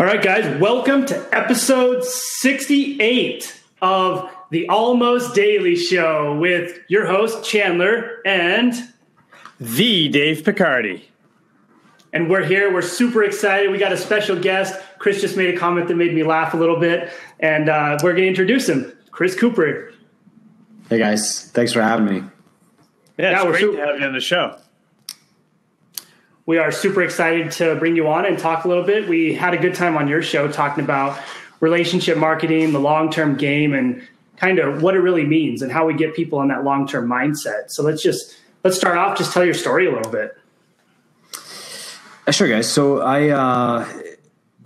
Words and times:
All 0.00 0.06
right, 0.06 0.22
guys, 0.22 0.58
welcome 0.58 1.04
to 1.04 1.28
episode 1.30 2.02
68 2.02 3.60
of 3.82 4.30
the 4.48 4.66
Almost 4.70 5.34
Daily 5.34 5.76
Show 5.76 6.38
with 6.38 6.78
your 6.88 7.04
host, 7.04 7.44
Chandler, 7.44 8.22
and 8.24 8.72
the 9.60 10.08
Dave 10.08 10.38
Picardi. 10.38 11.02
And 12.14 12.30
we're 12.30 12.46
here. 12.46 12.72
We're 12.72 12.80
super 12.80 13.22
excited. 13.22 13.70
We 13.70 13.76
got 13.76 13.92
a 13.92 13.98
special 13.98 14.40
guest. 14.40 14.80
Chris 14.98 15.20
just 15.20 15.36
made 15.36 15.54
a 15.54 15.58
comment 15.58 15.88
that 15.88 15.96
made 15.96 16.14
me 16.14 16.22
laugh 16.22 16.54
a 16.54 16.56
little 16.56 16.80
bit, 16.80 17.12
and 17.38 17.68
uh, 17.68 17.98
we're 18.02 18.12
going 18.12 18.22
to 18.22 18.28
introduce 18.28 18.70
him. 18.70 18.90
Chris 19.10 19.38
Cooper. 19.38 19.92
Hey, 20.88 20.96
guys. 20.96 21.50
Thanks 21.50 21.74
for 21.74 21.82
having 21.82 22.06
me. 22.06 22.26
Yeah, 23.18 23.32
it's 23.32 23.44
yeah, 23.44 23.50
great 23.50 23.60
to 23.60 23.76
have 23.76 24.00
you 24.00 24.06
on 24.06 24.14
the 24.14 24.20
show 24.20 24.56
we 26.50 26.58
are 26.58 26.72
super 26.72 27.00
excited 27.00 27.52
to 27.52 27.76
bring 27.76 27.94
you 27.94 28.08
on 28.08 28.26
and 28.26 28.36
talk 28.36 28.64
a 28.64 28.68
little 28.68 28.82
bit. 28.82 29.08
We 29.08 29.34
had 29.34 29.54
a 29.54 29.56
good 29.56 29.72
time 29.72 29.96
on 29.96 30.08
your 30.08 30.20
show 30.20 30.50
talking 30.50 30.82
about 30.82 31.16
relationship 31.60 32.18
marketing, 32.18 32.72
the 32.72 32.80
long 32.80 33.12
term 33.12 33.36
game, 33.36 33.72
and 33.72 34.04
kind 34.36 34.58
of 34.58 34.82
what 34.82 34.96
it 34.96 34.98
really 34.98 35.24
means 35.24 35.62
and 35.62 35.70
how 35.70 35.86
we 35.86 35.94
get 35.94 36.12
people 36.12 36.42
in 36.42 36.48
that 36.48 36.64
long 36.64 36.88
term 36.88 37.08
mindset. 37.08 37.70
So 37.70 37.84
let's 37.84 38.02
just 38.02 38.36
let's 38.64 38.76
start 38.76 38.98
off. 38.98 39.16
Just 39.16 39.32
tell 39.32 39.44
your 39.44 39.54
story 39.54 39.86
a 39.86 39.92
little 39.92 40.10
bit. 40.10 40.36
Sure, 42.32 42.48
guys. 42.48 42.68
So 42.68 43.00
I 43.00 43.28
uh, 43.28 43.88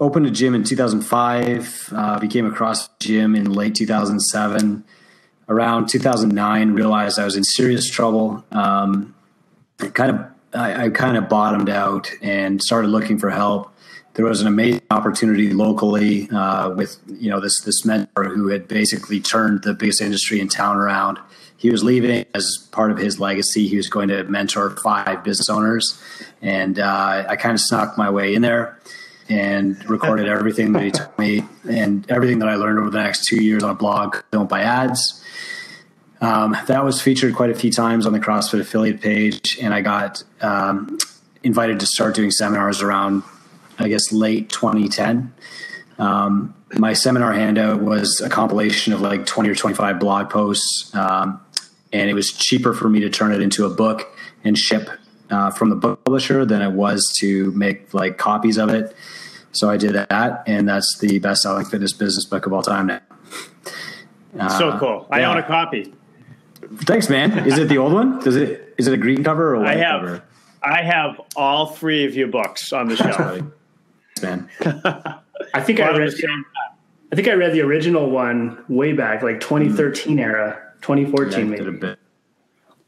opened 0.01 0.25
a 0.25 0.31
gym 0.31 0.55
in 0.55 0.65
2005. 0.65 1.91
Uh, 1.95 2.19
became 2.19 2.47
a 2.47 2.51
CrossFit 2.51 2.99
gym 2.99 3.37
in 3.37 3.53
late 3.53 3.75
2007. 3.75 4.85
Around 5.51 5.91
2009, 5.91 6.73
realized 6.73 7.19
I 7.19 7.27
was 7.27 7.37
in 7.37 7.45
serious 7.45 7.91
trouble. 7.91 8.43
Um, 8.53 9.15
kind 9.93 10.11
of 10.11 10.34
I, 10.55 10.85
I 10.85 10.89
kind 10.91 11.17
of 11.17 11.29
bottomed 11.29 11.69
out 11.69 12.11
and 12.23 12.63
started 12.63 12.89
looking 12.89 13.19
for 13.19 13.31
help. 13.31 13.71
There 14.15 14.25
was 14.25 14.41
an 14.41 14.47
amazing 14.47 14.83
opportunity 14.91 15.53
locally 15.53 16.31
uh, 16.31 16.71
with 16.71 16.99
you 17.09 17.31
know 17.31 17.41
this 17.41 17.61
this 17.63 17.85
mentor 17.85 18.25
who 18.25 18.49
had 18.49 18.69
basically 18.69 19.21
turned 19.21 19.65
the 19.65 19.75
biggest 19.75 20.01
industry 20.01 20.41
in 20.41 20.49
town 20.49 20.77
around. 20.77 21.19
He 21.57 21.71
was 21.71 21.83
leaving 21.83 22.25
as 22.35 22.69
part 22.71 22.93
of 22.93 22.99
his 22.99 23.19
legacy. 23.19 23.67
He 23.67 23.77
was 23.77 23.89
going 23.89 24.09
to 24.09 24.23
mentor 24.25 24.71
five 24.71 25.25
business 25.25 25.49
owners, 25.49 26.01
and 26.41 26.79
uh, 26.79 27.25
I 27.29 27.35
kind 27.37 27.55
of 27.55 27.61
snuck 27.61 27.99
my 27.99 28.09
way 28.09 28.35
in 28.35 28.43
there 28.43 28.79
and 29.29 29.83
recorded 29.89 30.29
everything 30.29 30.73
that 30.75 30.83
he 30.83 30.91
told 30.91 31.19
me 31.19 31.43
and 31.69 32.09
everything 32.11 32.39
that 32.41 32.49
I 32.49 32.57
learned 32.57 32.79
over 32.79 32.91
the 32.91 33.03
next 33.03 33.27
two 33.27 33.43
years 33.43 33.63
on 33.63 33.71
a 33.71 33.75
blog. 33.75 34.19
Don't 34.31 34.49
buy 34.49 34.61
ads 34.63 35.24
um, 36.25 36.57
that 36.69 36.83
was 36.83 37.03
featured 37.03 37.35
quite 37.35 37.51
a 37.51 37.55
few 37.55 37.71
times 37.71 38.07
on 38.07 38.15
the 38.15 38.19
CrossFit 38.19 38.59
affiliate 38.59 39.03
page, 39.03 39.59
and 39.61 39.75
I 39.75 39.83
got 39.83 40.25
um, 40.41 40.97
invited 41.43 41.81
to 41.81 41.87
start 41.87 42.15
doing 42.15 42.31
seminars 42.31 42.81
around, 42.81 43.23
I 43.79 43.89
guess, 43.89 44.11
late 44.11 44.49
2010. 44.49 45.35
Um, 45.99 46.55
my 46.79 46.95
seminar 46.95 47.35
handout 47.35 47.83
was 47.83 48.23
a 48.25 48.31
compilation 48.31 48.95
of 48.95 49.03
like 49.03 49.27
20 49.27 49.51
or 49.51 49.55
25 49.55 50.01
blog 50.01 50.31
posts, 50.31 50.95
um, 50.95 51.43
and 51.93 52.09
it 52.09 52.15
was 52.15 52.33
cheaper 52.33 52.73
for 52.73 52.89
me 52.89 53.01
to 53.01 53.11
turn 53.11 53.31
it 53.31 53.43
into 53.43 53.67
a 53.67 53.71
book 53.71 54.09
and 54.45 54.57
ship 54.57 54.89
uh, 55.31 55.51
from 55.51 55.69
the 55.69 55.77
book 55.77 56.03
publisher 56.05 56.47
than 56.47 56.63
it 56.63 56.73
was 56.73 57.15
to 57.19 57.51
make 57.53 57.93
like 57.93 58.17
copies 58.17 58.57
of 58.57 58.71
it. 58.71 58.97
So 59.53 59.69
I 59.69 59.77
did 59.77 59.93
that, 59.93 60.43
and 60.47 60.67
that's 60.67 60.97
the 60.99 61.19
best 61.19 61.43
selling 61.43 61.67
fitness 61.67 61.93
business 61.93 62.25
book 62.25 62.47
of 62.47 62.55
all 62.55 62.63
time 62.63 62.87
now. 62.87 63.01
Uh, 64.41 64.59
so 64.59 64.79
cool. 64.79 65.07
I 65.11 65.21
yeah. 65.21 65.31
own 65.31 65.37
a 65.37 65.43
copy. 65.43 65.93
Thanks, 66.85 67.09
man. 67.09 67.47
Is 67.47 67.59
it 67.59 67.69
the 67.69 67.79
old 67.79 67.93
one? 67.93 68.21
Does 68.21 68.37
it 68.37 68.75
is 68.79 68.87
it 68.87 68.95
a 68.95 68.97
green 68.97 69.25
cover 69.25 69.55
or 69.55 69.61
white 69.61 69.77
I 69.77 69.81
have, 69.81 70.01
cover? 70.01 70.23
I 70.63 70.83
have 70.83 71.21
all 71.37 71.67
three 71.67 72.05
of 72.05 72.15
your 72.15 72.29
books 72.29 72.73
on 72.73 72.89
the 72.89 72.97
shelf. 72.97 73.43
man. 74.23 74.49
I 75.53 75.61
think 75.61 75.81
I 75.81 75.97
read 75.97 76.15
I 77.13 77.17
think 77.17 77.29
I 77.29 77.35
read 77.35 77.53
the 77.53 77.61
original 77.61 78.11
one 78.11 78.65
way 78.69 78.93
back, 78.93 79.23
like 79.23 79.41
2013 79.41 80.17
mm. 80.17 80.21
era, 80.21 80.61
2014 80.83 81.39
yeah, 81.39 81.45
maybe. 81.45 81.97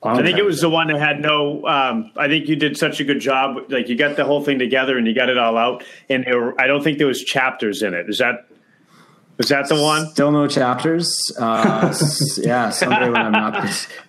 I 0.02 0.22
think 0.22 0.38
it 0.38 0.44
was 0.44 0.60
the 0.60 0.70
one 0.70 0.88
that 0.88 0.98
had 0.98 1.20
no. 1.20 1.66
Um, 1.66 2.12
I 2.16 2.28
think 2.28 2.48
you 2.48 2.56
did 2.56 2.76
such 2.76 3.00
a 3.00 3.04
good 3.04 3.20
job. 3.20 3.70
Like 3.70 3.88
you 3.88 3.96
got 3.96 4.16
the 4.16 4.24
whole 4.24 4.42
thing 4.42 4.58
together 4.58 4.96
and 4.98 5.06
you 5.06 5.14
got 5.14 5.28
it 5.28 5.38
all 5.38 5.56
out. 5.56 5.84
And 6.08 6.24
were, 6.26 6.60
I 6.60 6.66
don't 6.66 6.82
think 6.82 6.98
there 6.98 7.06
was 7.06 7.22
chapters 7.22 7.82
in 7.82 7.94
it. 7.94 8.08
Is 8.08 8.18
that 8.18 8.46
was 9.38 9.48
that 9.48 9.68
the 9.68 9.80
one? 9.80 10.08
Still 10.10 10.30
no 10.30 10.46
chapters. 10.46 11.30
Uh, 11.38 11.94
yeah, 12.38 12.70
someday 12.70 13.08
when 13.10 13.20
I'm 13.20 13.32
not, 13.32 13.52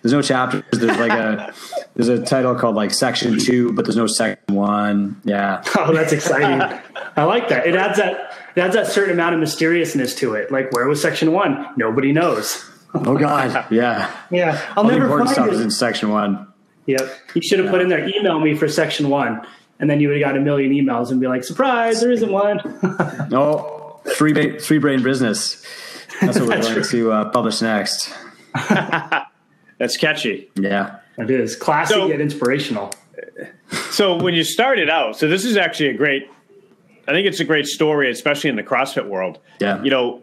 there's 0.02 0.12
no 0.12 0.22
chapters. 0.22 0.62
There's 0.72 0.98
like 0.98 1.12
a 1.12 1.52
there's 1.94 2.08
a 2.08 2.22
title 2.24 2.54
called 2.54 2.76
like 2.76 2.92
section 2.92 3.38
two, 3.38 3.72
but 3.72 3.84
there's 3.84 3.96
no 3.96 4.06
section 4.06 4.54
one. 4.54 5.20
Yeah. 5.24 5.62
Oh, 5.78 5.94
that's 5.94 6.12
exciting. 6.12 6.60
I 7.16 7.24
like 7.24 7.48
that. 7.50 7.66
It 7.66 7.76
adds 7.76 7.98
that 7.98 8.32
it 8.56 8.60
adds 8.60 8.74
that 8.74 8.88
certain 8.88 9.14
amount 9.14 9.34
of 9.34 9.40
mysteriousness 9.40 10.14
to 10.16 10.34
it. 10.34 10.50
Like 10.50 10.72
where 10.72 10.86
was 10.88 11.00
section 11.00 11.32
one? 11.32 11.66
Nobody 11.76 12.12
knows. 12.12 12.64
oh 12.94 13.16
God. 13.16 13.66
Yeah. 13.70 14.10
Yeah. 14.30 14.60
I'll 14.70 14.84
All 14.84 14.90
never 14.90 15.00
the 15.00 15.04
important 15.06 15.30
stuff 15.30 15.48
it. 15.48 15.54
is 15.54 15.60
in 15.60 15.70
section 15.70 16.10
one. 16.10 16.46
Yep. 16.86 17.00
You 17.34 17.42
should 17.42 17.58
have 17.58 17.66
yeah. 17.66 17.72
put 17.72 17.80
in 17.82 17.88
there. 17.88 18.08
Email 18.08 18.40
me 18.40 18.54
for 18.54 18.66
section 18.66 19.08
one, 19.08 19.46
and 19.78 19.88
then 19.88 20.00
you 20.00 20.08
would 20.08 20.20
have 20.20 20.26
got 20.26 20.36
a 20.36 20.40
million 20.40 20.72
emails 20.72 21.10
and 21.10 21.20
be 21.20 21.28
like, 21.28 21.44
"Surprise! 21.44 22.00
There 22.00 22.10
isn't 22.10 22.32
one." 22.32 22.60
no 23.30 23.77
three 24.16 24.32
ba- 24.32 24.60
three 24.60 24.78
brain 24.78 25.02
business. 25.02 25.64
That's 26.20 26.38
what 26.38 26.48
we're 26.48 26.62
going 26.62 26.82
to 26.82 27.12
uh, 27.12 27.30
publish 27.30 27.60
next. 27.60 28.12
That's 29.78 29.96
catchy. 29.96 30.50
Yeah, 30.56 30.98
it 31.16 31.30
is 31.30 31.56
classic 31.56 31.94
so, 31.94 32.06
yet 32.06 32.20
inspirational. 32.20 32.92
So 33.90 34.16
when 34.16 34.34
you 34.34 34.44
started 34.44 34.90
out, 34.90 35.16
so 35.16 35.28
this 35.28 35.44
is 35.44 35.56
actually 35.56 35.90
a 35.90 35.94
great. 35.94 36.30
I 37.06 37.12
think 37.12 37.26
it's 37.26 37.40
a 37.40 37.44
great 37.44 37.66
story, 37.66 38.10
especially 38.10 38.50
in 38.50 38.56
the 38.56 38.62
CrossFit 38.62 39.08
world. 39.08 39.38
Yeah, 39.60 39.82
you 39.82 39.90
know, 39.90 40.22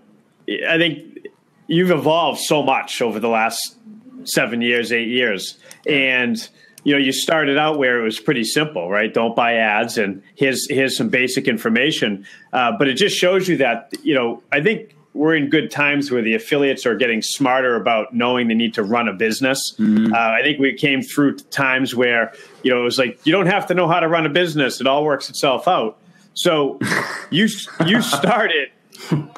I 0.67 0.78
think 0.78 1.28
you've 1.67 1.91
evolved 1.91 2.41
so 2.41 2.62
much 2.62 3.02
over 3.02 3.19
the 3.19 3.29
last 3.29 3.78
seven 4.23 4.62
years, 4.62 4.91
eight 4.91 5.07
years, 5.07 5.57
and 5.88 6.38
you 6.85 6.94
know, 6.94 7.00
you 7.00 7.12
started 7.12 7.57
out 7.57 7.79
where 7.79 8.00
it 8.00 8.03
was 8.03 8.19
pretty 8.19 8.44
simple, 8.44 8.90
right? 8.90 9.12
Don't 9.12 9.35
buy 9.35 9.56
ads, 9.56 9.97
and 9.97 10.22
here's 10.35 10.69
here's 10.69 10.96
some 10.96 11.09
basic 11.09 11.47
information. 11.47 12.25
Uh, 12.53 12.72
but 12.78 12.88
it 12.88 12.94
just 12.94 13.18
shows 13.18 13.50
you 13.50 13.57
that 13.57 13.91
you 14.03 14.13
know, 14.13 14.44
I 14.51 14.62
think 14.62 14.96
we're 15.16 15.35
in 15.35 15.50
good 15.50 15.72
times 15.72 16.12
where 16.12 16.22
the 16.22 16.35
affiliates 16.35 16.85
are 16.85 16.96
getting 16.96 17.23
smarter 17.23 17.75
about 17.75 18.13
knowing 18.13 18.50
they 18.50 18.53
need 18.53 18.75
to 18.75 18.84
run 18.84 19.07
a 19.07 19.13
business. 19.13 19.75
Mm-hmm. 19.79 20.13
Uh, 20.13 20.18
I 20.18 20.41
think 20.44 20.59
we 20.59 20.73
came 20.75 21.01
through 21.01 21.38
times 21.38 21.96
where 21.96 22.34
you 22.62 22.72
know 22.72 22.81
it 22.81 22.84
was 22.84 23.00
like 23.00 23.19
you 23.25 23.31
don't 23.31 23.47
have 23.47 23.66
to 23.67 23.73
know 23.73 23.88
how 23.88 24.00
to 24.00 24.07
run 24.07 24.28
a 24.28 24.29
business; 24.29 24.79
it 24.79 24.85
all 24.85 25.03
works 25.03 25.28
itself 25.28 25.67
out. 25.67 25.97
So 26.35 26.78
you 27.31 27.47
you 27.88 28.03
started. 28.03 28.69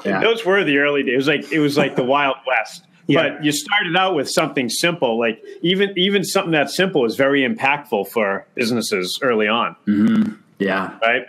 yeah. 0.03 0.19
Those 0.19 0.45
were 0.45 0.65
the 0.65 0.79
early 0.79 1.03
days. 1.03 1.13
It 1.13 1.17
was 1.17 1.27
like 1.27 1.51
it 1.53 1.59
was 1.59 1.77
like 1.77 1.95
the 1.95 2.03
Wild 2.03 2.35
West. 2.45 2.83
Yeah. 3.07 3.29
But 3.29 3.44
you 3.45 3.53
started 3.53 3.95
out 3.95 4.16
with 4.16 4.29
something 4.29 4.69
simple, 4.69 5.18
like 5.18 5.41
even 5.62 5.97
even 5.97 6.23
something 6.23 6.51
that 6.51 6.69
simple 6.69 7.06
is 7.06 7.16
very 7.16 7.41
impactful 7.47 8.09
for 8.09 8.45
businesses 8.53 9.18
early 9.22 9.47
on. 9.47 9.75
Mm-hmm. 9.88 10.34
Yeah. 10.59 10.97
Right. 11.00 11.25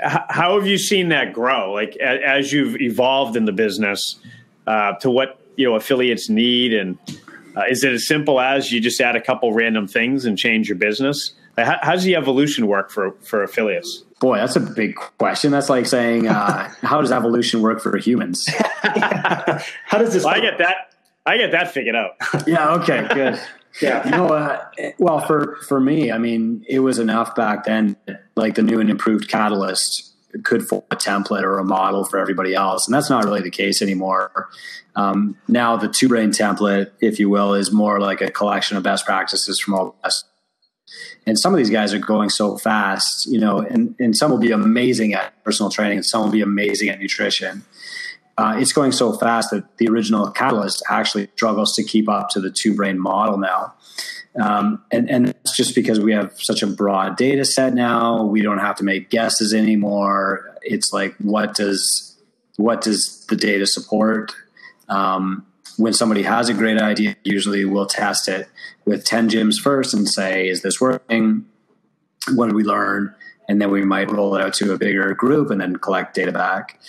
How 0.00 0.58
have 0.58 0.66
you 0.66 0.76
seen 0.76 1.08
that 1.08 1.32
grow? 1.32 1.72
Like 1.72 1.96
as 1.96 2.52
you've 2.52 2.80
evolved 2.80 3.36
in 3.36 3.46
the 3.46 3.52
business 3.52 4.16
uh, 4.66 4.94
to 4.94 5.10
what 5.10 5.40
you 5.56 5.66
know 5.66 5.76
affiliates 5.76 6.28
need, 6.28 6.74
and 6.74 6.98
uh, 7.56 7.62
is 7.70 7.82
it 7.82 7.92
as 7.92 8.06
simple 8.06 8.38
as 8.38 8.70
you 8.70 8.80
just 8.80 9.00
add 9.00 9.16
a 9.16 9.20
couple 9.20 9.52
random 9.52 9.86
things 9.86 10.26
and 10.26 10.36
change 10.36 10.68
your 10.68 10.76
business? 10.76 11.32
How, 11.56 11.78
how 11.80 11.92
does 11.92 12.04
the 12.04 12.16
evolution 12.16 12.66
work 12.66 12.90
for 12.90 13.12
for 13.22 13.42
affiliates? 13.42 14.04
Boy, 14.20 14.38
that's 14.38 14.56
a 14.56 14.60
big 14.60 14.96
question. 15.18 15.52
That's 15.52 15.68
like 15.68 15.86
saying, 15.86 16.26
uh, 16.26 16.70
how 16.82 17.00
does 17.00 17.12
evolution 17.12 17.62
work 17.62 17.80
for 17.80 17.96
humans? 17.96 18.46
how 18.82 19.98
does 19.98 20.12
this? 20.12 20.24
Well, 20.24 20.34
I 20.34 20.40
get 20.40 20.58
that. 20.58 20.95
I 21.26 21.36
get 21.36 21.50
that 21.50 21.72
figured 21.72 21.96
out. 21.96 22.12
yeah. 22.46 22.74
Okay. 22.74 23.06
Good. 23.12 23.40
yeah. 23.82 24.04
You 24.04 24.10
know, 24.12 24.28
uh, 24.28 24.66
well, 24.98 25.18
for 25.20 25.56
for 25.68 25.80
me, 25.80 26.12
I 26.12 26.18
mean, 26.18 26.64
it 26.68 26.80
was 26.80 26.98
enough 26.98 27.34
back 27.34 27.64
then. 27.64 27.96
Like 28.36 28.54
the 28.54 28.62
new 28.62 28.80
and 28.80 28.88
improved 28.88 29.28
Catalyst 29.28 30.12
could 30.44 30.66
form 30.66 30.84
a 30.90 30.96
template 30.96 31.42
or 31.42 31.58
a 31.58 31.64
model 31.64 32.04
for 32.04 32.18
everybody 32.18 32.54
else, 32.54 32.86
and 32.86 32.94
that's 32.94 33.10
not 33.10 33.24
really 33.24 33.42
the 33.42 33.50
case 33.50 33.82
anymore. 33.82 34.48
Um, 34.94 35.36
now, 35.48 35.76
the 35.76 35.88
two 35.88 36.08
brain 36.08 36.30
template, 36.30 36.92
if 37.00 37.18
you 37.18 37.28
will, 37.28 37.54
is 37.54 37.72
more 37.72 38.00
like 38.00 38.20
a 38.20 38.30
collection 38.30 38.76
of 38.76 38.82
best 38.82 39.04
practices 39.04 39.60
from 39.60 39.74
all 39.74 39.86
the 39.86 39.94
best. 40.02 40.26
And 41.26 41.38
some 41.38 41.52
of 41.52 41.58
these 41.58 41.70
guys 41.70 41.92
are 41.92 41.98
going 41.98 42.30
so 42.30 42.56
fast, 42.56 43.26
you 43.26 43.40
know, 43.40 43.58
and, 43.58 43.96
and 43.98 44.16
some 44.16 44.30
will 44.30 44.38
be 44.38 44.52
amazing 44.52 45.14
at 45.14 45.42
personal 45.44 45.70
training, 45.70 45.98
and 45.98 46.06
some 46.06 46.22
will 46.22 46.30
be 46.30 46.40
amazing 46.40 46.88
at 46.88 47.00
nutrition 47.00 47.64
uh, 48.38 48.54
it's 48.58 48.72
going 48.72 48.92
so 48.92 49.12
fast 49.12 49.50
that 49.50 49.78
the 49.78 49.88
original 49.88 50.30
Catalyst 50.30 50.82
actually 50.90 51.28
struggles 51.36 51.74
to 51.76 51.84
keep 51.84 52.08
up 52.08 52.28
to 52.30 52.40
the 52.40 52.50
two 52.50 52.74
brain 52.74 52.98
model 52.98 53.38
now. 53.38 53.74
Um, 54.38 54.84
and, 54.90 55.08
and 55.08 55.28
that's 55.28 55.56
just 55.56 55.74
because 55.74 55.98
we 55.98 56.12
have 56.12 56.32
such 56.38 56.62
a 56.62 56.66
broad 56.66 57.16
data 57.16 57.44
set 57.44 57.72
now. 57.72 58.24
We 58.24 58.42
don't 58.42 58.58
have 58.58 58.76
to 58.76 58.84
make 58.84 59.08
guesses 59.08 59.54
anymore. 59.54 60.54
It's 60.62 60.92
like, 60.92 61.14
what 61.16 61.54
does, 61.54 62.18
what 62.56 62.82
does 62.82 63.24
the 63.26 63.36
data 63.36 63.66
support? 63.66 64.32
Um, 64.90 65.46
when 65.78 65.94
somebody 65.94 66.22
has 66.22 66.50
a 66.50 66.54
great 66.54 66.78
idea, 66.78 67.16
usually 67.24 67.64
we'll 67.64 67.86
test 67.86 68.28
it 68.28 68.48
with 68.84 69.04
10 69.04 69.30
gyms 69.30 69.58
first 69.58 69.94
and 69.94 70.08
say, 70.08 70.48
is 70.48 70.62
this 70.62 70.80
working? 70.80 71.46
What 72.34 72.46
did 72.46 72.54
we 72.54 72.64
learn? 72.64 73.14
And 73.48 73.60
then 73.60 73.70
we 73.70 73.84
might 73.84 74.10
roll 74.10 74.34
it 74.34 74.42
out 74.42 74.54
to 74.54 74.72
a 74.72 74.78
bigger 74.78 75.14
group 75.14 75.50
and 75.50 75.60
then 75.60 75.76
collect 75.76 76.14
data 76.14 76.32
back. 76.32 76.80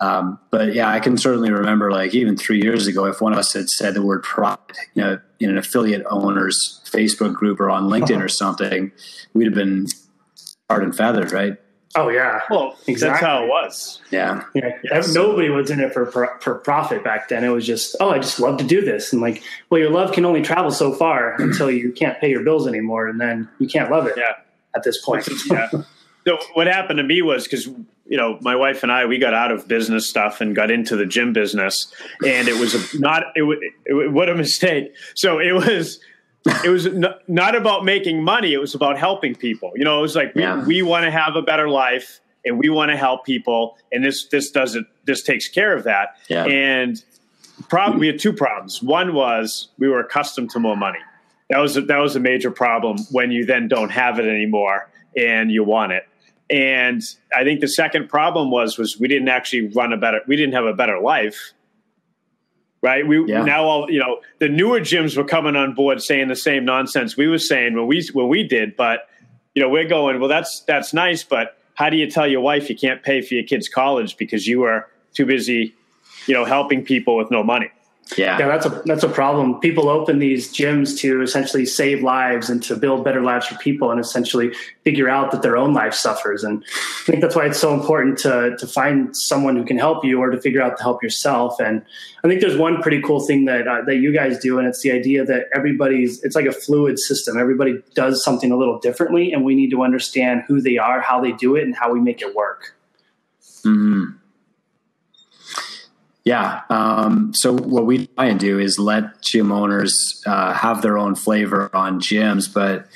Um, 0.00 0.38
but 0.50 0.74
yeah, 0.74 0.88
I 0.88 0.98
can 0.98 1.16
certainly 1.16 1.50
remember 1.50 1.90
like 1.92 2.14
even 2.14 2.36
three 2.36 2.60
years 2.60 2.86
ago, 2.86 3.04
if 3.04 3.20
one 3.20 3.32
of 3.32 3.38
us 3.38 3.52
had 3.52 3.68
said 3.68 3.94
the 3.94 4.02
word 4.02 4.22
profit, 4.22 4.76
you 4.94 5.02
know, 5.02 5.20
in 5.38 5.50
an 5.50 5.58
affiliate 5.58 6.04
owner's 6.10 6.80
Facebook 6.86 7.34
group 7.34 7.60
or 7.60 7.70
on 7.70 7.84
LinkedIn 7.84 8.16
uh-huh. 8.16 8.24
or 8.24 8.28
something, 8.28 8.92
we'd 9.34 9.44
have 9.44 9.54
been 9.54 9.86
hard 10.68 10.82
and 10.82 10.96
feathered, 10.96 11.32
right? 11.32 11.56
Oh 11.96 12.08
yeah, 12.08 12.42
well, 12.48 12.76
exactly. 12.86 13.08
that's 13.08 13.20
how 13.20 13.42
it 13.42 13.48
was. 13.48 14.00
Yeah, 14.12 14.44
yeah. 14.54 14.78
yeah 14.84 15.02
nobody 15.12 15.48
was 15.48 15.72
in 15.72 15.80
it 15.80 15.92
for 15.92 16.06
for 16.40 16.54
profit 16.54 17.02
back 17.02 17.28
then. 17.28 17.42
It 17.42 17.48
was 17.48 17.66
just, 17.66 17.96
oh, 17.98 18.10
I 18.10 18.20
just 18.20 18.38
love 18.38 18.58
to 18.58 18.64
do 18.64 18.80
this, 18.80 19.12
and 19.12 19.20
like, 19.20 19.42
well, 19.70 19.80
your 19.80 19.90
love 19.90 20.12
can 20.12 20.24
only 20.24 20.40
travel 20.40 20.70
so 20.70 20.92
far 20.94 21.34
until 21.42 21.68
you 21.68 21.90
can't 21.90 22.20
pay 22.20 22.30
your 22.30 22.44
bills 22.44 22.68
anymore, 22.68 23.08
and 23.08 23.20
then 23.20 23.48
you 23.58 23.66
can't 23.66 23.90
love 23.90 24.06
it. 24.06 24.14
Yeah. 24.16 24.34
at 24.74 24.84
this 24.84 25.04
point. 25.04 25.28
yeah. 25.50 25.68
So 26.26 26.38
what 26.54 26.66
happened 26.66 26.98
to 26.98 27.02
me 27.02 27.22
was 27.22 27.44
because 27.44 27.66
you 27.66 28.16
know 28.16 28.38
my 28.42 28.56
wife 28.56 28.82
and 28.82 28.92
I 28.92 29.06
we 29.06 29.18
got 29.18 29.34
out 29.34 29.52
of 29.52 29.66
business 29.68 30.08
stuff 30.08 30.40
and 30.40 30.54
got 30.54 30.70
into 30.70 30.96
the 30.96 31.06
gym 31.06 31.32
business, 31.32 31.92
and 32.26 32.48
it 32.48 32.58
was 32.58 32.74
a, 32.74 33.00
not 33.00 33.24
it, 33.34 33.72
it, 33.86 34.12
what 34.12 34.28
a 34.28 34.34
mistake. 34.34 34.94
So 35.14 35.38
it 35.38 35.52
was 35.52 36.00
it 36.64 36.70
was 36.70 36.88
not 37.28 37.54
about 37.54 37.84
making 37.84 38.22
money. 38.22 38.52
It 38.52 38.60
was 38.60 38.74
about 38.74 38.98
helping 38.98 39.34
people. 39.34 39.72
You 39.76 39.84
know, 39.84 39.98
it 39.98 40.02
was 40.02 40.16
like 40.16 40.34
we, 40.34 40.42
yeah. 40.42 40.64
we 40.64 40.82
want 40.82 41.04
to 41.04 41.10
have 41.10 41.36
a 41.36 41.42
better 41.42 41.68
life 41.68 42.20
and 42.44 42.58
we 42.58 42.70
want 42.70 42.90
to 42.90 42.96
help 42.96 43.24
people. 43.24 43.76
And 43.92 44.04
this, 44.04 44.26
this 44.26 44.50
doesn't, 44.50 44.86
this 45.04 45.22
takes 45.22 45.48
care 45.48 45.74
of 45.76 45.84
that. 45.84 46.16
Yeah. 46.28 46.44
And 46.44 47.02
problem, 47.68 48.00
we 48.00 48.06
had 48.06 48.18
two 48.18 48.32
problems. 48.32 48.82
One 48.82 49.14
was 49.14 49.68
we 49.78 49.88
were 49.88 50.00
accustomed 50.00 50.50
to 50.50 50.58
more 50.58 50.76
money. 50.76 50.98
That 51.50 51.58
was, 51.58 51.76
a, 51.76 51.82
that 51.82 51.98
was 51.98 52.16
a 52.16 52.20
major 52.20 52.50
problem 52.50 52.98
when 53.10 53.30
you 53.30 53.44
then 53.44 53.68
don't 53.68 53.90
have 53.90 54.18
it 54.18 54.26
anymore 54.26 54.88
and 55.16 55.50
you 55.50 55.64
want 55.64 55.92
it. 55.92 56.06
And 56.50 57.02
I 57.36 57.44
think 57.44 57.60
the 57.60 57.68
second 57.68 58.08
problem 58.08 58.50
was, 58.50 58.76
was 58.76 58.98
we 58.98 59.08
didn't 59.08 59.28
actually 59.28 59.68
run 59.68 59.92
a 59.92 59.96
better, 59.96 60.20
we 60.26 60.36
didn't 60.36 60.54
have 60.54 60.64
a 60.64 60.74
better 60.74 60.98
life 60.98 61.52
right? 62.82 63.06
We 63.06 63.24
yeah. 63.26 63.42
now 63.42 63.64
all 63.64 63.90
you 63.90 63.98
know 63.98 64.20
the 64.38 64.48
newer 64.48 64.80
gyms 64.80 65.16
were 65.16 65.24
coming 65.24 65.56
on 65.56 65.74
board 65.74 66.02
saying 66.02 66.28
the 66.28 66.36
same 66.36 66.64
nonsense 66.64 67.16
we 67.16 67.28
were 67.28 67.38
saying 67.38 67.74
when 67.74 67.86
we 67.86 68.06
when 68.12 68.28
we 68.28 68.42
did, 68.42 68.76
but 68.76 69.08
you 69.54 69.62
know 69.62 69.68
we're 69.68 69.88
going 69.88 70.18
well. 70.20 70.28
That's 70.28 70.60
that's 70.60 70.94
nice, 70.94 71.22
but 71.22 71.58
how 71.74 71.90
do 71.90 71.96
you 71.96 72.10
tell 72.10 72.26
your 72.26 72.40
wife 72.40 72.68
you 72.68 72.76
can't 72.76 73.02
pay 73.02 73.22
for 73.22 73.34
your 73.34 73.44
kids' 73.44 73.68
college 73.68 74.16
because 74.16 74.46
you 74.46 74.60
were 74.60 74.86
too 75.14 75.26
busy, 75.26 75.74
you 76.26 76.34
know, 76.34 76.44
helping 76.44 76.84
people 76.84 77.16
with 77.16 77.30
no 77.30 77.42
money? 77.42 77.70
Yeah. 78.16 78.38
yeah, 78.38 78.48
that's 78.48 78.66
a 78.66 78.82
that's 78.86 79.02
a 79.02 79.08
problem. 79.08 79.60
People 79.60 79.88
open 79.88 80.18
these 80.18 80.52
gyms 80.52 80.98
to 81.00 81.22
essentially 81.22 81.64
save 81.64 82.02
lives 82.02 82.50
and 82.50 82.62
to 82.64 82.76
build 82.76 83.04
better 83.04 83.22
lives 83.22 83.46
for 83.46 83.56
people, 83.56 83.90
and 83.90 84.00
essentially 84.00 84.52
figure 84.84 85.08
out 85.08 85.30
that 85.30 85.42
their 85.42 85.56
own 85.56 85.74
life 85.74 85.94
suffers. 85.94 86.42
And 86.42 86.64
I 87.02 87.04
think 87.04 87.20
that's 87.20 87.36
why 87.36 87.46
it's 87.46 87.58
so 87.58 87.72
important 87.72 88.18
to 88.18 88.56
to 88.56 88.66
find 88.66 89.16
someone 89.16 89.56
who 89.56 89.64
can 89.64 89.78
help 89.78 90.04
you, 90.04 90.18
or 90.20 90.30
to 90.30 90.40
figure 90.40 90.62
out 90.62 90.76
to 90.78 90.82
help 90.82 91.02
yourself. 91.02 91.60
And 91.60 91.82
I 92.24 92.28
think 92.28 92.40
there's 92.40 92.56
one 92.56 92.82
pretty 92.82 93.00
cool 93.00 93.20
thing 93.20 93.44
that 93.44 93.68
uh, 93.68 93.82
that 93.86 93.96
you 93.96 94.12
guys 94.12 94.38
do, 94.38 94.58
and 94.58 94.66
it's 94.66 94.82
the 94.82 94.92
idea 94.92 95.24
that 95.24 95.46
everybody's 95.54 96.22
it's 96.22 96.34
like 96.34 96.46
a 96.46 96.52
fluid 96.52 96.98
system. 96.98 97.38
Everybody 97.38 97.82
does 97.94 98.24
something 98.24 98.50
a 98.50 98.56
little 98.56 98.78
differently, 98.78 99.32
and 99.32 99.44
we 99.44 99.54
need 99.54 99.70
to 99.70 99.82
understand 99.82 100.42
who 100.48 100.60
they 100.60 100.78
are, 100.78 101.00
how 101.00 101.20
they 101.20 101.32
do 101.32 101.56
it, 101.56 101.62
and 101.62 101.76
how 101.76 101.92
we 101.92 102.00
make 102.00 102.22
it 102.22 102.34
work. 102.34 102.74
Hmm. 103.62 104.19
Yeah. 106.24 106.62
Um, 106.68 107.32
so 107.34 107.52
what 107.56 107.86
we 107.86 108.06
try 108.08 108.26
and 108.26 108.38
do 108.38 108.58
is 108.58 108.78
let 108.78 109.22
gym 109.22 109.50
owners 109.50 110.22
uh, 110.26 110.52
have 110.52 110.82
their 110.82 110.98
own 110.98 111.14
flavor 111.14 111.74
on 111.74 112.00
gyms, 112.00 112.52
but 112.52 112.86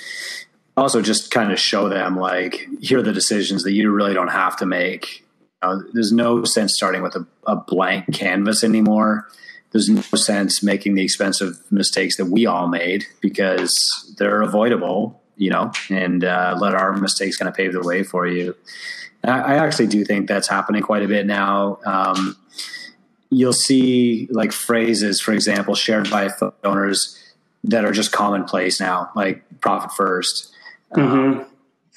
also 0.76 1.00
just 1.00 1.30
kind 1.30 1.52
of 1.52 1.58
show 1.58 1.88
them 1.88 2.16
like 2.16 2.68
here 2.80 2.98
are 2.98 3.02
the 3.02 3.12
decisions 3.12 3.62
that 3.62 3.72
you 3.72 3.90
really 3.90 4.14
don't 4.14 4.28
have 4.28 4.56
to 4.58 4.66
make. 4.66 5.24
You 5.62 5.68
know, 5.68 5.84
there's 5.92 6.12
no 6.12 6.44
sense 6.44 6.74
starting 6.76 7.02
with 7.02 7.14
a, 7.14 7.26
a 7.46 7.56
blank 7.56 8.12
canvas 8.12 8.62
anymore. 8.62 9.28
There's 9.70 9.88
no 9.88 10.02
sense 10.02 10.62
making 10.62 10.94
the 10.94 11.02
expensive 11.02 11.60
mistakes 11.70 12.16
that 12.18 12.26
we 12.26 12.46
all 12.46 12.68
made 12.68 13.06
because 13.20 14.14
they're 14.18 14.42
avoidable, 14.42 15.20
you 15.36 15.50
know, 15.50 15.72
and 15.90 16.22
uh, 16.24 16.56
let 16.60 16.74
our 16.74 16.92
mistakes 16.92 17.36
kind 17.36 17.48
of 17.48 17.54
pave 17.54 17.72
the 17.72 17.82
way 17.82 18.02
for 18.02 18.26
you. 18.26 18.54
I, 19.24 19.40
I 19.40 19.54
actually 19.54 19.88
do 19.88 20.04
think 20.04 20.28
that's 20.28 20.46
happening 20.46 20.82
quite 20.82 21.02
a 21.02 21.08
bit 21.08 21.26
now. 21.26 21.78
Um, 21.86 22.36
you'll 23.36 23.52
see 23.52 24.28
like 24.30 24.52
phrases, 24.52 25.20
for 25.20 25.32
example, 25.32 25.74
shared 25.74 26.10
by 26.10 26.30
owners 26.62 27.18
that 27.64 27.84
are 27.84 27.92
just 27.92 28.12
commonplace 28.12 28.80
now, 28.80 29.10
like 29.14 29.42
profit 29.60 29.90
1st 29.90 30.50
mm-hmm. 30.94 31.00
um, 31.00 31.46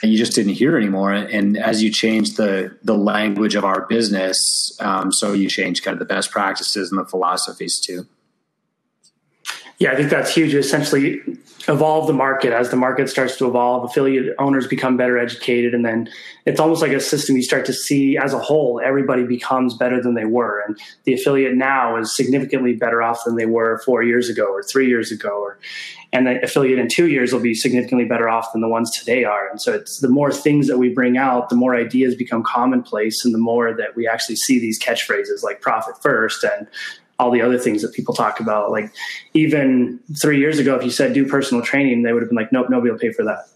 and 0.01 0.11
you 0.11 0.17
just 0.17 0.33
didn't 0.33 0.53
hear 0.53 0.77
anymore. 0.77 1.11
And 1.11 1.57
as 1.57 1.81
you 1.81 1.91
change 1.91 2.35
the 2.35 2.77
the 2.83 2.95
language 2.95 3.55
of 3.55 3.65
our 3.65 3.85
business, 3.87 4.77
um, 4.79 5.11
so 5.11 5.33
you 5.33 5.49
change 5.49 5.83
kind 5.83 5.93
of 5.93 5.99
the 5.99 6.05
best 6.05 6.31
practices 6.31 6.91
and 6.91 6.99
the 6.99 7.05
philosophies 7.05 7.79
too. 7.79 8.05
Yeah, 9.79 9.91
I 9.91 9.95
think 9.95 10.09
that's 10.09 10.33
huge. 10.33 10.55
Essentially, 10.55 11.21
evolve 11.67 12.07
the 12.07 12.13
market 12.13 12.51
as 12.51 12.71
the 12.71 12.75
market 12.75 13.09
starts 13.09 13.37
to 13.37 13.47
evolve. 13.47 13.83
Affiliate 13.83 14.33
owners 14.39 14.65
become 14.65 14.97
better 14.97 15.19
educated, 15.19 15.75
and 15.75 15.85
then 15.85 16.09
it's 16.47 16.59
almost 16.59 16.81
like 16.81 16.93
a 16.93 16.99
system. 16.99 17.35
You 17.35 17.43
start 17.43 17.63
to 17.67 17.73
see 17.73 18.17
as 18.17 18.33
a 18.33 18.39
whole, 18.39 18.81
everybody 18.83 19.23
becomes 19.23 19.75
better 19.77 20.01
than 20.01 20.15
they 20.15 20.25
were, 20.25 20.63
and 20.65 20.79
the 21.03 21.13
affiliate 21.13 21.55
now 21.55 21.95
is 21.95 22.15
significantly 22.15 22.73
better 22.73 23.03
off 23.03 23.23
than 23.23 23.35
they 23.35 23.45
were 23.45 23.79
four 23.85 24.01
years 24.01 24.29
ago 24.29 24.45
or 24.45 24.63
three 24.63 24.87
years 24.87 25.11
ago, 25.11 25.29
or 25.29 25.59
and 26.11 26.25
the 26.25 26.41
affiliate 26.43 26.79
in 26.79 26.87
two 26.87 27.07
years 27.07 27.31
will 27.31 27.39
be 27.39 27.53
significantly 27.53 28.05
better 28.05 28.27
off 28.27 28.53
than 28.53 28.61
the 28.61 28.69
ones 28.69 28.89
today 28.89 29.25
are. 29.25 29.47
And 29.47 29.61
so 29.61 29.73
it's 29.73 29.99
the 29.99 30.09
more 30.09 30.31
things 30.31 30.67
that 30.67 30.79
we 30.79 30.89
bring 30.89 31.17
out, 31.17 31.49
the 31.49 31.55
more 31.55 31.75
ideas 31.75 32.15
become 32.15 32.41
commonplace, 32.41 33.23
and 33.23 33.31
the 33.31 33.39
more 33.39 33.75
that 33.75 33.95
we 33.95 34.07
actually 34.07 34.37
see 34.37 34.59
these 34.59 34.79
catchphrases 34.79 35.43
like 35.43 35.61
"profit 35.61 36.01
first 36.01 36.43
and 36.43 36.65
all 37.19 37.31
the 37.31 37.41
other 37.41 37.57
things 37.57 37.81
that 37.81 37.93
people 37.93 38.13
talk 38.13 38.39
about. 38.39 38.71
Like 38.71 38.91
even 39.33 39.99
three 40.19 40.39
years 40.39 40.59
ago, 40.59 40.75
if 40.75 40.83
you 40.83 40.91
said 40.91 41.13
do 41.13 41.27
personal 41.27 41.63
training, 41.63 42.03
they 42.03 42.13
would 42.13 42.21
have 42.21 42.29
been 42.29 42.37
like, 42.37 42.51
nope, 42.51 42.69
nobody 42.69 42.91
will 42.91 42.99
pay 42.99 43.11
for 43.11 43.23
that. 43.25 43.47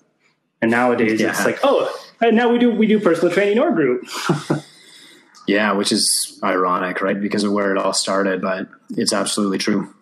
And 0.61 0.71
nowadays 0.71 1.19
yeah. 1.19 1.29
it's 1.29 1.45
like, 1.45 1.59
oh, 1.63 1.89
and 2.21 2.35
now 2.35 2.49
we 2.51 2.59
do 2.59 2.71
we 2.71 2.87
do 2.87 2.99
personal 2.99 3.33
training 3.33 3.59
or 3.59 3.71
group. 3.71 4.03
yeah, 5.47 5.71
which 5.73 5.91
is 5.91 6.39
ironic, 6.43 7.01
right? 7.01 7.19
Because 7.19 7.43
of 7.43 7.51
where 7.51 7.71
it 7.71 7.77
all 7.77 7.93
started, 7.93 8.41
but 8.41 8.67
it's 8.91 9.13
absolutely 9.13 9.57
true. 9.57 9.93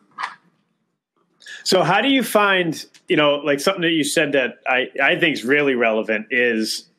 So 1.64 1.84
how 1.84 2.02
do 2.02 2.10
you 2.10 2.24
find, 2.24 2.84
you 3.08 3.16
know, 3.16 3.36
like 3.36 3.60
something 3.60 3.84
that 3.84 3.92
you 3.92 4.04
said 4.04 4.32
that 4.32 4.56
I, 4.66 4.88
I 5.02 5.20
think 5.20 5.34
is 5.34 5.44
really 5.44 5.76
relevant 5.76 6.28
is 6.32 6.90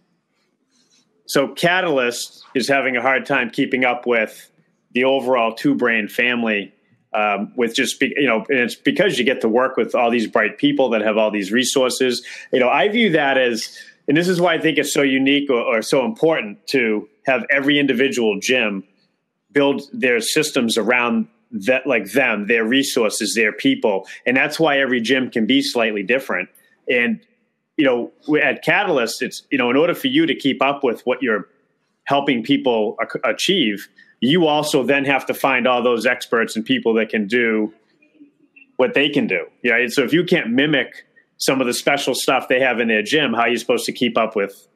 so 1.27 1.49
Catalyst 1.49 2.45
is 2.55 2.69
having 2.69 2.97
a 2.97 3.03
hard 3.03 3.27
time 3.27 3.51
keeping 3.51 3.85
up 3.85 4.07
with 4.07 4.51
the 4.93 5.05
overall 5.05 5.55
two 5.55 5.75
brain 5.75 6.09
family 6.09 6.73
um, 7.13 7.53
with 7.57 7.75
just 7.75 8.01
you 8.01 8.27
know 8.27 8.45
and 8.49 8.59
it's 8.59 8.75
because 8.75 9.19
you 9.19 9.25
get 9.25 9.41
to 9.41 9.49
work 9.49 9.77
with 9.77 9.95
all 9.95 10.11
these 10.11 10.27
bright 10.27 10.59
people 10.59 10.91
that 10.91 11.03
have 11.03 11.17
all 11.17 11.31
these 11.31 11.51
resources. 11.51 12.25
You 12.53 12.61
know 12.61 12.69
i 12.69 12.89
view 12.89 13.11
that 13.11 13.37
as 13.39 13.77
and 14.09 14.17
this 14.17 14.29
is 14.29 14.41
why 14.41 14.55
i 14.55 14.61
think 14.61 14.79
it's 14.79 14.93
so 14.93 15.03
unique 15.03 15.51
or, 15.51 15.61
or 15.61 15.83
so 15.83 16.05
important 16.05 16.67
to 16.69 17.09
have 17.27 17.45
every 17.51 17.79
individual 17.79 18.39
gym 18.41 18.85
build 19.53 19.83
their 19.93 20.21
systems 20.21 20.79
around 20.79 21.27
that 21.51 21.87
like 21.87 22.13
them 22.13 22.47
their 22.47 22.65
resources 22.65 23.35
their 23.35 23.53
people. 23.53 24.07
And 24.25 24.37
that's 24.37 24.61
why 24.61 24.79
every 24.79 25.01
gym 25.01 25.31
can 25.31 25.47
be 25.47 25.63
slightly 25.63 26.03
different. 26.03 26.49
And 26.89 27.21
you 27.77 27.85
know 27.85 28.13
at 28.43 28.63
catalyst 28.63 29.23
it's 29.23 29.43
you 29.51 29.57
know 29.57 29.71
in 29.71 29.77
order 29.77 29.95
for 29.95 30.09
you 30.09 30.27
to 30.27 30.35
keep 30.35 30.63
up 30.63 30.85
with 30.85 31.01
what 31.07 31.23
you're 31.23 31.49
helping 32.05 32.43
people 32.43 32.99
achieve 33.25 33.89
you 34.21 34.47
also 34.47 34.83
then 34.83 35.05
have 35.07 35.27
to 35.27 35.35
find 35.35 35.67
all 35.67 35.83
those 35.83 36.07
experts 36.07 36.55
and 36.55 36.65
people 36.65 36.95
that 36.95 37.09
can 37.09 37.27
do 37.27 37.73
what 38.77 38.95
they 38.95 39.09
can 39.09 39.27
do. 39.27 39.47
Yeah. 39.63 39.87
So 39.89 40.03
if 40.05 40.13
you 40.13 40.25
can't 40.25 40.51
mimic 40.51 41.07
some 41.39 41.61
of 41.61 41.67
the 41.67 41.75
special 41.75 42.15
stuff 42.15 42.49
they 42.49 42.61
have 42.61 42.81
in 42.81 42.89
their 42.89 43.03
gym, 43.03 43.33
how 43.33 43.43
are 43.43 43.49
you 43.49 43.57
supposed 43.57 43.87
to 43.87 43.93
keep 43.93 44.19
up 44.19 44.37
with 44.37 44.69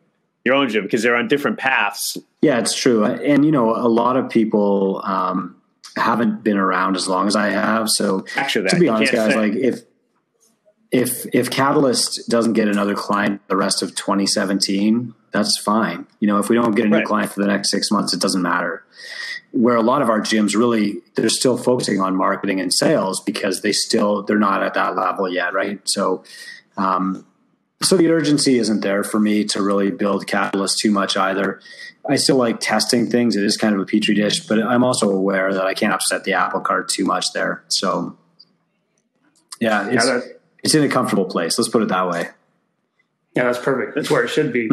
your 0.45 0.55
own 0.55 0.71
gym? 0.71 0.85
Because 0.85 1.03
they're 1.03 1.17
on 1.17 1.29
different 1.29 1.59
paths. 1.59 2.17
Yeah, 2.41 2.59
it's 2.59 2.75
true. 2.75 3.05
And, 3.05 3.45
you 3.45 3.53
know, 3.53 3.75
a 3.75 3.89
lot 3.89 4.17
of 4.17 4.31
people 4.31 5.03
um, 5.05 5.57
haven't 5.97 6.43
been 6.43 6.57
around 6.57 6.97
as 6.97 7.07
long 7.07 7.27
as 7.27 7.37
I 7.37 7.51
have. 7.51 7.91
So 7.91 8.25
Actually, 8.37 8.69
to 8.71 8.79
be 8.79 8.89
honest, 8.89 9.13
guys, 9.13 9.33
say. 9.33 9.39
like 9.39 9.55
if, 9.55 9.81
if, 10.91 11.27
if 11.35 11.51
Catalyst 11.51 12.29
doesn't 12.31 12.55
get 12.55 12.69
another 12.69 12.95
client 12.95 13.43
the 13.49 13.57
rest 13.57 13.83
of 13.83 13.95
2017, 13.95 15.15
that's 15.33 15.59
fine. 15.59 16.07
You 16.21 16.29
know, 16.29 16.39
if 16.39 16.49
we 16.49 16.57
don't 16.57 16.75
get 16.75 16.87
a 16.87 16.89
new 16.89 16.97
right. 16.99 17.07
client 17.07 17.33
for 17.33 17.41
the 17.41 17.49
next 17.49 17.71
six 17.71 17.91
months, 17.91 18.15
it 18.15 18.21
doesn't 18.21 18.43
matter 18.43 18.85
where 19.55 19.77
a 19.77 19.83
lot 19.83 20.03
of 20.03 20.11
our 20.11 20.21
gyms 20.21 20.57
really 20.57 21.01
they're 21.15 21.29
still 21.29 21.57
focusing 21.57 22.01
on 22.01 22.17
marketing 22.17 22.61
and 22.61 22.75
sales 22.75 23.21
because 23.21 23.63
they 23.63 23.71
still 23.71 24.23
they're 24.25 24.37
not 24.39 24.65
at 24.65 24.75
that 24.75 24.97
level 24.97 25.29
yet 25.29 25.55
right? 25.55 25.81
So 25.89 26.25
um, 26.77 27.25
so 27.81 27.97
the 27.97 28.11
urgency 28.11 28.59
isn't 28.59 28.81
there 28.81 29.05
for 29.05 29.21
me 29.21 29.45
to 29.45 29.63
really 29.63 29.93
build 29.93 30.27
catalyst 30.27 30.81
too 30.81 30.91
much 30.91 31.17
either. 31.17 31.61
I 32.09 32.17
still 32.17 32.37
like 32.37 32.59
testing 32.59 33.09
things. 33.09 33.37
It 33.37 33.45
is 33.45 33.57
kind 33.57 33.75
of 33.75 33.81
a 33.81 33.87
petri 33.87 34.15
dish 34.15 34.41
but 34.41 34.61
i'm 34.61 34.83
also 34.83 35.09
aware 35.11 35.55
that 35.55 35.65
i 35.65 35.73
can't 35.73 35.93
upset 35.93 36.25
the 36.25 36.33
apple 36.33 36.61
cart 36.61 36.89
too 36.89 37.05
much 37.05 37.33
there. 37.33 37.65
So 37.69 38.17
yeah 39.61 39.89
it's, 39.89 40.05
yeah, 40.05 40.21
it's 40.65 40.75
in 40.75 40.83
a 40.83 40.89
comfortable 40.89 41.27
place. 41.27 41.57
Let's 41.59 41.69
put 41.69 41.83
it 41.83 41.89
that 41.89 42.09
way. 42.09 42.29
Yeah, 43.37 43.45
that's 43.45 43.59
perfect. 43.59 43.95
That's 43.95 44.11
where 44.11 44.25
it 44.25 44.29
should 44.29 44.53
be. 44.53 44.69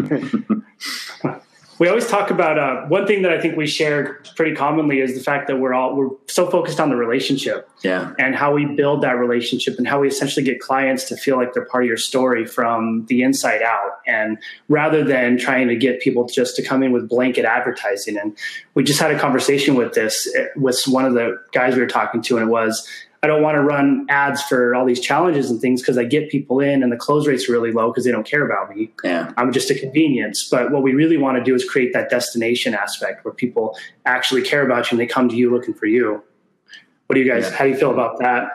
we 1.81 1.88
always 1.88 2.05
talk 2.05 2.29
about 2.29 2.59
uh, 2.59 2.85
one 2.89 3.07
thing 3.07 3.23
that 3.23 3.31
I 3.31 3.41
think 3.41 3.57
we 3.57 3.65
share 3.65 4.21
pretty 4.35 4.55
commonly 4.55 5.00
is 5.00 5.15
the 5.15 5.19
fact 5.19 5.47
that 5.47 5.55
we're 5.55 5.73
all 5.73 5.95
we're 5.95 6.09
so 6.27 6.47
focused 6.47 6.79
on 6.79 6.91
the 6.91 6.95
relationship, 6.95 7.67
yeah, 7.83 8.13
and 8.19 8.35
how 8.35 8.53
we 8.53 8.67
build 8.67 9.01
that 9.01 9.13
relationship, 9.13 9.79
and 9.79 9.88
how 9.88 10.00
we 10.00 10.07
essentially 10.07 10.45
get 10.45 10.59
clients 10.59 11.05
to 11.05 11.17
feel 11.17 11.38
like 11.38 11.53
they're 11.53 11.65
part 11.65 11.83
of 11.83 11.88
your 11.88 11.97
story 11.97 12.45
from 12.45 13.07
the 13.07 13.23
inside 13.23 13.63
out, 13.63 13.93
and 14.05 14.38
rather 14.69 15.03
than 15.03 15.39
trying 15.39 15.69
to 15.69 15.75
get 15.75 16.01
people 16.01 16.27
just 16.27 16.55
to 16.57 16.61
come 16.61 16.83
in 16.83 16.91
with 16.91 17.09
blanket 17.09 17.45
advertising. 17.45 18.15
And 18.15 18.38
we 18.75 18.83
just 18.83 19.00
had 19.00 19.09
a 19.09 19.17
conversation 19.17 19.73
with 19.73 19.95
this 19.95 20.31
eh, 20.35 20.50
with 20.55 20.83
one 20.85 21.05
of 21.05 21.15
the 21.15 21.41
guys 21.51 21.73
we 21.73 21.81
were 21.81 21.88
talking 21.88 22.21
to, 22.21 22.38
and 22.38 22.47
it 22.47 22.51
was 22.51 22.88
I 23.24 23.28
don't 23.28 23.44
want 23.44 23.54
to 23.56 23.62
run 23.62 24.08
ads 24.10 24.42
for 24.42 24.74
all 24.74 24.84
these 24.84 25.00
challenges 25.00 25.51
and 25.51 25.62
things 25.62 25.82
because 25.82 25.98
I 25.98 26.06
get 26.06 26.32
people 26.32 26.60
in 26.60 26.82
and 26.82 26.92
the 26.92 26.98
close 26.98 27.28
rate's 27.28 27.48
are 27.48 27.51
really 27.51 27.72
low 27.72 27.92
because 27.92 28.04
they 28.04 28.12
don't 28.12 28.25
care 28.25 28.44
about 28.44 28.75
me. 28.75 28.92
Yeah. 29.04 29.32
I'm 29.38 29.54
just 29.54 29.70
a 29.70 29.75
convenience. 29.75 30.48
But 30.50 30.72
what 30.72 30.82
we 30.82 30.94
really 30.94 31.18
want 31.18 31.38
to 31.38 31.44
do 31.44 31.54
is 31.54 31.63
create 31.63 31.94
that 31.94 32.10
destination 32.10 32.74
aspect 32.74 33.24
where 33.24 33.34
people 33.34 33.78
actually 34.08 34.42
care 34.42 34.66
about 34.66 34.92
you 34.92 34.96
and 34.96 35.00
they 35.00 35.12
come 35.12 35.30
to 35.30 35.36
you 35.36 35.51
looking 35.51 35.75
for 35.75 35.86
you. 35.86 36.24
What 37.06 37.16
do 37.16 37.22
you 37.22 37.32
guys, 37.32 37.44
yeah. 37.44 37.58
how 37.58 37.66
do 37.66 37.70
you 37.72 37.78
feel 37.78 37.92
about 37.92 38.18
that? 38.20 38.50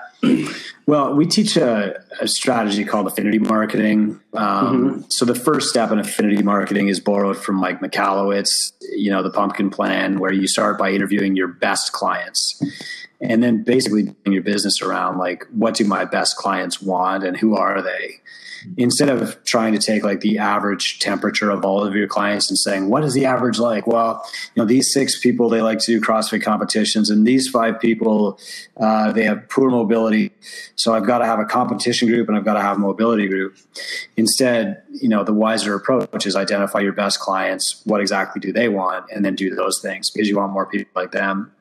Well, 0.87 1.15
we 1.15 1.27
teach 1.27 1.57
a, 1.57 2.03
a 2.21 2.27
strategy 2.27 2.85
called 2.85 3.07
affinity 3.07 3.39
marketing. 3.39 4.21
Um, 4.33 4.89
mm-hmm. 4.89 5.01
So 5.11 5.25
the 5.25 5.35
first 5.35 5.69
step 5.69 5.93
in 5.93 5.99
affinity 5.99 6.43
marketing 6.43 6.89
is 6.89 6.99
borrowed 6.99 7.37
from 7.37 7.57
Mike 7.57 7.81
Michalowicz, 7.81 8.73
you 8.97 9.11
know, 9.11 9.23
the 9.23 9.31
pumpkin 9.31 9.71
plan, 9.71 10.19
where 10.19 10.33
you 10.33 10.49
start 10.49 10.79
by 10.79 10.91
interviewing 10.91 11.37
your 11.37 11.49
best 11.49 11.93
clients 11.93 12.61
and 13.21 13.43
then 13.43 13.63
basically 13.63 14.15
your 14.27 14.43
business 14.43 14.83
around 14.83 15.19
like 15.19 15.45
what 15.53 15.75
do 15.75 15.85
my 15.85 16.05
best 16.05 16.37
clients 16.37 16.83
want 16.83 17.25
and 17.25 17.37
who 17.37 17.57
are 17.57 17.83
they? 17.83 18.21
Instead 18.77 19.09
of 19.09 19.43
trying 19.45 19.73
to 19.73 19.79
take 19.79 20.03
like 20.03 20.21
the 20.21 20.39
average 20.39 20.99
temperature 20.99 21.51
of 21.51 21.65
all 21.65 21.85
of 21.85 21.95
your 21.95 22.09
clients 22.09 22.51
and 22.51 22.59
saying 22.59 22.89
what 22.89 23.05
is 23.05 23.15
the 23.15 23.25
average 23.25 23.59
like? 23.59 23.87
Well 23.87 24.23
you 24.55 24.63
know 24.63 24.67
these 24.67 24.93
six 24.93 25.21
people 25.21 25.49
they 25.49 25.61
like 25.61 25.79
to 25.81 25.87
do 25.87 26.01
crossfit 26.01 26.43
competitions 26.43 27.11
and 27.11 27.27
these 27.27 27.49
five 27.49 27.79
people 27.81 28.39
uh, 28.77 29.13
they 29.13 29.25
have 29.25 29.49
poor 29.49 29.71
mobility 29.71 30.33
so 30.75 30.95
i've 30.95 31.07
got 31.07 31.19
to 31.19 31.27
have 31.27 31.39
a 31.39 31.45
competition 31.45 32.09
group 32.09 32.29
and 32.29 32.37
i've 32.37 32.45
got 32.45 32.55
to 32.55 32.61
have 32.61 32.77
a 32.77 32.81
mobility 32.81 33.29
group. 33.29 33.57
Instead 34.17 34.83
you 34.93 35.09
know 35.09 35.25
the 35.25 35.33
wiser 35.33 35.75
approach 35.75 36.27
is 36.27 36.37
identify 36.37 36.81
your 36.81 36.93
best 36.93 37.21
clients 37.21 37.83
what 37.85 38.01
exactly 38.01 38.41
do 38.41 38.53
they 38.53 38.69
want 38.69 39.05
and 39.11 39.25
then 39.25 39.35
do 39.35 39.55
those 39.55 39.81
things 39.81 40.11
because 40.11 40.29
you 40.29 40.37
want 40.37 40.53
more 40.53 40.67
people 40.67 40.91
like 40.95 41.13
them 41.13 41.53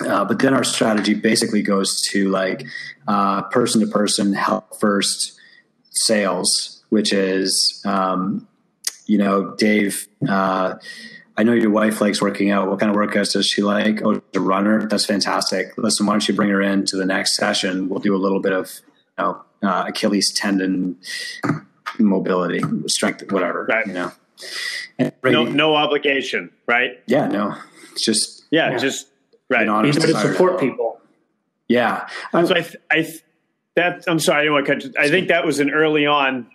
uh, 0.00 0.24
but 0.24 0.38
then 0.38 0.54
our 0.54 0.64
strategy 0.64 1.14
basically 1.14 1.62
goes 1.62 2.00
to 2.10 2.28
like 2.30 2.66
person 3.50 3.80
to 3.80 3.86
person 3.86 4.32
help 4.32 4.78
first 4.78 5.38
sales, 5.90 6.82
which 6.88 7.12
is, 7.12 7.82
um, 7.84 8.48
you 9.06 9.18
know, 9.18 9.54
Dave, 9.56 10.06
uh, 10.28 10.74
I 11.36 11.44
know 11.44 11.52
your 11.52 11.70
wife 11.70 12.00
likes 12.00 12.20
working 12.20 12.50
out. 12.50 12.68
What 12.68 12.78
kind 12.78 12.90
of 12.90 12.96
workouts 12.96 13.32
does 13.32 13.46
she 13.46 13.62
like? 13.62 14.02
Oh, 14.04 14.22
a 14.34 14.40
runner. 14.40 14.86
That's 14.86 15.06
fantastic. 15.06 15.76
Listen, 15.78 16.06
why 16.06 16.14
don't 16.14 16.28
you 16.28 16.34
bring 16.34 16.50
her 16.50 16.60
in 16.60 16.84
to 16.86 16.96
the 16.96 17.06
next 17.06 17.36
session? 17.36 17.88
We'll 17.88 18.00
do 18.00 18.14
a 18.14 18.18
little 18.18 18.40
bit 18.40 18.52
of, 18.52 18.70
you 19.18 19.24
know, 19.24 19.42
uh, 19.62 19.84
Achilles 19.88 20.30
tendon 20.32 20.98
mobility, 21.98 22.60
strength, 22.86 23.30
whatever, 23.32 23.66
right. 23.66 23.86
you 23.86 23.92
know. 23.92 24.12
no, 25.24 25.44
no 25.44 25.74
obligation, 25.74 26.50
right? 26.66 27.02
Yeah, 27.06 27.28
no. 27.28 27.56
It's 27.92 28.04
just 28.04 28.44
yeah, 28.50 28.70
yeah. 28.72 28.78
just 28.78 29.06
right. 29.52 29.68
Honest 29.68 30.00
to 30.00 30.14
support 30.18 30.60
people. 30.60 31.00
Yeah. 31.68 32.08
Um, 32.32 32.46
so 32.46 32.54
I, 32.54 32.60
th- 32.60 32.76
I 32.90 33.02
th- 33.02 33.22
that 33.76 34.04
I'm 34.06 34.18
sorry, 34.18 34.42
I 34.42 34.44
don't 34.44 34.54
want 34.54 34.66
to 34.66 34.74
cut. 34.74 34.84
You. 34.84 34.92
I 34.98 35.08
think 35.08 35.28
that 35.28 35.46
was 35.46 35.60
an 35.60 35.70
early 35.70 36.06
on, 36.06 36.46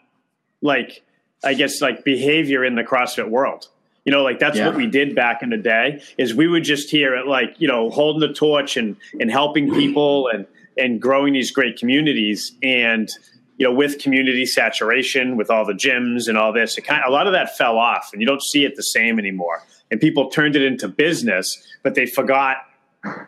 like 0.61 1.03
I 1.43 1.53
guess 1.53 1.81
like 1.81 2.03
behavior 2.03 2.63
in 2.63 2.75
the 2.75 2.83
CrossFit 2.83 3.29
world. 3.29 3.67
You 4.05 4.11
know, 4.11 4.23
like 4.23 4.39
that's 4.39 4.57
yeah. 4.57 4.67
what 4.67 4.75
we 4.75 4.87
did 4.87 5.15
back 5.15 5.41
in 5.41 5.49
the 5.49 5.57
day. 5.57 6.01
Is 6.17 6.33
we 6.33 6.47
would 6.47 6.63
just 6.63 6.89
hear 6.89 7.15
it 7.15 7.27
like 7.27 7.55
you 7.57 7.67
know 7.67 7.89
holding 7.89 8.27
the 8.27 8.33
torch 8.33 8.77
and 8.77 8.95
and 9.19 9.31
helping 9.31 9.73
people 9.73 10.27
and 10.27 10.45
and 10.77 11.01
growing 11.01 11.33
these 11.33 11.51
great 11.51 11.77
communities 11.77 12.53
and 12.61 13.09
you 13.57 13.67
know 13.67 13.73
with 13.73 13.99
community 13.99 14.45
saturation 14.45 15.35
with 15.35 15.49
all 15.49 15.65
the 15.65 15.73
gyms 15.73 16.27
and 16.27 16.37
all 16.37 16.53
this 16.53 16.77
it 16.77 16.81
kind 16.81 17.03
of, 17.03 17.09
a 17.09 17.11
lot 17.11 17.27
of 17.27 17.33
that 17.33 17.57
fell 17.57 17.77
off 17.77 18.11
and 18.13 18.21
you 18.21 18.27
don't 18.27 18.43
see 18.43 18.63
it 18.63 18.75
the 18.75 18.83
same 18.83 19.19
anymore 19.19 19.63
and 19.89 19.99
people 19.99 20.29
turned 20.29 20.55
it 20.55 20.61
into 20.61 20.87
business 20.87 21.57
but 21.83 21.95
they 21.95 22.05
forgot 22.05 22.57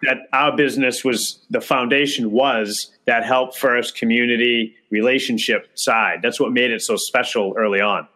that 0.03 0.17
our 0.33 0.55
business 0.55 1.03
was 1.03 1.39
the 1.49 1.61
foundation 1.61 2.31
was 2.31 2.91
that 3.05 3.25
help 3.25 3.55
first 3.55 3.95
community 3.95 4.75
relationship 4.89 5.69
side. 5.75 6.19
That's 6.21 6.39
what 6.39 6.51
made 6.51 6.71
it 6.71 6.81
so 6.81 6.95
special 6.95 7.55
early 7.57 7.81
on. 7.81 8.07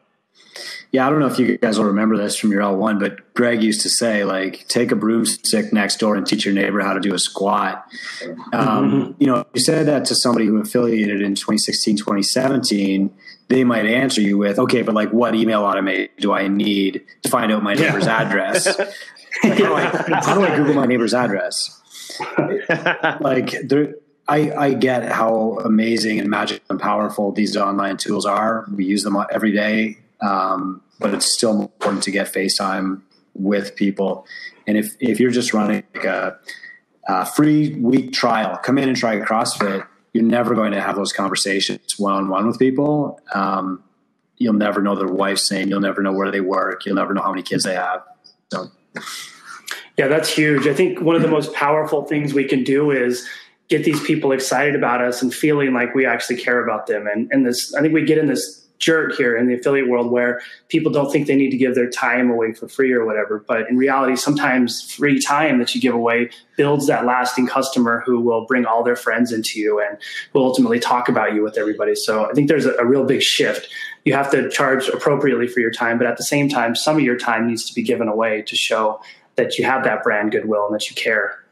Yeah, 0.91 1.07
I 1.07 1.09
don't 1.09 1.19
know 1.19 1.27
if 1.27 1.39
you 1.39 1.57
guys 1.57 1.79
will 1.79 1.87
remember 1.87 2.17
this 2.17 2.35
from 2.35 2.51
your 2.51 2.61
L1, 2.61 2.99
but 2.99 3.33
Greg 3.33 3.63
used 3.63 3.81
to 3.81 3.89
say, 3.89 4.23
like, 4.23 4.67
take 4.67 4.91
a 4.91 4.95
broomstick 4.95 5.73
next 5.73 5.97
door 5.97 6.15
and 6.15 6.25
teach 6.25 6.45
your 6.45 6.53
neighbor 6.53 6.81
how 6.81 6.93
to 6.93 6.99
do 6.99 7.15
a 7.15 7.19
squat. 7.19 7.83
Um, 8.53 8.91
mm-hmm. 8.91 9.11
You 9.17 9.27
know, 9.27 9.45
you 9.55 9.61
said 9.61 9.87
that 9.87 10.05
to 10.05 10.15
somebody 10.15 10.45
who 10.45 10.57
affiliated 10.57 11.21
in 11.21 11.33
2016, 11.33 11.97
2017, 11.97 13.11
they 13.47 13.63
might 13.63 13.87
answer 13.87 14.21
you 14.21 14.37
with, 14.37 14.59
okay, 14.59 14.83
but 14.83 14.93
like, 14.93 15.09
what 15.09 15.33
email 15.33 15.63
automate 15.63 16.09
do 16.19 16.31
I 16.31 16.47
need 16.47 17.03
to 17.23 17.29
find 17.29 17.51
out 17.51 17.63
my 17.63 17.73
neighbor's 17.73 18.05
yeah. 18.05 18.21
address? 18.21 18.67
how, 19.41 19.55
do 19.55 19.73
I, 19.73 19.83
how 20.25 20.35
do 20.35 20.43
I 20.43 20.55
Google 20.55 20.75
my 20.75 20.85
neighbor's 20.85 21.13
address? 21.13 21.81
like 23.19 23.55
there, 23.67 23.95
I, 24.27 24.51
I 24.51 24.73
get 24.73 25.11
how 25.11 25.59
amazing 25.63 26.19
and 26.19 26.29
magical 26.29 26.65
and 26.69 26.79
powerful 26.79 27.31
these 27.31 27.57
online 27.57 27.97
tools 27.97 28.25
are. 28.25 28.65
We 28.73 28.85
use 28.85 29.03
them 29.03 29.17
every 29.31 29.51
day, 29.51 29.97
um, 30.21 30.81
but 30.99 31.13
it's 31.13 31.33
still 31.33 31.61
important 31.61 32.03
to 32.03 32.11
get 32.11 32.27
FaceTime 32.27 33.01
with 33.33 33.75
people. 33.75 34.25
And 34.67 34.77
if 34.77 34.93
if 34.99 35.19
you're 35.19 35.31
just 35.31 35.53
running 35.53 35.83
like 35.93 36.05
a, 36.05 36.39
a 37.07 37.25
free 37.25 37.75
week 37.75 38.13
trial, 38.13 38.57
come 38.57 38.77
in 38.77 38.87
and 38.87 38.97
try 38.97 39.17
CrossFit. 39.19 39.85
You're 40.13 40.23
never 40.23 40.53
going 40.53 40.71
to 40.73 40.81
have 40.81 40.95
those 40.95 41.11
conversations 41.11 41.95
one 41.97 42.13
on 42.13 42.29
one 42.29 42.47
with 42.47 42.59
people. 42.59 43.19
Um, 43.33 43.83
you'll 44.37 44.53
never 44.53 44.81
know 44.81 44.95
their 44.95 45.07
wife's 45.07 45.51
name. 45.51 45.69
You'll 45.69 45.81
never 45.81 46.01
know 46.01 46.13
where 46.13 46.31
they 46.31 46.41
work. 46.41 46.85
You'll 46.85 46.95
never 46.95 47.13
know 47.13 47.21
how 47.21 47.31
many 47.31 47.41
kids 47.41 47.63
they 47.63 47.73
have. 47.73 48.03
So 48.51 48.71
yeah, 49.97 50.07
that's 50.07 50.29
huge. 50.29 50.67
I 50.67 50.73
think 50.73 51.01
one 51.01 51.15
of 51.15 51.21
the 51.21 51.27
most 51.27 51.53
powerful 51.53 52.05
things 52.05 52.33
we 52.33 52.45
can 52.45 52.63
do 52.63 52.91
is 52.91 53.27
get 53.69 53.83
these 53.83 54.01
people 54.03 54.31
excited 54.31 54.75
about 54.75 55.01
us 55.01 55.21
and 55.21 55.33
feeling 55.33 55.73
like 55.73 55.95
we 55.95 56.05
actually 56.05 56.37
care 56.37 56.63
about 56.63 56.87
them. 56.87 57.07
And, 57.07 57.29
and 57.31 57.45
this, 57.45 57.73
I 57.73 57.81
think 57.81 57.93
we 57.93 58.03
get 58.03 58.17
in 58.17 58.27
this 58.27 58.62
jerk 58.83 59.13
here 59.13 59.37
in 59.37 59.47
the 59.47 59.53
affiliate 59.53 59.87
world 59.87 60.11
where 60.11 60.41
people 60.67 60.91
don't 60.91 61.11
think 61.11 61.27
they 61.27 61.35
need 61.35 61.51
to 61.51 61.57
give 61.57 61.75
their 61.75 61.89
time 61.89 62.29
away 62.29 62.53
for 62.53 62.67
free 62.67 62.91
or 62.91 63.05
whatever. 63.05 63.43
But 63.47 63.69
in 63.69 63.77
reality, 63.77 64.15
sometimes 64.15 64.91
free 64.91 65.21
time 65.21 65.59
that 65.59 65.73
you 65.73 65.79
give 65.79 65.93
away 65.93 66.29
builds 66.57 66.87
that 66.87 67.05
lasting 67.05 67.47
customer 67.47 68.03
who 68.05 68.19
will 68.19 68.45
bring 68.45 68.65
all 68.65 68.83
their 68.83 68.95
friends 68.95 69.31
into 69.31 69.59
you 69.59 69.79
and 69.79 69.97
will 70.33 70.43
ultimately 70.43 70.79
talk 70.79 71.07
about 71.07 71.33
you 71.33 71.43
with 71.43 71.57
everybody. 71.57 71.95
So 71.95 72.29
I 72.29 72.33
think 72.33 72.47
there's 72.49 72.65
a, 72.65 72.73
a 72.73 72.85
real 72.85 73.05
big 73.05 73.21
shift. 73.21 73.69
You 74.03 74.13
have 74.13 74.29
to 74.31 74.49
charge 74.49 74.89
appropriately 74.89 75.47
for 75.47 75.61
your 75.61 75.71
time, 75.71 75.97
but 75.97 76.07
at 76.07 76.17
the 76.17 76.23
same 76.23 76.49
time, 76.49 76.75
some 76.75 76.97
of 76.97 77.03
your 77.03 77.17
time 77.17 77.47
needs 77.47 77.65
to 77.65 77.73
be 77.73 77.83
given 77.83 78.07
away 78.07 78.41
to 78.43 78.55
show 78.55 78.99
that 79.35 79.57
you 79.57 79.65
have 79.65 79.83
that 79.85 80.03
brand 80.03 80.31
goodwill 80.31 80.65
and 80.65 80.75
that 80.75 80.89
you 80.89 80.95
care. 80.95 81.42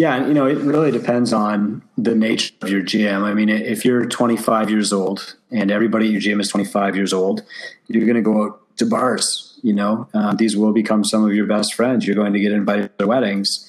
Yeah, 0.00 0.26
you 0.26 0.32
know, 0.32 0.46
it 0.46 0.56
really 0.56 0.90
depends 0.90 1.30
on 1.34 1.82
the 1.98 2.14
nature 2.14 2.54
of 2.62 2.70
your 2.70 2.80
gym. 2.80 3.22
I 3.22 3.34
mean, 3.34 3.50
if 3.50 3.84
you're 3.84 4.06
25 4.06 4.70
years 4.70 4.94
old 4.94 5.36
and 5.50 5.70
everybody 5.70 6.06
at 6.06 6.12
your 6.12 6.22
gym 6.22 6.40
is 6.40 6.48
25 6.48 6.96
years 6.96 7.12
old, 7.12 7.42
you're 7.86 8.06
going 8.06 8.16
to 8.16 8.22
go 8.22 8.44
out 8.44 8.76
to 8.78 8.86
bars. 8.86 9.60
You 9.62 9.74
know, 9.74 10.08
uh, 10.14 10.32
these 10.32 10.56
will 10.56 10.72
become 10.72 11.04
some 11.04 11.22
of 11.26 11.34
your 11.34 11.44
best 11.44 11.74
friends. 11.74 12.06
You're 12.06 12.16
going 12.16 12.32
to 12.32 12.40
get 12.40 12.50
invited 12.50 12.98
to 12.98 13.06
weddings. 13.08 13.68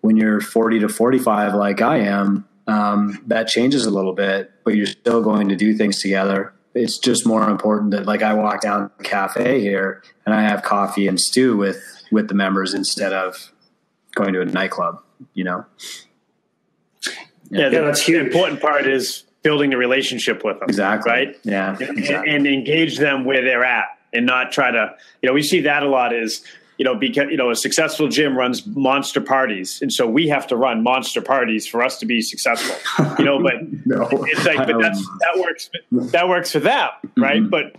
When 0.00 0.16
you're 0.16 0.40
40 0.40 0.78
to 0.78 0.88
45, 0.88 1.54
like 1.54 1.82
I 1.82 1.96
am, 2.02 2.46
um, 2.68 3.20
that 3.26 3.48
changes 3.48 3.84
a 3.84 3.90
little 3.90 4.12
bit, 4.12 4.52
but 4.62 4.76
you're 4.76 4.86
still 4.86 5.22
going 5.22 5.48
to 5.48 5.56
do 5.56 5.74
things 5.74 6.00
together 6.00 6.54
it's 6.76 6.98
just 6.98 7.24
more 7.24 7.48
important 7.48 7.92
that 7.92 8.04
like 8.04 8.20
I 8.20 8.34
walk 8.34 8.60
down 8.60 8.90
the 8.98 9.04
cafe 9.04 9.60
here 9.60 10.02
and 10.26 10.34
I 10.34 10.42
have 10.42 10.64
coffee 10.64 11.06
and 11.06 11.20
stew 11.20 11.56
with 11.56 11.80
with 12.10 12.26
the 12.26 12.34
members 12.34 12.74
instead 12.74 13.12
of 13.12 13.52
going 14.16 14.32
to 14.32 14.40
a 14.40 14.44
nightclub, 14.44 15.03
you 15.34 15.44
know. 15.44 15.64
Yeah, 17.50 17.60
yeah, 17.60 17.68
the, 17.68 17.80
that's 17.82 18.02
huge. 18.02 18.20
The 18.20 18.26
important 18.26 18.60
part 18.60 18.86
is 18.86 19.24
building 19.42 19.74
a 19.74 19.76
relationship 19.76 20.42
with 20.44 20.58
them. 20.58 20.68
Exactly. 20.68 21.10
Right? 21.10 21.40
Yeah. 21.44 21.76
And, 21.78 21.98
exactly. 21.98 22.32
and 22.32 22.46
engage 22.46 22.98
them 22.98 23.24
where 23.24 23.42
they're 23.42 23.64
at 23.64 23.86
and 24.12 24.26
not 24.26 24.52
try 24.52 24.70
to, 24.70 24.94
you 25.22 25.28
know, 25.28 25.34
we 25.34 25.42
see 25.42 25.60
that 25.62 25.82
a 25.82 25.88
lot 25.88 26.14
is 26.14 26.44
you 26.78 26.84
know, 26.84 26.94
because 26.94 27.30
you 27.30 27.36
know, 27.36 27.50
a 27.50 27.56
successful 27.56 28.08
gym 28.08 28.36
runs 28.36 28.66
monster 28.66 29.20
parties, 29.20 29.80
and 29.80 29.92
so 29.92 30.08
we 30.08 30.28
have 30.28 30.46
to 30.48 30.56
run 30.56 30.82
monster 30.82 31.22
parties 31.22 31.66
for 31.66 31.82
us 31.82 31.98
to 32.00 32.06
be 32.06 32.20
successful. 32.20 32.74
You 33.18 33.24
know, 33.24 33.40
but 33.40 33.54
no, 33.86 34.08
it's 34.10 34.44
like, 34.44 34.58
but 34.58 34.80
that's 34.80 35.06
that 35.20 35.38
works. 35.38 35.70
That 35.92 36.28
works 36.28 36.50
for 36.50 36.58
them, 36.58 36.88
right? 37.16 37.40
Mm-hmm. 37.40 37.50
But 37.50 37.76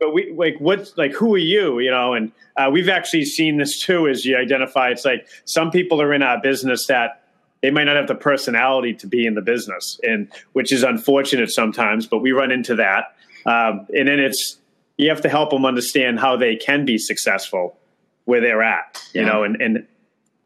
but 0.00 0.12
we 0.12 0.32
like 0.32 0.56
what's 0.58 0.96
like 0.96 1.12
who 1.12 1.34
are 1.34 1.38
you? 1.38 1.78
You 1.78 1.92
know, 1.92 2.14
and 2.14 2.32
uh, 2.56 2.70
we've 2.72 2.88
actually 2.88 3.26
seen 3.26 3.58
this 3.58 3.78
too. 3.78 4.08
As 4.08 4.24
you 4.24 4.36
identify, 4.36 4.88
it's 4.88 5.04
like 5.04 5.28
some 5.44 5.70
people 5.70 6.02
are 6.02 6.12
in 6.12 6.22
our 6.22 6.40
business 6.40 6.86
that 6.86 7.22
they 7.62 7.70
might 7.70 7.84
not 7.84 7.96
have 7.96 8.08
the 8.08 8.14
personality 8.14 8.94
to 8.94 9.06
be 9.06 9.26
in 9.26 9.34
the 9.34 9.42
business, 9.42 10.00
and 10.02 10.28
which 10.54 10.72
is 10.72 10.82
unfortunate 10.82 11.50
sometimes. 11.50 12.06
But 12.06 12.18
we 12.18 12.32
run 12.32 12.50
into 12.50 12.74
that 12.76 13.14
Um, 13.46 13.86
and 13.96 14.08
then 14.08 14.18
it's 14.18 14.58
you 14.96 15.08
have 15.08 15.22
to 15.22 15.28
help 15.28 15.50
them 15.50 15.64
understand 15.64 16.20
how 16.20 16.36
they 16.36 16.56
can 16.56 16.84
be 16.84 16.98
successful 16.98 17.78
where 18.26 18.40
they're 18.40 18.62
at, 18.62 19.02
you 19.14 19.24
know, 19.24 19.44
and, 19.44 19.60
and 19.60 19.86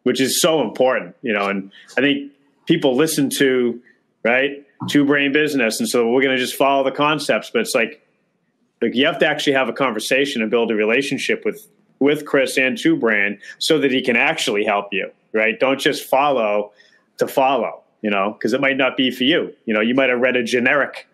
which 0.04 0.20
is 0.20 0.40
so 0.40 0.62
important, 0.62 1.16
you 1.22 1.32
know, 1.32 1.48
and 1.48 1.72
I 1.98 2.00
think 2.00 2.32
people 2.66 2.94
listen 2.94 3.30
to, 3.38 3.82
right, 4.22 4.64
two 4.88 5.04
brain 5.04 5.32
business. 5.32 5.80
And 5.80 5.88
so 5.88 6.08
we're 6.08 6.22
going 6.22 6.36
to 6.36 6.40
just 6.40 6.54
follow 6.54 6.84
the 6.84 6.92
concepts, 6.92 7.50
but 7.50 7.62
it's 7.62 7.74
like, 7.74 8.03
like 8.84 8.94
you 8.94 9.06
have 9.06 9.18
to 9.18 9.26
actually 9.26 9.54
have 9.54 9.68
a 9.68 9.72
conversation 9.72 10.42
and 10.42 10.50
build 10.50 10.70
a 10.70 10.74
relationship 10.74 11.42
with, 11.44 11.66
with 12.00 12.24
Chris 12.26 12.58
and 12.58 12.76
two 12.76 12.96
brain 12.96 13.38
so 13.58 13.78
that 13.78 13.90
he 13.90 14.02
can 14.02 14.16
actually 14.16 14.64
help 14.64 14.88
you, 14.92 15.10
right? 15.32 15.58
Don't 15.58 15.80
just 15.80 16.04
follow 16.04 16.72
to 17.18 17.26
follow, 17.26 17.82
you 18.02 18.10
know, 18.10 18.32
because 18.32 18.52
it 18.52 18.60
might 18.60 18.76
not 18.76 18.96
be 18.96 19.10
for 19.10 19.24
you. 19.24 19.54
You 19.64 19.74
know, 19.74 19.80
you 19.80 19.94
might 19.94 20.10
have 20.10 20.20
read 20.20 20.36
a 20.36 20.42
generic 20.42 21.06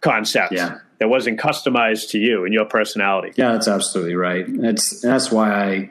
concept 0.00 0.52
Yeah. 0.52 0.78
that 0.98 1.08
wasn't 1.08 1.38
customized 1.38 2.10
to 2.10 2.18
you 2.18 2.44
and 2.44 2.52
your 2.52 2.64
personality. 2.64 3.32
Yeah, 3.36 3.52
that's 3.52 3.68
absolutely 3.68 4.16
right. 4.16 4.44
That's 4.48 5.00
that's 5.00 5.30
why 5.30 5.52
I 5.52 5.90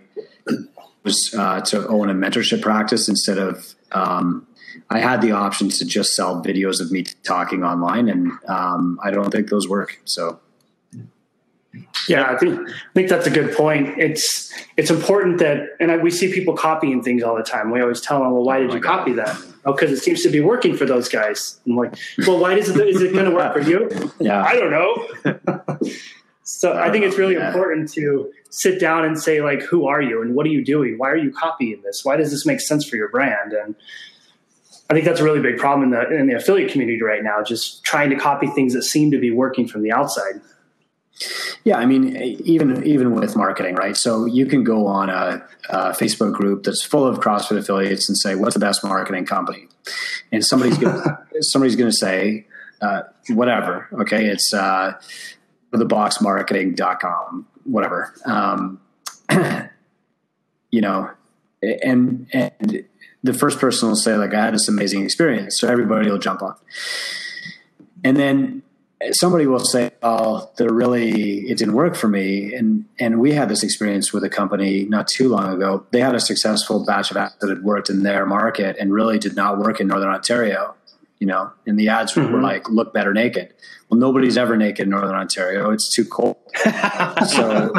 was 1.03 1.33
uh, 1.37 1.61
to 1.61 1.87
own 1.87 2.09
a 2.09 2.13
mentorship 2.13 2.61
practice 2.61 3.07
instead 3.07 3.37
of. 3.37 3.75
Um, 3.91 4.47
I 4.89 4.99
had 4.99 5.21
the 5.21 5.31
option 5.31 5.69
to 5.69 5.85
just 5.85 6.13
sell 6.15 6.43
videos 6.43 6.81
of 6.81 6.91
me 6.91 7.03
talking 7.23 7.63
online, 7.63 8.09
and 8.09 8.31
um, 8.47 8.99
I 9.03 9.11
don't 9.11 9.31
think 9.31 9.49
those 9.49 9.67
work. 9.69 9.99
So 10.05 10.39
Yeah, 12.07 12.29
I 12.29 12.37
think 12.37 12.59
I 12.69 12.93
think 12.93 13.09
that's 13.09 13.25
a 13.25 13.31
good 13.31 13.55
point. 13.55 13.97
It's 13.97 14.51
it's 14.77 14.91
important 14.91 15.39
that, 15.39 15.69
and 15.79 15.91
I, 15.91 15.97
we 15.97 16.11
see 16.11 16.31
people 16.31 16.55
copying 16.55 17.01
things 17.01 17.23
all 17.23 17.35
the 17.35 17.43
time. 17.43 17.71
We 17.71 17.81
always 17.81 18.01
tell 18.01 18.19
them, 18.19 18.31
"Well, 18.31 18.43
why 18.43 18.59
did 18.59 18.69
my 18.69 18.75
you 18.75 18.79
God. 18.81 18.99
copy 18.99 19.13
that?" 19.13 19.35
Oh, 19.65 19.71
because 19.73 19.91
it 19.91 19.97
seems 20.03 20.21
to 20.23 20.29
be 20.29 20.39
working 20.41 20.75
for 20.77 20.85
those 20.85 21.09
guys. 21.09 21.59
I'm 21.65 21.75
like, 21.75 21.95
"Well, 22.27 22.37
why 22.39 22.53
is 22.55 22.69
it 22.69 22.87
is 22.87 23.01
it 23.01 23.13
going 23.13 23.25
to 23.25 23.31
work 23.35 23.53
for 23.53 23.61
you?" 23.61 23.89
yeah, 24.19 24.43
I 24.43 24.55
don't 24.55 24.69
know. 24.71 25.79
so 26.43 26.73
I 26.77 26.91
think 26.91 27.05
it's 27.05 27.17
really 27.17 27.35
Yeah. 27.35 27.47
important 27.47 27.91
to 27.93 28.31
sit 28.49 28.79
down 28.79 29.03
and 29.05 29.19
say, 29.19 29.41
like, 29.41 29.61
who 29.63 29.87
are 29.87 30.01
you 30.01 30.21
and 30.21 30.35
what 30.35 30.45
are 30.45 30.49
you 30.49 30.63
doing? 30.63 30.97
Why 30.99 31.09
are 31.09 31.17
you 31.17 31.31
copying 31.31 31.81
this? 31.81 32.05
Why 32.05 32.17
does 32.17 32.29
this 32.29 32.45
make 32.45 32.61
sense 32.61 32.87
for 32.87 32.97
your 32.97 33.09
brand? 33.09 33.53
And 33.53 33.73
I 34.91 34.93
think 34.93 35.05
that's 35.05 35.21
a 35.21 35.23
really 35.23 35.41
big 35.41 35.57
problem 35.57 35.85
in 35.85 35.89
the 35.91 36.15
in 36.15 36.27
the 36.27 36.35
affiliate 36.35 36.71
community 36.71 37.01
right 37.01 37.23
now. 37.23 37.41
Just 37.41 37.83
trying 37.83 38.11
to 38.11 38.15
copy 38.15 38.45
things 38.47 38.73
that 38.73 38.83
seem 38.83 39.09
to 39.11 39.17
be 39.17 39.31
working 39.31 39.67
from 39.67 39.81
the 39.81 39.91
outside. 39.91 40.39
Yeah, 41.63 41.77
I 41.77 41.85
mean, 41.85 42.17
even 42.17 42.85
even 42.85 43.13
with 43.13 43.35
marketing, 43.35 43.75
right? 43.75 43.95
So 43.95 44.25
you 44.25 44.45
can 44.45 44.63
go 44.63 44.87
on 44.87 45.09
a, 45.09 45.45
a 45.69 45.91
Facebook 45.91 46.33
group 46.33 46.63
that's 46.63 46.83
full 46.83 47.05
of 47.05 47.19
CrossFit 47.19 47.57
affiliates 47.57 48.09
and 48.09 48.17
say, 48.17 48.35
"What's 48.35 48.55
the 48.55 48.59
best 48.59 48.83
marketing 48.83 49.25
company?" 49.25 49.67
And 50.31 50.43
somebody's 50.43 50.77
gonna, 50.77 51.25
somebody's 51.41 51.75
going 51.75 51.91
to 51.91 51.95
say, 51.95 52.47
uh, 52.81 53.03
"Whatever." 53.29 53.87
Okay, 53.93 54.25
it's 54.25 54.53
uh, 54.53 54.93
theboxmarketing.com, 55.71 57.47
whatever. 57.63 58.13
Um, 58.25 58.81
you 60.71 60.81
know, 60.81 61.11
and 61.61 62.27
and 62.33 62.85
the 63.23 63.33
first 63.33 63.59
person 63.59 63.87
will 63.87 63.95
say, 63.95 64.17
"Like, 64.17 64.33
I 64.33 64.45
had 64.45 64.53
this 64.53 64.67
amazing 64.67 65.05
experience," 65.05 65.59
so 65.59 65.69
everybody 65.69 66.09
will 66.09 66.17
jump 66.17 66.41
on, 66.41 66.55
and 68.03 68.17
then 68.17 68.63
somebody 69.11 69.47
will 69.47 69.59
say, 69.59 69.91
"Oh, 70.01 70.49
they're 70.57 70.73
really 70.73 71.49
it 71.49 71.57
didn't 71.57 71.73
work 71.73 71.95
for 71.95 72.07
me." 72.07 72.53
And 72.53 72.85
and 72.99 73.19
we 73.19 73.33
had 73.33 73.49
this 73.49 73.63
experience 73.63 74.13
with 74.13 74.23
a 74.23 74.29
company 74.29 74.85
not 74.85 75.07
too 75.07 75.29
long 75.29 75.53
ago. 75.53 75.85
They 75.91 75.99
had 75.99 76.15
a 76.15 76.19
successful 76.19 76.85
batch 76.85 77.11
of 77.11 77.17
ads 77.17 77.35
that 77.41 77.49
had 77.49 77.63
worked 77.63 77.89
in 77.89 78.03
their 78.03 78.25
market 78.25 78.77
and 78.79 78.93
really 78.93 79.19
did 79.19 79.35
not 79.35 79.57
work 79.57 79.79
in 79.79 79.87
Northern 79.87 80.09
Ontario. 80.09 80.75
You 81.19 81.27
know, 81.27 81.51
and 81.65 81.79
the 81.79 81.89
ads 81.89 82.15
were 82.15 82.23
mm-hmm. 82.23 82.41
like, 82.41 82.69
"Look 82.69 82.93
better 82.93 83.13
naked." 83.13 83.53
Well, 83.89 83.99
nobody's 83.99 84.37
ever 84.37 84.57
naked 84.57 84.85
in 84.85 84.89
Northern 84.89 85.15
Ontario. 85.15 85.69
It's 85.69 85.93
too 85.93 86.03
cold. 86.03 86.37
so 87.27 87.71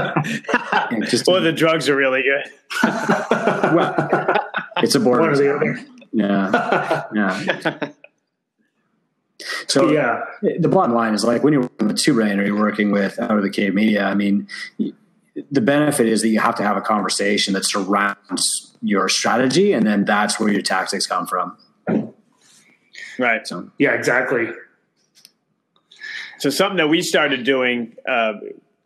just 1.09 1.27
Or 1.27 1.41
the 1.41 1.53
drugs 1.53 1.89
are 1.89 1.97
really 1.97 2.23
good. 2.23 2.45
well, 3.75 4.37
it's 4.77 4.95
a 4.95 5.01
border. 5.01 5.23
One 5.23 5.31
or 5.31 5.37
the 5.37 5.45
town. 5.45 5.57
other. 5.57 5.95
Yeah, 6.13 7.03
yeah. 7.13 7.89
So 9.67 9.91
Yeah. 9.91 10.23
the 10.43 10.69
bottom 10.69 10.95
line 10.95 11.15
is 11.15 11.25
like 11.25 11.43
when 11.43 11.53
you're 11.53 11.63
working 11.63 11.89
with 11.89 11.99
two 11.99 12.15
brain 12.15 12.39
or 12.39 12.45
you're 12.45 12.59
working 12.59 12.91
with 12.93 13.19
out 13.19 13.37
of 13.37 13.43
the 13.43 13.51
cave 13.51 13.75
media. 13.75 14.05
I 14.05 14.15
mean, 14.15 14.49
the 15.51 15.61
benefit 15.61 16.07
is 16.07 16.23
that 16.23 16.29
you 16.29 16.41
have 16.41 16.55
to 16.57 16.63
have 16.63 16.77
a 16.77 16.81
conversation 16.81 17.55
that 17.55 17.65
surrounds 17.65 18.77
your 18.83 19.09
strategy, 19.09 19.73
and 19.73 19.87
then 19.87 20.05
that's 20.05 20.39
where 20.39 20.53
your 20.53 20.63
tactics 20.63 21.07
come 21.07 21.27
from. 21.27 21.57
Right. 23.19 23.47
So 23.47 23.71
Yeah, 23.79 23.93
exactly. 23.93 24.49
So 26.39 26.51
something 26.51 26.77
that 26.77 26.89
we 26.89 27.01
started 27.01 27.45
doing, 27.45 27.97
uh, 28.07 28.35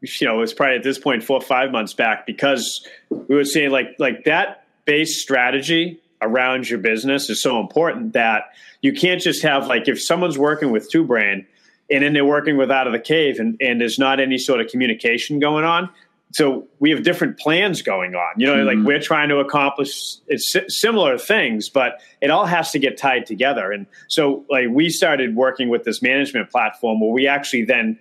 you 0.01 0.27
know, 0.27 0.37
was 0.37 0.53
probably 0.55 0.77
at 0.77 0.83
this 0.83 0.99
point 0.99 1.25
four 1.25 1.39
or 1.39 1.43
five 1.43 1.73
months 1.73 1.93
back 1.93 2.27
because 2.27 2.87
we 3.11 3.35
were 3.35 3.45
seeing 3.45 3.71
like 3.71 3.97
like 3.99 4.25
that 4.25 4.65
base 4.85 5.21
strategy 5.21 6.01
around 6.21 6.69
your 6.69 6.79
business 6.79 7.31
is 7.31 7.43
so 7.43 7.61
important 7.61 8.13
that 8.13 8.45
you 8.83 8.93
can't 8.93 9.21
just 9.21 9.43
have 9.43 9.67
like 9.67 9.89
if 9.89 10.01
someone's 10.03 10.39
working 10.39 10.71
with 10.71 10.91
two 10.91 11.05
brain 11.05 11.47
and 11.91 12.03
then 12.03 12.13
they're 12.13 12.25
working 12.25 12.57
with 12.57 12.71
out 12.71 12.87
of 12.87 12.93
the 12.93 12.99
cave 12.99 13.39
and, 13.39 13.57
and 13.61 13.81
there's 13.81 13.99
not 13.99 14.21
any 14.21 14.39
sort 14.39 14.61
of 14.61 14.69
communication 14.69 15.39
going 15.39 15.65
on. 15.65 15.89
So 16.33 16.69
we 16.79 16.91
have 16.91 17.03
different 17.05 17.39
plans 17.39 17.81
going 17.81 18.15
on. 18.15 18.39
You 18.39 18.47
know, 18.47 18.63
like 18.63 18.77
mm-hmm. 18.77 18.87
we're 18.87 19.01
trying 19.01 19.31
to 19.31 19.39
accomplish 19.39 20.17
it's 20.27 20.55
similar 20.69 21.17
things, 21.17 21.71
but 21.71 22.01
it 22.21 22.31
all 22.31 22.45
has 22.45 22.71
to 22.73 22.79
get 22.79 22.99
tied 22.99 23.25
together. 23.25 23.73
And 23.73 23.87
so, 24.09 24.45
like, 24.51 24.67
we 24.71 24.91
started 24.91 25.35
working 25.35 25.71
with 25.71 25.85
this 25.85 26.03
management 26.03 26.51
platform 26.51 27.01
where 27.01 27.11
we 27.11 27.27
actually 27.27 27.65
then, 27.65 27.99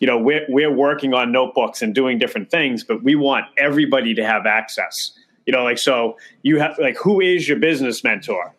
you 0.00 0.08
know, 0.08 0.18
we're 0.18 0.44
we're 0.48 0.72
working 0.72 1.14
on 1.14 1.30
notebooks 1.30 1.80
and 1.80 1.94
doing 1.94 2.18
different 2.18 2.50
things, 2.50 2.82
but 2.82 3.04
we 3.04 3.14
want 3.14 3.44
everybody 3.56 4.12
to 4.14 4.24
have 4.24 4.44
access. 4.44 5.12
You 5.48 5.52
know, 5.52 5.64
like 5.64 5.78
so 5.78 6.18
you 6.42 6.58
have 6.58 6.78
like 6.78 6.98
who 6.98 7.22
is 7.22 7.48
your 7.48 7.58
business 7.58 8.04
mentor? 8.04 8.54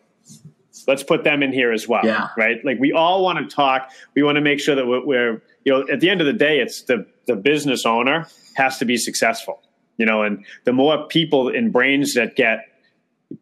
Let's 0.88 1.04
put 1.04 1.22
them 1.22 1.40
in 1.40 1.52
here 1.52 1.70
as 1.72 1.86
well, 1.86 2.04
Yeah. 2.04 2.30
right? 2.36 2.58
Like 2.64 2.80
we 2.80 2.92
all 2.92 3.22
want 3.22 3.38
to 3.38 3.54
talk. 3.54 3.90
We 4.16 4.24
want 4.24 4.36
to 4.36 4.40
make 4.40 4.58
sure 4.58 4.74
that 4.74 4.88
we're, 4.88 5.06
we're, 5.06 5.42
you 5.64 5.72
know, 5.72 5.86
at 5.88 6.00
the 6.00 6.10
end 6.10 6.20
of 6.20 6.26
the 6.26 6.32
day, 6.32 6.58
it's 6.58 6.82
the 6.82 7.06
the 7.26 7.36
business 7.36 7.86
owner 7.86 8.26
has 8.56 8.78
to 8.78 8.84
be 8.84 8.96
successful, 8.96 9.62
you 9.98 10.04
know, 10.06 10.24
and 10.24 10.44
the 10.64 10.72
more 10.72 11.06
people 11.06 11.48
in 11.48 11.70
brains 11.70 12.14
that 12.14 12.34
get 12.34 12.64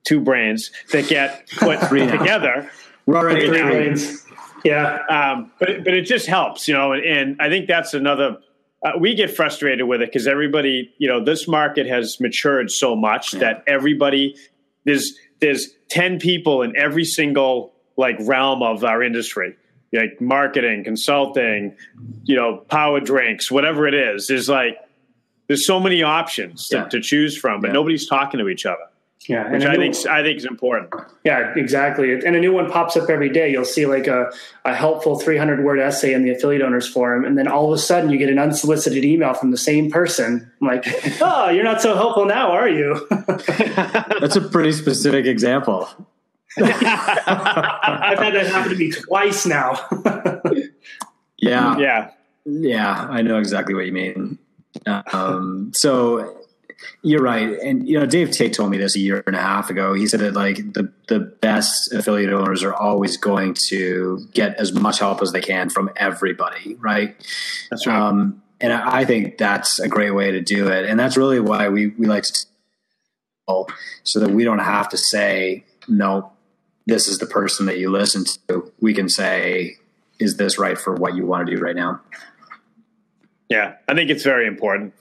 two 0.05 0.21
brains 0.21 0.71
that 0.93 1.09
get 1.09 1.49
put 1.57 1.81
together, 1.89 2.71
already 3.09 3.47
Three 3.47 3.63
lanes. 3.63 4.27
Yeah. 4.63 4.99
um, 5.09 5.51
but 5.59 5.85
but 5.85 5.95
it 5.95 6.03
just 6.03 6.27
helps, 6.27 6.69
you 6.69 6.75
know, 6.75 6.93
and, 6.93 7.03
and 7.03 7.37
I 7.41 7.49
think 7.49 7.67
that's 7.67 7.95
another. 7.95 8.37
Uh, 8.83 8.93
we 8.99 9.15
get 9.15 9.29
frustrated 9.35 9.87
with 9.89 10.01
it 10.01 10.09
because 10.09 10.29
everybody, 10.29 10.95
you 10.99 11.09
know, 11.09 11.23
this 11.25 11.49
market 11.49 11.87
has 11.87 12.21
matured 12.21 12.71
so 12.71 12.95
much 12.95 13.33
that 13.33 13.65
everybody 13.67 14.37
there's 14.85 15.19
there's 15.41 15.69
ten 15.89 16.19
people 16.21 16.63
in 16.63 16.77
every 16.77 17.05
single 17.05 17.73
like 17.97 18.17
realm 18.21 18.63
of 18.63 18.85
our 18.85 19.03
industry, 19.03 19.57
like 19.93 20.21
marketing, 20.21 20.85
consulting, 20.85 21.77
you 22.25 22.37
know, 22.37 22.59
power 22.71 23.01
drinks, 23.01 23.51
whatever 23.51 23.89
it 23.89 23.95
is. 23.95 24.29
There's 24.29 24.49
like 24.49 24.79
there's 25.49 25.67
so 25.67 25.81
many 25.81 26.03
options 26.05 26.69
to, 26.69 26.87
to 26.91 27.01
choose 27.01 27.37
from, 27.37 27.61
but 27.61 27.69
Yeah. 27.69 27.73
nobody's 27.73 28.07
talking 28.07 28.39
to 28.39 28.49
each 28.49 28.65
other, 28.67 28.85
Yeah. 29.27 29.51
which 29.53 29.65
a 29.65 29.69
I 29.69 29.77
new- 29.77 29.93
think 29.93 30.07
I 30.07 30.23
think 30.23 30.39
is 30.39 30.45
important. 30.47 30.95
Yeah, 31.25 31.53
exactly. 31.57 32.13
And 32.13 32.35
a 32.37 32.41
new 32.41 32.53
one 32.53 32.71
pops 32.71 32.97
up 32.97 33.11
every 33.11 33.29
day. 33.29 33.51
You'll 33.51 33.65
see 33.65 33.85
like 33.85 34.07
a, 34.07 34.31
a 34.65 34.75
helpful 34.75 35.19
300 35.19 35.63
word 35.65 35.79
essay 35.81 36.15
in 36.15 36.23
the 36.25 36.31
affiliate 36.31 36.63
owners 36.63 36.89
forum. 36.89 37.25
And 37.27 37.37
then 37.37 37.47
all 37.49 37.71
of 37.73 37.79
a 37.79 37.83
sudden 37.83 38.09
you 38.11 38.17
get 38.19 38.31
an 38.31 38.39
unsolicited 38.39 39.05
email 39.05 39.35
from 39.35 39.51
the 39.51 39.59
same 39.59 39.91
person. 39.91 40.51
I'm 40.63 40.67
like, 40.67 40.87
oh, 41.21 41.51
you're 41.51 41.65
not 41.65 41.83
so 41.83 41.95
helpful 41.95 42.25
now, 42.27 42.53
are 42.53 42.69
you? 42.69 43.07
That's 43.11 44.37
a 44.37 44.41
pretty 44.49 44.73
specific 44.73 45.27
example. 45.27 45.89
I've 46.59 46.65
had 48.19 48.35
that 48.35 48.47
happen 48.51 48.73
to 48.73 48.79
me 48.79 48.91
twice 48.91 49.45
now. 49.47 49.79
Yeah, 51.41 51.77
Yeah, 51.79 52.11
Yeah, 52.47 53.07
I 53.11 53.23
know 53.23 53.39
exactly 53.39 53.75
what 53.75 53.87
you 53.87 53.93
mean. 53.93 54.39
Um, 55.13 55.73
so 55.75 56.38
you're 57.03 57.23
right, 57.23 57.59
and 57.61 57.89
you 57.89 57.99
know, 57.99 58.07
Dave 58.07 58.31
Tate 58.31 58.53
told 58.53 58.71
me 58.71 58.79
this 58.79 58.97
a 58.97 59.01
year 59.01 59.23
and 59.27 59.35
a 59.35 59.41
half 59.41 59.71
ago. 59.71 59.95
He 59.95 60.07
said 60.07 60.21
that 60.21 60.35
like 60.35 60.57
the 60.75 60.93
the 61.09 61.21
best 61.21 61.93
affiliate 61.93 62.33
owners 62.33 62.63
are 62.63 62.75
always 62.75 63.17
going 63.17 63.55
to 63.69 64.27
get 64.33 64.57
as 64.57 64.73
much 64.73 64.99
help 64.99 65.23
as 65.23 65.33
they 65.33 65.41
can 65.41 65.71
from 65.71 65.91
everybody, 65.97 66.77
right? 66.77 67.17
that's 67.71 67.87
right. 67.87 67.97
Um, 67.99 68.43
and 68.61 68.73
I 68.73 68.99
I 68.99 69.05
think 69.05 69.39
that's 69.39 69.79
a 69.79 69.89
great 69.89 70.13
way 70.13 70.31
to 70.33 70.41
do 70.41 70.69
it, 70.69 70.85
and 70.87 70.99
that's 70.99 71.17
really 71.17 71.41
why 71.41 71.69
we 71.69 71.89
we 71.89 72.07
like 72.07 72.25
to 72.25 72.47
so 74.03 74.21
that 74.21 74.31
we 74.31 74.45
don't 74.45 74.59
have 74.59 74.89
to 74.91 74.99
say 74.99 75.65
no. 75.89 76.33
This 76.87 77.09
is 77.09 77.19
the 77.19 77.27
person 77.27 77.67
that 77.67 77.79
you 77.79 77.91
listen 77.91 78.25
to. 78.49 78.73
We 78.81 78.95
can 78.95 79.09
say, 79.09 79.77
"Is 80.19 80.37
this 80.37 80.59
right 80.59 80.79
for 80.79 80.95
what 80.95 81.15
you 81.15 81.27
want 81.27 81.47
to 81.47 81.57
do 81.57 81.63
right 81.63 81.77
now?" 81.77 82.01
Yeah, 83.49 83.77
I 83.89 83.95
think 83.95 84.11
it's 84.11 84.23
very 84.23 84.47
important. 84.47 84.93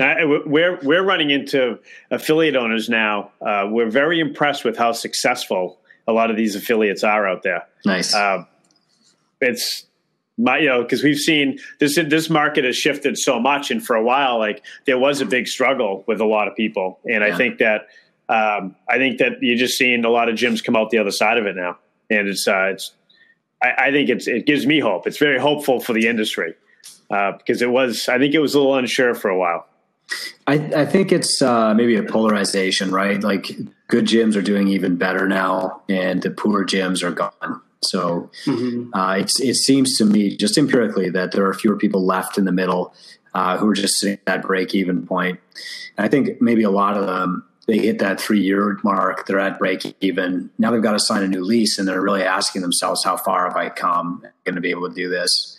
I- 0.00 0.24
we're 0.24 0.78
we're 0.82 1.02
running 1.02 1.30
into 1.30 1.78
affiliate 2.10 2.56
owners 2.56 2.88
now. 2.88 3.32
Uh, 3.40 3.68
we're 3.70 3.90
very 3.90 4.20
impressed 4.20 4.64
with 4.64 4.76
how 4.76 4.92
successful 4.92 5.78
a 6.06 6.12
lot 6.12 6.30
of 6.30 6.36
these 6.36 6.54
affiliates 6.54 7.02
are 7.02 7.26
out 7.26 7.42
there. 7.42 7.66
Nice. 7.84 8.14
Uh, 8.14 8.44
it's 9.40 9.86
my, 10.38 10.58
you 10.58 10.68
know, 10.68 10.82
because 10.82 11.02
we've 11.02 11.18
seen 11.18 11.58
this 11.80 11.96
this 11.96 12.28
market 12.28 12.64
has 12.64 12.76
shifted 12.76 13.18
so 13.18 13.40
much, 13.40 13.70
and 13.70 13.84
for 13.84 13.96
a 13.96 14.02
while, 14.02 14.38
like 14.38 14.64
there 14.84 14.98
was 14.98 15.20
a 15.20 15.26
big 15.26 15.48
struggle 15.48 16.04
with 16.06 16.20
a 16.20 16.26
lot 16.26 16.48
of 16.48 16.54
people, 16.54 17.00
and 17.04 17.22
yeah. 17.22 17.34
I 17.34 17.36
think 17.36 17.58
that 17.58 17.88
um, 18.28 18.76
I 18.88 18.98
think 18.98 19.18
that 19.18 19.42
you're 19.42 19.56
just 19.56 19.78
seeing 19.78 20.04
a 20.04 20.10
lot 20.10 20.28
of 20.28 20.36
gyms 20.36 20.62
come 20.62 20.76
out 20.76 20.90
the 20.90 20.98
other 20.98 21.10
side 21.10 21.38
of 21.38 21.46
it 21.46 21.56
now, 21.56 21.78
and 22.10 22.28
it's 22.28 22.46
uh, 22.46 22.70
it's 22.72 22.92
I, 23.62 23.86
I, 23.86 23.90
think 23.90 24.10
it's 24.10 24.26
it 24.26 24.46
gives 24.46 24.66
me 24.66 24.80
hope. 24.80 25.06
It's 25.06 25.18
very 25.18 25.38
hopeful 25.38 25.80
for 25.80 25.92
the 25.92 26.06
industry 26.06 26.54
uh, 27.10 27.32
because 27.32 27.62
it 27.62 27.70
was 27.70 28.08
I 28.08 28.18
think 28.18 28.34
it 28.34 28.40
was 28.40 28.54
a 28.54 28.58
little 28.58 28.74
unsure 28.74 29.14
for 29.14 29.28
a 29.28 29.38
while. 29.38 29.66
I, 30.46 30.54
I 30.54 30.86
think 30.86 31.10
it's 31.10 31.42
uh, 31.42 31.74
maybe 31.74 31.96
a 31.96 32.02
polarization, 32.02 32.92
right? 32.92 33.20
Like 33.20 33.50
good 33.88 34.04
gyms 34.04 34.36
are 34.36 34.42
doing 34.42 34.68
even 34.68 34.96
better 34.96 35.26
now, 35.26 35.82
and 35.88 36.22
the 36.22 36.30
poor 36.30 36.64
gyms 36.64 37.02
are 37.02 37.10
gone. 37.10 37.60
So 37.82 38.30
mm-hmm. 38.44 38.94
uh, 38.94 39.16
it 39.18 39.56
seems 39.56 39.98
to 39.98 40.04
me, 40.04 40.36
just 40.36 40.58
empirically, 40.58 41.10
that 41.10 41.32
there 41.32 41.44
are 41.46 41.54
fewer 41.54 41.76
people 41.76 42.04
left 42.04 42.38
in 42.38 42.44
the 42.44 42.52
middle 42.52 42.94
uh, 43.34 43.58
who 43.58 43.68
are 43.68 43.74
just 43.74 43.98
sitting 43.98 44.14
at 44.14 44.24
that 44.26 44.42
break 44.42 44.74
even 44.74 45.06
point. 45.06 45.40
And 45.96 46.06
I 46.06 46.08
think 46.08 46.40
maybe 46.40 46.62
a 46.62 46.70
lot 46.70 46.96
of 46.96 47.06
them 47.06 47.44
they 47.66 47.78
hit 47.78 47.98
that 47.98 48.20
three 48.20 48.40
year 48.40 48.78
mark, 48.84 49.26
they're 49.26 49.40
at 49.40 49.58
break 49.58 49.96
even. 50.00 50.50
Now 50.58 50.70
they've 50.70 50.82
got 50.82 50.92
to 50.92 51.00
sign 51.00 51.22
a 51.22 51.28
new 51.28 51.42
lease, 51.42 51.78
and 51.78 51.86
they're 51.86 52.00
really 52.00 52.22
asking 52.22 52.62
themselves, 52.62 53.04
"How 53.04 53.16
far 53.16 53.44
have 53.48 53.56
I 53.56 53.68
come? 53.68 54.24
going 54.44 54.54
to 54.54 54.60
be 54.60 54.70
able 54.70 54.88
to 54.88 54.94
do 54.94 55.08
this?" 55.08 55.55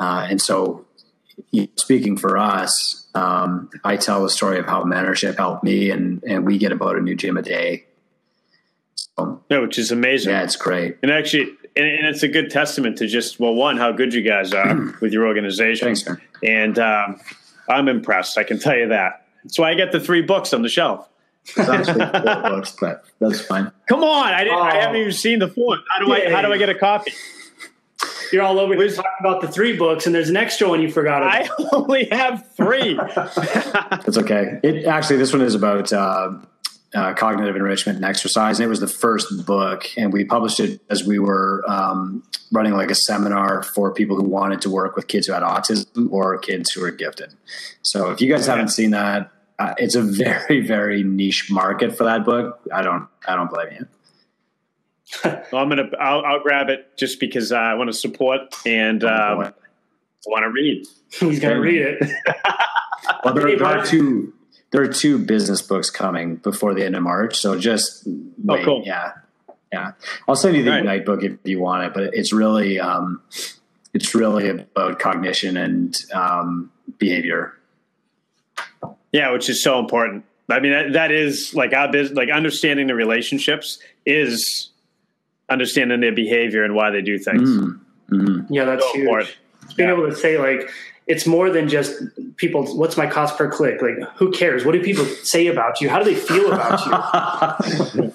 Uh, 0.00 0.26
and 0.30 0.40
so, 0.40 0.86
speaking 1.76 2.16
for 2.16 2.38
us, 2.38 3.06
um, 3.14 3.68
I 3.84 3.96
tell 3.96 4.22
the 4.22 4.30
story 4.30 4.58
of 4.58 4.64
how 4.64 4.82
mentorship 4.82 5.36
helped 5.36 5.62
me, 5.62 5.90
and 5.90 6.24
and 6.24 6.46
we 6.46 6.56
get 6.56 6.72
about 6.72 6.96
a 6.96 7.00
new 7.00 7.14
gym 7.14 7.36
a 7.36 7.42
day. 7.42 7.84
So, 8.96 9.42
yeah, 9.50 9.58
which 9.58 9.78
is 9.78 9.92
amazing. 9.92 10.32
Yeah, 10.32 10.42
it's 10.42 10.56
great. 10.56 10.96
And 11.02 11.12
actually, 11.12 11.50
and, 11.76 11.86
and, 11.86 12.06
it's 12.06 12.22
a 12.22 12.28
good 12.28 12.50
testament 12.50 12.96
to 12.98 13.06
just 13.06 13.38
well, 13.38 13.54
one, 13.54 13.76
how 13.76 13.92
good 13.92 14.14
you 14.14 14.22
guys 14.22 14.54
are 14.54 14.74
with 15.02 15.12
your 15.12 15.26
organization. 15.26 15.88
Thanks, 15.88 16.06
man. 16.06 16.20
And 16.42 16.78
um, 16.78 17.20
I'm 17.68 17.88
impressed. 17.88 18.38
I 18.38 18.44
can 18.44 18.58
tell 18.58 18.76
you 18.76 18.88
that. 18.88 19.26
That's 19.44 19.58
why 19.58 19.70
I 19.70 19.74
get 19.74 19.92
the 19.92 20.00
three 20.00 20.22
books 20.22 20.54
on 20.54 20.62
the 20.62 20.68
shelf. 20.70 21.06
books, 21.56 22.72
but 22.80 23.04
that's 23.18 23.40
fine. 23.42 23.70
Come 23.86 24.02
on, 24.02 24.32
I 24.32 24.44
didn't. 24.44 24.58
Oh. 24.58 24.62
I 24.62 24.76
haven't 24.76 24.96
even 24.96 25.12
seen 25.12 25.40
the 25.40 25.48
fourth. 25.48 25.80
How 25.90 26.04
do 26.04 26.10
I? 26.10 26.30
How 26.30 26.40
do 26.40 26.50
I 26.50 26.56
get 26.56 26.70
a 26.70 26.74
copy? 26.74 27.12
You're 28.32 28.42
all 28.42 28.58
over 28.58 28.74
here 28.74 28.88
talking 28.88 29.10
about 29.20 29.40
the 29.40 29.48
three 29.48 29.76
books, 29.76 30.06
and 30.06 30.14
there's 30.14 30.28
an 30.28 30.36
extra 30.36 30.68
one 30.68 30.80
you 30.80 30.90
forgot. 30.90 31.22
About. 31.22 31.50
I 31.50 31.66
only 31.72 32.04
have 32.06 32.48
three. 32.54 32.94
That's 33.14 34.18
okay. 34.18 34.60
It 34.62 34.86
actually, 34.86 35.16
this 35.16 35.32
one 35.32 35.42
is 35.42 35.54
about 35.54 35.92
uh, 35.92 36.38
uh, 36.94 37.14
cognitive 37.14 37.56
enrichment 37.56 37.96
and 37.96 38.04
exercise. 38.04 38.58
And 38.58 38.64
it 38.64 38.68
was 38.68 38.80
the 38.80 38.88
first 38.88 39.46
book, 39.46 39.86
and 39.96 40.12
we 40.12 40.24
published 40.24 40.60
it 40.60 40.80
as 40.90 41.04
we 41.04 41.18
were 41.18 41.64
um, 41.68 42.22
running 42.52 42.72
like 42.72 42.90
a 42.90 42.94
seminar 42.94 43.62
for 43.62 43.92
people 43.92 44.16
who 44.16 44.24
wanted 44.24 44.60
to 44.62 44.70
work 44.70 44.96
with 44.96 45.06
kids 45.06 45.26
who 45.26 45.32
had 45.32 45.42
autism 45.42 46.10
or 46.10 46.38
kids 46.38 46.70
who 46.72 46.80
were 46.80 46.90
gifted. 46.90 47.34
So 47.82 48.10
if 48.10 48.20
you 48.20 48.32
guys 48.32 48.46
haven't 48.46 48.68
seen 48.68 48.90
that, 48.90 49.30
uh, 49.58 49.74
it's 49.76 49.94
a 49.94 50.02
very 50.02 50.66
very 50.66 51.02
niche 51.02 51.50
market 51.50 51.96
for 51.96 52.04
that 52.04 52.24
book. 52.24 52.60
I 52.72 52.82
don't 52.82 53.08
I 53.26 53.36
don't 53.36 53.50
blame 53.50 53.68
you. 53.72 53.86
Well, 55.24 55.42
I'm 55.54 55.68
gonna 55.68 55.90
I'll, 55.98 56.24
I'll, 56.24 56.40
grab 56.40 56.68
it 56.68 56.96
just 56.96 57.20
because 57.20 57.52
I 57.52 57.74
want 57.74 57.88
to 57.88 57.94
support 57.94 58.54
and 58.64 59.02
um, 59.04 59.40
I 59.40 59.52
want 60.26 60.44
to 60.44 60.50
read. 60.50 60.86
He's 61.10 61.40
gonna 61.40 61.60
read 61.60 61.82
it. 61.82 62.10
well, 63.24 63.34
there, 63.34 63.56
there 63.56 63.64
are 63.64 63.84
two 63.84 64.32
there 64.70 64.82
are 64.82 64.88
two 64.88 65.18
business 65.18 65.62
books 65.62 65.90
coming 65.90 66.36
before 66.36 66.74
the 66.74 66.84
end 66.84 66.96
of 66.96 67.02
March, 67.02 67.36
so 67.36 67.58
just 67.58 68.06
oh, 68.06 68.12
wait. 68.44 68.60
Oh, 68.60 68.64
cool. 68.64 68.82
Yeah, 68.84 69.12
yeah. 69.72 69.92
I'll 70.28 70.36
send 70.36 70.56
you 70.56 70.62
the 70.62 70.70
right. 70.70 70.78
Ignite 70.78 71.06
book 71.06 71.24
if 71.24 71.38
you 71.44 71.60
want 71.60 71.86
it, 71.86 71.94
but 71.94 72.14
it's 72.14 72.32
really 72.32 72.78
um, 72.78 73.20
it's 73.92 74.14
really 74.14 74.48
about 74.48 74.98
cognition 74.98 75.56
and 75.56 75.96
um, 76.12 76.70
behavior. 76.98 77.54
Yeah, 79.12 79.32
which 79.32 79.48
is 79.48 79.62
so 79.62 79.80
important. 79.80 80.24
I 80.48 80.60
mean, 80.60 80.72
that, 80.72 80.92
that 80.92 81.10
is 81.10 81.54
like 81.54 81.72
our 81.72 81.90
business, 81.90 82.16
like 82.16 82.30
understanding 82.30 82.86
the 82.86 82.94
relationships 82.94 83.78
is 84.06 84.70
understanding 85.50 86.00
their 86.00 86.12
behavior 86.12 86.64
and 86.64 86.74
why 86.74 86.90
they 86.90 87.02
do 87.02 87.18
things. 87.18 87.50
Mm-hmm. 87.50 88.14
mm-hmm. 88.14 88.54
Yeah, 88.54 88.64
that's 88.64 88.84
so 88.84 88.92
huge. 88.92 89.04
Important. 89.04 89.36
Being 89.76 89.88
yeah. 89.88 89.94
able 89.94 90.08
to 90.08 90.16
say 90.16 90.38
like, 90.38 90.70
it's 91.06 91.26
more 91.26 91.50
than 91.50 91.68
just 91.68 92.00
people. 92.36 92.64
What's 92.76 92.96
my 92.96 93.06
cost 93.06 93.36
per 93.36 93.50
click? 93.50 93.82
Like, 93.82 93.98
who 94.14 94.30
cares? 94.30 94.64
What 94.64 94.72
do 94.72 94.82
people 94.82 95.04
say 95.04 95.48
about 95.48 95.80
you? 95.80 95.90
How 95.90 96.00
do 96.00 96.04
they 96.04 96.14
feel 96.14 96.52
about 96.52 96.86
you? 97.94 98.12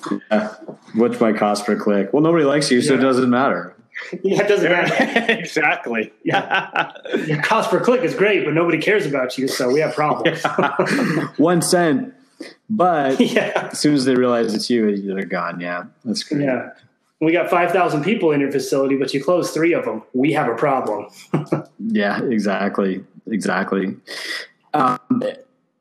What's 1.00 1.20
my 1.20 1.34
cost 1.34 1.66
per 1.66 1.76
click? 1.76 2.14
Well, 2.14 2.24
nobody 2.24 2.46
likes 2.46 2.72
you, 2.72 2.82
so 2.82 2.94
yeah. 2.94 3.00
it 3.00 3.02
doesn't 3.02 3.30
matter. 3.30 3.76
Yeah, 4.24 4.44
it 4.44 4.48
doesn't 4.48 4.72
matter. 4.72 5.34
exactly. 5.40 6.14
Yeah. 6.24 6.92
Your 7.26 7.42
cost 7.42 7.70
per 7.70 7.82
click 7.82 8.02
is 8.02 8.16
great, 8.16 8.46
but 8.46 8.54
nobody 8.54 8.78
cares 8.78 9.06
about 9.06 9.38
you, 9.38 9.50
so 9.50 9.72
we 9.72 9.82
have 9.82 9.94
problems. 9.94 10.42
One 11.38 11.62
cent. 11.62 12.14
But 12.70 13.20
yeah. 13.20 13.70
as 13.72 13.80
soon 13.80 13.96
as 13.96 14.06
they 14.06 14.16
realize 14.16 14.54
it's 14.54 14.70
you, 14.70 15.14
they're 15.14 15.26
gone. 15.26 15.60
Yeah, 15.60 15.86
that's 16.06 16.24
great. 16.24 16.44
Yeah 16.44 16.70
we 17.22 17.32
got 17.32 17.50
5,000 17.50 18.04
people 18.04 18.32
in 18.32 18.42
your 18.42 18.52
facility, 18.52 18.98
but 18.98 19.14
you 19.14 19.24
close 19.24 19.52
three 19.52 19.74
of 19.74 19.86
them. 19.86 20.04
We 20.14 20.34
have 20.34 20.48
a 20.48 20.56
problem. 20.56 21.08
yeah, 21.80 22.22
exactly. 22.24 23.04
Exactly. 23.28 23.96
Um, 24.74 25.00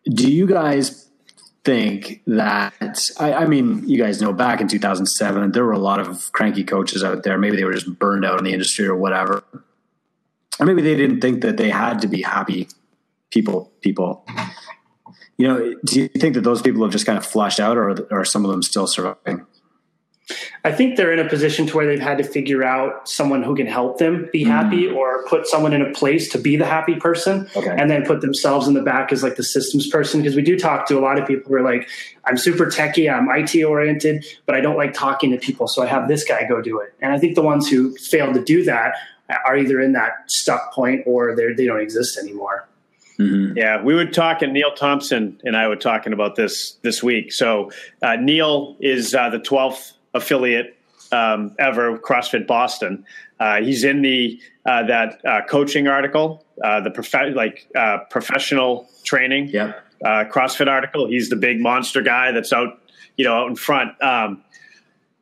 do 0.04 0.30
you 0.30 0.46
guys 0.46 1.08
think 1.64 2.22
that, 2.26 3.10
I, 3.18 3.32
I, 3.32 3.46
mean, 3.46 3.88
you 3.88 3.98
guys 3.98 4.22
know 4.22 4.32
back 4.32 4.60
in 4.60 4.68
2007, 4.68 5.52
there 5.52 5.64
were 5.64 5.72
a 5.72 5.78
lot 5.78 5.98
of 5.98 6.30
cranky 6.32 6.62
coaches 6.62 7.02
out 7.02 7.22
there. 7.22 7.36
Maybe 7.36 7.56
they 7.56 7.64
were 7.64 7.72
just 7.72 7.98
burned 7.98 8.24
out 8.24 8.38
in 8.38 8.44
the 8.44 8.52
industry 8.52 8.86
or 8.86 8.96
whatever. 8.96 9.42
Or 10.60 10.66
maybe 10.66 10.82
they 10.82 10.94
didn't 10.94 11.20
think 11.20 11.42
that 11.42 11.56
they 11.56 11.70
had 11.70 12.00
to 12.02 12.08
be 12.08 12.22
happy 12.22 12.68
people, 13.30 13.72
people. 13.80 14.24
You 15.36 15.48
know, 15.48 15.74
do 15.84 16.00
you 16.00 16.08
think 16.08 16.34
that 16.34 16.42
those 16.42 16.62
people 16.62 16.82
have 16.84 16.92
just 16.92 17.06
kind 17.06 17.18
of 17.18 17.26
flushed 17.26 17.58
out 17.58 17.76
or, 17.76 17.90
or 17.90 18.20
are 18.20 18.24
some 18.24 18.44
of 18.44 18.52
them 18.52 18.62
still 18.62 18.86
surviving? 18.86 19.46
I 20.64 20.72
think 20.72 20.96
they're 20.96 21.12
in 21.12 21.18
a 21.18 21.28
position 21.28 21.66
to 21.66 21.76
where 21.76 21.86
they've 21.86 22.00
had 22.00 22.16
to 22.16 22.24
figure 22.24 22.64
out 22.64 23.06
someone 23.08 23.42
who 23.42 23.54
can 23.54 23.66
help 23.66 23.98
them 23.98 24.30
be 24.32 24.42
happy 24.42 24.84
mm. 24.84 24.96
or 24.96 25.26
put 25.26 25.46
someone 25.46 25.74
in 25.74 25.82
a 25.82 25.92
place 25.92 26.30
to 26.30 26.38
be 26.38 26.56
the 26.56 26.64
happy 26.64 26.94
person 26.94 27.46
okay. 27.54 27.74
and 27.78 27.90
then 27.90 28.06
put 28.06 28.22
themselves 28.22 28.66
in 28.66 28.72
the 28.72 28.80
back 28.80 29.12
as 29.12 29.22
like 29.22 29.36
the 29.36 29.42
systems 29.42 29.86
person. 29.88 30.22
Because 30.22 30.34
we 30.34 30.42
do 30.42 30.58
talk 30.58 30.86
to 30.88 30.98
a 30.98 31.00
lot 31.00 31.18
of 31.18 31.26
people 31.26 31.50
who 31.50 31.56
are 31.56 31.62
like, 31.62 31.88
I'm 32.24 32.38
super 32.38 32.66
techie, 32.66 33.12
I'm 33.12 33.28
IT 33.30 33.62
oriented, 33.62 34.24
but 34.46 34.54
I 34.54 34.62
don't 34.62 34.76
like 34.76 34.94
talking 34.94 35.30
to 35.32 35.36
people. 35.36 35.68
So 35.68 35.82
I 35.82 35.86
have 35.86 36.08
this 36.08 36.24
guy 36.24 36.46
go 36.48 36.62
do 36.62 36.80
it. 36.80 36.94
And 37.02 37.12
I 37.12 37.18
think 37.18 37.34
the 37.34 37.42
ones 37.42 37.68
who 37.68 37.94
fail 37.96 38.32
to 38.32 38.42
do 38.42 38.64
that 38.64 38.94
are 39.46 39.56
either 39.56 39.80
in 39.80 39.92
that 39.92 40.30
stuck 40.30 40.72
point 40.72 41.02
or 41.06 41.34
they 41.34 41.52
they 41.52 41.66
don't 41.66 41.80
exist 41.80 42.18
anymore. 42.18 42.66
Mm-hmm. 43.18 43.56
Yeah, 43.56 43.82
we 43.82 43.94
would 43.94 44.12
talk, 44.12 44.42
and 44.42 44.52
Neil 44.52 44.74
Thompson 44.74 45.40
and 45.44 45.56
I 45.56 45.68
were 45.68 45.76
talking 45.76 46.12
about 46.12 46.34
this 46.34 46.72
this 46.82 47.02
week. 47.02 47.32
So 47.32 47.70
uh, 48.02 48.16
Neil 48.16 48.76
is 48.80 49.14
uh, 49.14 49.30
the 49.30 49.38
twelfth 49.38 49.93
affiliate 50.14 50.78
um, 51.12 51.54
ever, 51.58 51.98
CrossFit 51.98 52.46
Boston. 52.46 53.04
Uh, 53.38 53.60
he's 53.60 53.84
in 53.84 54.02
the 54.02 54.40
uh, 54.66 54.84
that 54.84 55.20
uh, 55.24 55.40
coaching 55.48 55.88
article, 55.88 56.44
uh, 56.62 56.80
the 56.80 56.90
prof- 56.90 57.34
like 57.34 57.68
uh, 57.76 57.98
professional 58.10 58.88
training 59.04 59.48
yep. 59.48 59.80
Uh, 60.04 60.24
CrossFit 60.24 60.68
article. 60.68 61.06
He's 61.06 61.28
the 61.28 61.36
big 61.36 61.60
monster 61.60 62.02
guy 62.02 62.32
that's 62.32 62.52
out, 62.52 62.80
you 63.16 63.24
know, 63.24 63.34
out 63.34 63.48
in 63.48 63.56
front. 63.56 64.00
Um, 64.02 64.42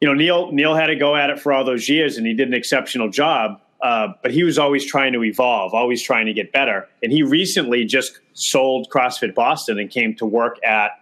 you 0.01 0.09
know, 0.09 0.15
Neil 0.15 0.53
Neil 0.53 0.75
had 0.75 0.87
to 0.87 0.97
go 0.97 1.17
at 1.17 1.31
it 1.31 1.41
for 1.41 1.53
all 1.53 1.65
those 1.65 1.89
years, 1.89 2.17
and 2.17 2.27
he 2.27 2.35
did 2.35 2.49
an 2.49 2.55
exceptional 2.55 3.09
job. 3.09 3.61
but 3.81 4.31
he 4.31 4.43
was 4.43 4.59
always 4.59 4.85
trying 4.85 5.13
to 5.13 5.23
evolve, 5.25 5.75
always 5.75 6.03
trying 6.03 6.27
to 6.27 6.33
get 6.33 6.53
better. 6.53 6.89
And 7.03 7.13
he 7.13 7.23
recently 7.23 7.85
just 7.85 8.21
sold 8.33 8.89
CrossFit 8.91 9.35
Boston 9.35 9.79
and 9.79 9.91
came 9.91 10.15
to 10.17 10.27
work 10.27 10.59
at 10.65 10.93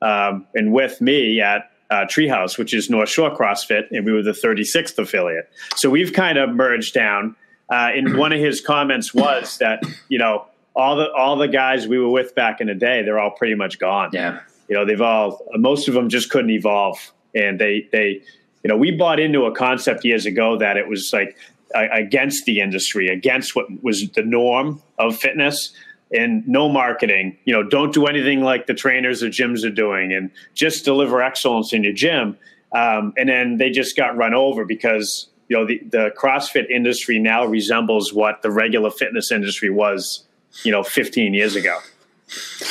um, 0.00 0.46
and 0.54 0.72
with 0.72 1.00
me 1.00 1.40
at 1.40 1.70
uh, 1.90 2.04
Treehouse, 2.04 2.58
which 2.58 2.74
is 2.74 2.90
North 2.90 3.08
Shore 3.08 3.34
CrossFit, 3.34 3.90
and 3.90 4.04
we 4.04 4.12
were 4.12 4.22
the 4.22 4.32
36th 4.32 4.98
affiliate. 4.98 5.50
So 5.76 5.90
we've 5.90 6.12
kind 6.12 6.38
of 6.38 6.50
merged 6.50 6.94
down. 6.94 7.36
Uh, 7.70 7.90
and 7.94 8.16
one 8.16 8.32
of 8.32 8.40
his 8.40 8.60
comments 8.60 9.12
was 9.12 9.58
that 9.58 9.82
you 10.08 10.18
know 10.18 10.46
all 10.74 10.96
the 10.96 11.10
all 11.12 11.36
the 11.36 11.48
guys 11.48 11.86
we 11.86 11.98
were 11.98 12.08
with 12.08 12.34
back 12.34 12.60
in 12.60 12.66
the 12.68 12.74
day, 12.74 13.02
they're 13.02 13.18
all 13.18 13.30
pretty 13.30 13.54
much 13.54 13.78
gone. 13.78 14.10
Yeah, 14.12 14.40
you 14.68 14.74
know 14.74 14.86
they've 14.86 15.00
all 15.00 15.46
most 15.54 15.88
of 15.88 15.94
them 15.94 16.08
just 16.08 16.30
couldn't 16.30 16.50
evolve, 16.50 17.12
and 17.34 17.58
they 17.58 17.86
they 17.92 18.22
you 18.62 18.68
know 18.68 18.76
we 18.76 18.90
bought 18.90 19.20
into 19.20 19.44
a 19.44 19.54
concept 19.54 20.04
years 20.04 20.24
ago 20.24 20.56
that 20.58 20.78
it 20.78 20.88
was 20.88 21.10
like 21.12 21.36
against 21.74 22.46
the 22.46 22.60
industry, 22.60 23.08
against 23.08 23.54
what 23.54 23.66
was 23.82 24.08
the 24.10 24.22
norm 24.22 24.82
of 24.98 25.16
fitness 25.16 25.74
and 26.12 26.46
no 26.46 26.68
marketing. 26.68 27.36
You 27.44 27.54
know, 27.54 27.62
don't 27.62 27.92
do 27.92 28.06
anything 28.06 28.40
like 28.40 28.66
the 28.66 28.74
trainers 28.74 29.22
or 29.22 29.28
gyms 29.28 29.64
are 29.64 29.70
doing, 29.70 30.12
and 30.12 30.30
just 30.54 30.84
deliver 30.84 31.22
excellence 31.22 31.72
in 31.72 31.84
your 31.84 31.92
gym. 31.92 32.36
Um, 32.72 33.14
and 33.16 33.28
then 33.28 33.56
they 33.56 33.70
just 33.70 33.96
got 33.96 34.16
run 34.16 34.34
over 34.34 34.64
because 34.64 35.28
you 35.48 35.56
know 35.56 35.66
the, 35.66 35.78
the 35.90 36.12
CrossFit 36.16 36.70
industry 36.70 37.18
now 37.18 37.44
resembles 37.44 38.12
what 38.12 38.42
the 38.42 38.50
regular 38.50 38.90
fitness 38.90 39.32
industry 39.32 39.70
was, 39.70 40.26
you 40.64 40.72
know, 40.72 40.82
15 40.82 41.34
years 41.34 41.56
ago. 41.56 41.78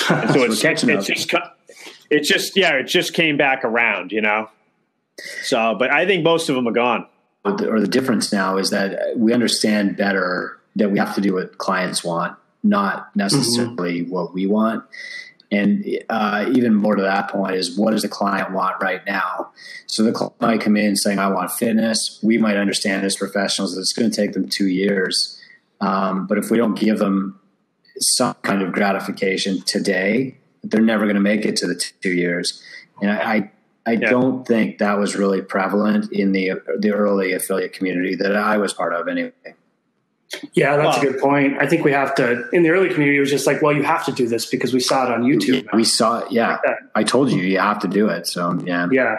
And 0.10 0.30
so 0.32 0.44
it's, 0.44 0.64
it's, 0.64 0.84
it's 0.84 1.26
just 1.26 1.34
it 2.10 2.24
just 2.24 2.56
yeah, 2.56 2.74
it 2.74 2.84
just 2.84 3.14
came 3.14 3.38
back 3.38 3.64
around, 3.64 4.12
you 4.12 4.22
know. 4.22 4.50
So, 5.44 5.76
but 5.78 5.92
I 5.92 6.06
think 6.06 6.24
most 6.24 6.50
of 6.50 6.56
them 6.56 6.68
are 6.68 6.74
gone. 6.74 7.08
Or 7.44 7.54
the, 7.54 7.70
or 7.70 7.80
the 7.80 7.88
difference 7.88 8.32
now 8.32 8.58
is 8.58 8.72
that 8.72 9.18
we 9.18 9.34
understand 9.34 9.96
better 9.96 10.60
that 10.76 10.92
we 10.92 11.00
have 11.00 11.16
to 11.16 11.22
do 11.22 11.34
what 11.34 11.58
clients 11.58 12.04
want, 12.04 12.38
not 12.68 13.16
necessarily 13.16 14.02
mm-hmm. 14.02 14.12
what 14.12 14.34
we 14.34 14.48
want. 14.48 14.84
And 15.50 15.86
uh, 16.10 16.50
even 16.54 16.76
more 16.76 16.96
to 16.96 17.02
that 17.02 17.30
point 17.30 17.56
is 17.56 17.78
what 17.78 17.92
does 17.92 18.02
the 18.02 18.10
client 18.10 18.52
want 18.52 18.82
right 18.82 19.06
now? 19.06 19.52
So 19.86 20.04
the 20.04 20.12
client 20.12 20.42
might 20.42 20.62
come 20.62 20.76
in 20.76 20.96
saying, 20.96 21.20
I 21.20 21.30
want 21.30 21.52
fitness. 21.52 22.20
We 22.22 22.38
might 22.38 22.58
understand 22.58 23.06
as 23.06 23.16
professionals 23.16 23.76
that 23.76 23.82
it's 23.82 23.94
going 23.94 24.12
to 24.12 24.16
take 24.16 24.34
them 24.34 24.50
two 24.50 24.68
years. 24.68 25.42
Um, 25.80 26.28
but 26.28 26.38
if 26.38 26.52
we 26.52 26.58
don't 26.58 26.78
give 26.78 27.00
them 27.00 27.40
some 28.00 28.36
kind 28.42 28.62
of 28.62 28.74
gratification 28.74 29.62
today, 29.62 30.38
they're 30.64 30.82
never 30.82 31.06
going 31.06 31.16
to 31.16 31.22
make 31.22 31.46
it 31.46 31.56
to 31.58 31.68
the 31.68 31.82
two 32.02 32.12
years. 32.12 32.62
And 33.02 33.12
I, 33.12 33.16
I, 33.16 33.52
I 33.86 33.92
yeah. 33.94 34.10
don't 34.10 34.46
think 34.46 34.80
that 34.80 34.98
was 34.98 35.16
really 35.16 35.42
prevalent 35.42 36.12
in 36.12 36.34
the 36.34 36.54
the 36.78 36.92
early 36.92 37.32
affiliate 37.32 37.72
community 37.72 38.16
that 38.16 38.36
I 38.36 38.58
was 38.58 38.74
part 38.74 38.94
of 38.94 39.08
anyway. 39.08 39.32
Yeah, 40.54 40.76
that's 40.76 40.98
well, 40.98 41.08
a 41.08 41.12
good 41.12 41.22
point. 41.22 41.58
I 41.60 41.68
think 41.68 41.86
we 41.86 41.92
have 41.92 42.14
to. 42.16 42.50
In 42.52 42.64
the 42.64 42.70
early 42.70 42.90
community, 42.90 43.18
it 43.18 43.22
was 43.22 43.30
just 43.30 43.48
like, 43.48 43.62
well, 43.62 43.74
you 43.74 43.84
have 43.84 44.06
to 44.06 44.12
do 44.12 44.28
this 44.28 44.46
because 44.46 44.74
we 44.74 44.80
saw 44.80 45.06
it 45.06 45.12
on 45.12 45.24
YouTube. 45.24 45.64
Yeah, 45.64 45.76
we 45.76 45.84
saw 45.84 46.20
it. 46.20 46.32
Yeah, 46.32 46.58
like 46.66 46.78
I 46.96 47.04
told 47.04 47.32
you 47.32 47.42
you 47.42 47.60
have 47.60 47.80
to 47.80 47.88
do 47.88 48.10
it. 48.10 48.28
So 48.28 48.60
yeah, 48.66 48.88
yeah. 48.92 49.18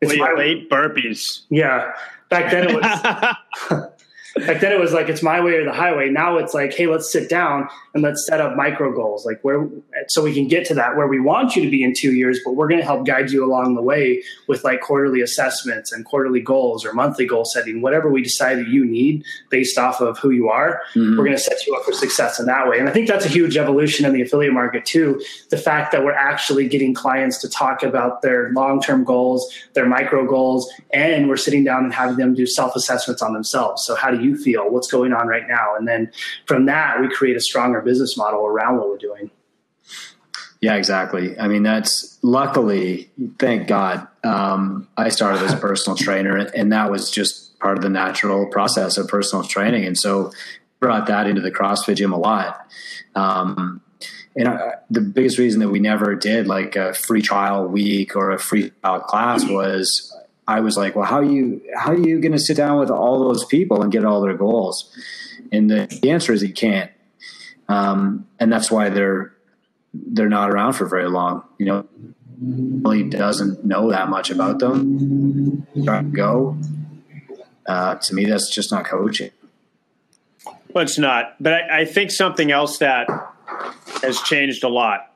It's 0.00 0.18
well, 0.18 0.36
late 0.36 0.68
burpees. 0.68 1.42
Yeah, 1.48 1.92
back 2.28 2.50
then 2.50 2.68
it 2.68 2.74
was. 2.74 3.86
Back 4.36 4.60
then 4.60 4.72
it 4.72 4.80
was 4.80 4.92
like 4.92 5.08
it's 5.08 5.22
my 5.22 5.40
way 5.40 5.54
or 5.54 5.64
the 5.64 5.72
highway. 5.72 6.08
Now 6.08 6.38
it's 6.38 6.54
like, 6.54 6.72
hey, 6.74 6.86
let's 6.86 7.12
sit 7.12 7.28
down 7.28 7.68
and 7.94 8.02
let's 8.02 8.26
set 8.26 8.40
up 8.40 8.56
micro 8.56 8.94
goals, 8.94 9.26
like 9.26 9.40
where 9.42 9.68
so 10.08 10.22
we 10.22 10.32
can 10.32 10.48
get 10.48 10.66
to 10.66 10.74
that 10.74 10.96
where 10.96 11.06
we 11.06 11.20
want 11.20 11.54
you 11.54 11.62
to 11.62 11.70
be 11.70 11.82
in 11.82 11.92
two 11.94 12.12
years, 12.12 12.40
but 12.44 12.52
we're 12.52 12.68
going 12.68 12.80
to 12.80 12.86
help 12.86 13.06
guide 13.06 13.30
you 13.30 13.44
along 13.44 13.74
the 13.74 13.82
way 13.82 14.22
with 14.48 14.64
like 14.64 14.80
quarterly 14.80 15.20
assessments 15.20 15.92
and 15.92 16.04
quarterly 16.04 16.40
goals 16.40 16.84
or 16.84 16.92
monthly 16.92 17.26
goal 17.26 17.44
setting, 17.44 17.82
whatever 17.82 18.10
we 18.10 18.22
decide 18.22 18.58
that 18.58 18.68
you 18.68 18.84
need 18.84 19.24
based 19.50 19.78
off 19.78 20.00
of 20.00 20.18
who 20.18 20.30
you 20.30 20.48
are. 20.48 20.80
Mm-hmm. 20.94 21.16
We're 21.16 21.24
going 21.24 21.36
to 21.36 21.42
set 21.42 21.66
you 21.66 21.74
up 21.74 21.84
for 21.84 21.92
success 21.92 22.40
in 22.40 22.46
that 22.46 22.68
way. 22.68 22.78
And 22.78 22.88
I 22.88 22.92
think 22.92 23.08
that's 23.08 23.24
a 23.24 23.28
huge 23.28 23.56
evolution 23.56 24.06
in 24.06 24.12
the 24.12 24.22
affiliate 24.22 24.54
market 24.54 24.84
too. 24.84 25.22
The 25.50 25.58
fact 25.58 25.92
that 25.92 26.04
we're 26.04 26.12
actually 26.12 26.68
getting 26.68 26.94
clients 26.94 27.38
to 27.38 27.48
talk 27.48 27.82
about 27.82 28.22
their 28.22 28.50
long 28.52 28.80
term 28.80 29.04
goals, 29.04 29.52
their 29.74 29.86
micro 29.86 30.26
goals, 30.26 30.72
and 30.92 31.28
we're 31.28 31.36
sitting 31.36 31.64
down 31.64 31.84
and 31.84 31.92
having 31.92 32.16
them 32.16 32.34
do 32.34 32.46
self 32.46 32.76
assessments 32.76 33.22
on 33.22 33.32
themselves. 33.32 33.84
So 33.84 33.94
how 33.94 34.10
do 34.10 34.21
you 34.21 34.21
feel? 34.36 34.70
What's 34.70 34.90
going 34.90 35.12
on 35.12 35.26
right 35.26 35.46
now? 35.48 35.74
And 35.76 35.86
then 35.86 36.12
from 36.46 36.66
that, 36.66 37.00
we 37.00 37.08
create 37.08 37.36
a 37.36 37.40
stronger 37.40 37.80
business 37.80 38.16
model 38.16 38.46
around 38.46 38.78
what 38.78 38.88
we're 38.88 38.98
doing. 38.98 39.30
Yeah, 40.60 40.76
exactly. 40.76 41.38
I 41.38 41.48
mean, 41.48 41.64
that's 41.64 42.18
luckily, 42.22 43.10
thank 43.38 43.66
God, 43.66 44.06
um, 44.22 44.88
I 44.96 45.08
started 45.08 45.42
as 45.42 45.52
a 45.52 45.56
personal 45.56 45.96
trainer, 45.96 46.36
and 46.36 46.72
that 46.72 46.88
was 46.88 47.10
just 47.10 47.58
part 47.58 47.76
of 47.76 47.82
the 47.82 47.90
natural 47.90 48.46
process 48.46 48.96
of 48.96 49.08
personal 49.08 49.44
training. 49.44 49.84
And 49.84 49.98
so, 49.98 50.30
brought 50.78 51.06
that 51.06 51.26
into 51.28 51.40
the 51.40 51.50
CrossFit 51.50 51.96
gym 51.96 52.12
a 52.12 52.18
lot. 52.18 52.66
Um, 53.14 53.80
and 54.34 54.48
I, 54.48 54.74
the 54.90 55.00
biggest 55.00 55.38
reason 55.38 55.60
that 55.60 55.68
we 55.68 55.78
never 55.78 56.14
did 56.14 56.46
like 56.46 56.76
a 56.76 56.92
free 56.92 57.22
trial 57.22 57.66
week 57.66 58.16
or 58.16 58.30
a 58.30 58.38
free 58.38 58.70
trial 58.82 59.00
class 59.00 59.44
was 59.44 60.14
I 60.52 60.60
was 60.60 60.76
like, 60.76 60.94
well, 60.94 61.06
how 61.06 61.16
are 61.16 61.24
you 61.24 61.62
how 61.74 61.92
are 61.92 61.98
you 61.98 62.20
going 62.20 62.32
to 62.32 62.38
sit 62.38 62.58
down 62.58 62.78
with 62.78 62.90
all 62.90 63.20
those 63.20 63.44
people 63.46 63.82
and 63.82 63.90
get 63.90 64.04
all 64.04 64.20
their 64.20 64.36
goals? 64.36 64.94
And 65.50 65.70
the, 65.70 65.86
the 66.02 66.10
answer 66.10 66.32
is 66.32 66.42
you 66.42 66.52
can't. 66.52 66.90
Um, 67.68 68.26
and 68.38 68.52
that's 68.52 68.70
why 68.70 68.90
they're 68.90 69.34
they're 69.94 70.28
not 70.28 70.50
around 70.50 70.74
for 70.74 70.86
very 70.86 71.08
long. 71.08 71.42
You 71.58 71.66
know, 71.66 71.88
really 72.38 73.04
doesn't 73.04 73.64
know 73.64 73.90
that 73.90 74.10
much 74.10 74.30
about 74.30 74.58
them. 74.58 75.66
Go. 76.12 76.58
Uh, 77.66 77.94
to 77.94 78.14
me, 78.14 78.26
that's 78.26 78.50
just 78.50 78.70
not 78.72 78.84
coaching. 78.84 79.30
Well, 80.74 80.84
it's 80.84 80.98
not. 80.98 81.36
But 81.40 81.54
I, 81.54 81.80
I 81.80 81.84
think 81.86 82.10
something 82.10 82.50
else 82.50 82.78
that 82.78 83.08
has 84.02 84.20
changed 84.20 84.64
a 84.64 84.68
lot 84.68 85.11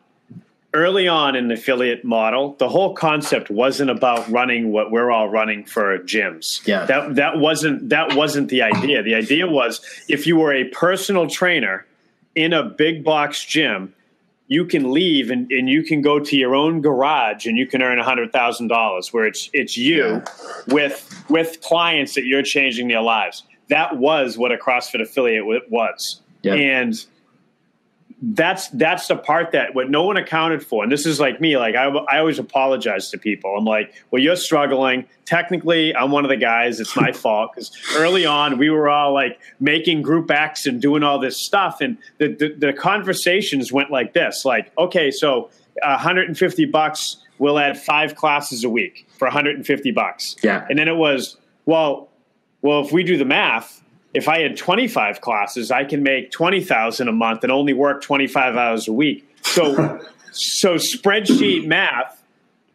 early 0.76 1.08
on 1.08 1.34
in 1.34 1.48
the 1.48 1.54
affiliate 1.54 2.04
model, 2.04 2.54
the 2.58 2.68
whole 2.68 2.94
concept 2.94 3.50
wasn't 3.50 3.90
about 3.90 4.28
running 4.30 4.70
what 4.70 4.90
we're 4.90 5.10
all 5.10 5.28
running 5.28 5.64
for 5.64 5.98
gyms. 6.00 6.64
Yeah. 6.66 6.84
That 6.86 7.16
that 7.16 7.38
wasn't 7.38 7.88
that 7.88 8.14
wasn't 8.14 8.48
the 8.50 8.62
idea. 8.62 9.02
The 9.02 9.14
idea 9.14 9.46
was 9.46 9.80
if 10.08 10.26
you 10.26 10.36
were 10.36 10.52
a 10.52 10.64
personal 10.64 11.28
trainer 11.28 11.86
in 12.34 12.52
a 12.52 12.62
big 12.62 13.02
box 13.02 13.44
gym, 13.44 13.94
you 14.48 14.64
can 14.64 14.92
leave 14.92 15.30
and, 15.30 15.50
and 15.50 15.68
you 15.68 15.82
can 15.82 16.02
go 16.02 16.20
to 16.20 16.36
your 16.36 16.54
own 16.54 16.80
garage 16.80 17.46
and 17.46 17.56
you 17.56 17.66
can 17.66 17.82
earn 17.82 17.98
hundred 17.98 18.32
thousand 18.32 18.68
dollars 18.68 19.12
where 19.12 19.26
it's 19.26 19.50
it's 19.52 19.76
you 19.76 20.04
yeah. 20.04 20.24
with 20.68 21.24
with 21.28 21.60
clients 21.62 22.14
that 22.14 22.24
you're 22.24 22.42
changing 22.42 22.88
their 22.88 23.02
lives. 23.02 23.42
That 23.68 23.96
was 23.96 24.38
what 24.38 24.52
a 24.52 24.56
CrossFit 24.56 25.02
affiliate 25.02 25.70
was. 25.70 26.20
Yeah. 26.42 26.54
And 26.54 27.04
that's 28.22 28.68
that's 28.68 29.08
the 29.08 29.16
part 29.16 29.52
that 29.52 29.74
what 29.74 29.90
no 29.90 30.02
one 30.02 30.16
accounted 30.16 30.64
for 30.64 30.82
and 30.82 30.90
this 30.90 31.04
is 31.04 31.20
like 31.20 31.38
me 31.38 31.58
like 31.58 31.74
I, 31.74 31.84
I 31.84 32.18
always 32.18 32.38
apologize 32.38 33.10
to 33.10 33.18
people. 33.18 33.54
I'm 33.56 33.64
like 33.64 33.92
well 34.10 34.22
you're 34.22 34.36
struggling. 34.36 35.06
Technically 35.26 35.94
i'm 35.94 36.10
one 36.10 36.24
of 36.24 36.30
the 36.30 36.36
guys. 36.36 36.80
It's 36.80 36.96
my 36.96 37.12
fault. 37.12 37.50
Because 37.54 37.70
early 37.94 38.24
on 38.24 38.56
we 38.56 38.70
were 38.70 38.88
all 38.88 39.12
like 39.12 39.38
making 39.60 40.02
group 40.02 40.30
x 40.30 40.66
and 40.66 40.80
doing 40.80 41.02
all 41.02 41.18
this 41.18 41.36
stuff 41.36 41.80
and 41.80 41.98
the, 42.18 42.28
the, 42.28 42.54
the 42.66 42.72
conversations 42.72 43.70
went 43.70 43.90
like 43.90 44.14
this 44.14 44.44
like 44.44 44.72
okay 44.78 45.10
so 45.10 45.50
150 45.82 46.64
bucks 46.66 47.18
we'll 47.38 47.58
add 47.58 47.78
five 47.78 48.14
classes 48.14 48.64
a 48.64 48.68
week 48.68 49.06
for 49.18 49.26
150 49.26 49.90
bucks. 49.92 50.36
Yeah. 50.42 50.66
And 50.68 50.78
then 50.78 50.88
it 50.88 50.96
was 50.96 51.36
well 51.66 52.08
well 52.62 52.80
if 52.80 52.92
we 52.92 53.02
do 53.02 53.16
the 53.18 53.24
math 53.24 53.82
if 54.16 54.28
I 54.28 54.40
had 54.40 54.56
25 54.56 55.20
classes, 55.20 55.70
I 55.70 55.84
can 55.84 56.02
make 56.02 56.30
20,000 56.30 57.06
a 57.06 57.12
month 57.12 57.42
and 57.42 57.52
only 57.52 57.74
work 57.74 58.00
25 58.00 58.56
hours 58.56 58.88
a 58.88 58.92
week. 58.92 59.28
So, 59.42 60.00
so 60.32 60.76
spreadsheet 60.76 61.66
math 61.66 62.22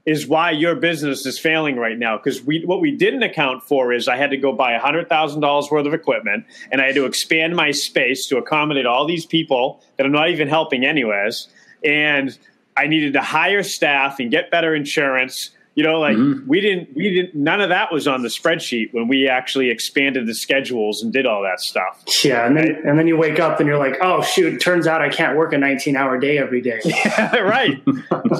is 0.06 0.28
why 0.28 0.52
your 0.52 0.76
business 0.76 1.26
is 1.26 1.40
failing 1.40 1.78
right 1.78 1.98
now. 1.98 2.18
Because 2.18 2.44
we, 2.44 2.64
what 2.64 2.80
we 2.80 2.92
didn't 2.96 3.24
account 3.24 3.64
for 3.64 3.92
is 3.92 4.08
I 4.08 4.18
had 4.18 4.30
to 4.30 4.38
go 4.38 4.54
buy 4.54 4.78
$100,000 4.78 5.72
worth 5.72 5.88
of 5.88 5.94
equipment 5.96 6.46
and 6.72 6.80
I 6.80 6.86
had 6.86 6.96
to 6.96 7.06
expand 7.06 7.56
my 7.56 7.72
space 7.72 8.28
to 8.28 8.38
accommodate 8.38 8.86
all 8.86 9.08
these 9.08 9.26
people 9.26 9.82
that 9.98 10.06
I'm 10.06 10.12
not 10.12 10.30
even 10.30 10.48
helping 10.48 10.86
anyways. 10.86 11.48
And 11.84 12.38
I 12.78 12.86
needed 12.86 13.14
to 13.14 13.22
hire 13.22 13.64
staff 13.64 14.20
and 14.20 14.30
get 14.30 14.52
better 14.52 14.76
insurance 14.76 15.50
you 15.76 15.84
know, 15.84 16.00
like 16.00 16.18
mm-hmm. 16.18 16.48
we 16.48 16.60
didn't, 16.60 16.94
we 16.96 17.14
didn't, 17.14 17.36
none 17.36 17.62
of 17.62 17.70
that 17.70 17.94
was 17.94 18.06
on 18.08 18.24
the 18.24 18.28
spreadsheet 18.28 18.94
when 18.94 19.08
we 19.08 19.30
actually 19.30 19.70
expanded 19.70 20.28
the 20.28 20.36
schedules 20.36 21.02
and 21.02 21.14
did 21.14 21.26
all 21.26 21.42
that 21.44 21.62
stuff. 21.62 22.04
Yeah. 22.24 22.46
And 22.46 22.58
then, 22.58 22.82
and 22.86 23.00
then 23.00 23.08
you 23.08 23.16
wake 23.16 23.40
up 23.40 23.60
and 23.60 23.68
you're 23.68 23.78
like, 23.78 23.96
oh, 24.02 24.22
shoot, 24.22 24.60
turns 24.60 24.86
out 24.86 25.02
I 25.02 25.08
can't 25.08 25.38
work 25.38 25.54
a 25.54 25.58
19 25.58 25.96
hour 25.96 26.20
day 26.20 26.38
every 26.38 26.62
day. 26.62 26.82
Yeah, 26.92 27.38
right. 27.38 27.82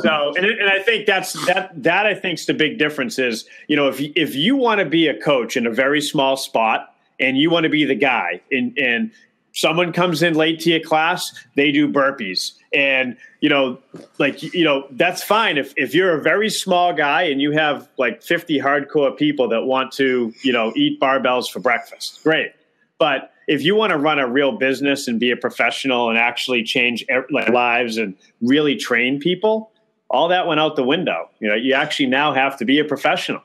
so, 0.02 0.34
and, 0.36 0.46
and 0.46 0.70
I 0.70 0.80
think 0.84 1.06
that's, 1.06 1.34
that, 1.46 1.72
that 1.84 2.06
I 2.06 2.14
think 2.14 2.40
is 2.40 2.46
the 2.46 2.54
big 2.54 2.78
difference 2.78 3.18
is, 3.18 3.46
you 3.68 3.76
know, 3.76 3.88
if, 3.88 4.00
if 4.00 4.36
you 4.36 4.56
want 4.56 4.80
to 4.80 4.86
be 4.86 5.08
a 5.08 5.20
coach 5.20 5.56
in 5.56 5.66
a 5.66 5.72
very 5.72 6.02
small 6.02 6.36
spot 6.38 6.94
and 7.20 7.38
you 7.38 7.50
want 7.50 7.64
to 7.64 7.70
be 7.70 7.86
the 7.86 7.96
guy 7.96 8.42
and, 8.52 8.78
and 8.78 9.12
someone 9.54 9.94
comes 9.94 10.24
in 10.24 10.34
late 10.34 10.60
to 10.62 10.70
your 10.70 10.80
class, 10.80 11.34
they 11.56 11.72
do 11.72 11.88
burpees. 11.92 12.54
And, 12.74 13.18
you 13.42 13.50
know, 13.50 13.80
like, 14.18 14.42
you 14.42 14.64
know, 14.64 14.88
that's 14.92 15.22
fine. 15.24 15.58
If, 15.58 15.74
if 15.76 15.94
you're 15.94 16.18
a 16.18 16.22
very 16.22 16.50
small 16.50 16.94
guy 16.94 17.24
and 17.24 17.42
you 17.42 17.52
have 17.52 17.90
like 17.98 18.24
50 18.24 18.60
hardcore 18.60 19.16
people 19.18 19.50
that 19.50 19.64
want 19.64 19.92
to, 19.94 20.34
you 20.42 20.54
know, 20.54 20.72
eat 20.76 21.00
barbells 21.00 21.50
for 21.50 21.60
breakfast, 21.60 22.24
great. 22.24 22.54
But 22.98 23.34
if 23.48 23.64
you 23.64 23.76
want 23.76 23.92
to 23.92 23.98
run 23.98 24.20
a 24.20 24.28
real 24.28 24.54
business 24.54 25.08
and 25.08 25.20
be 25.20 25.32
a 25.32 25.36
professional 25.36 26.10
and 26.10 26.18
actually 26.18 26.64
change 26.64 27.06
lives 27.30 27.98
and 27.98 28.16
really 28.42 28.76
train 28.76 29.20
people, 29.20 29.72
all 30.10 30.28
that 30.28 30.46
went 30.46 30.60
out 30.60 30.76
the 30.76 30.84
window. 30.84 31.30
You 31.40 31.50
know, 31.50 31.56
you 31.56 31.74
actually 31.74 32.08
now 32.08 32.34
have 32.34 32.58
to 32.60 32.66
be 32.66 32.80
a 32.80 32.86
professional. 32.86 33.42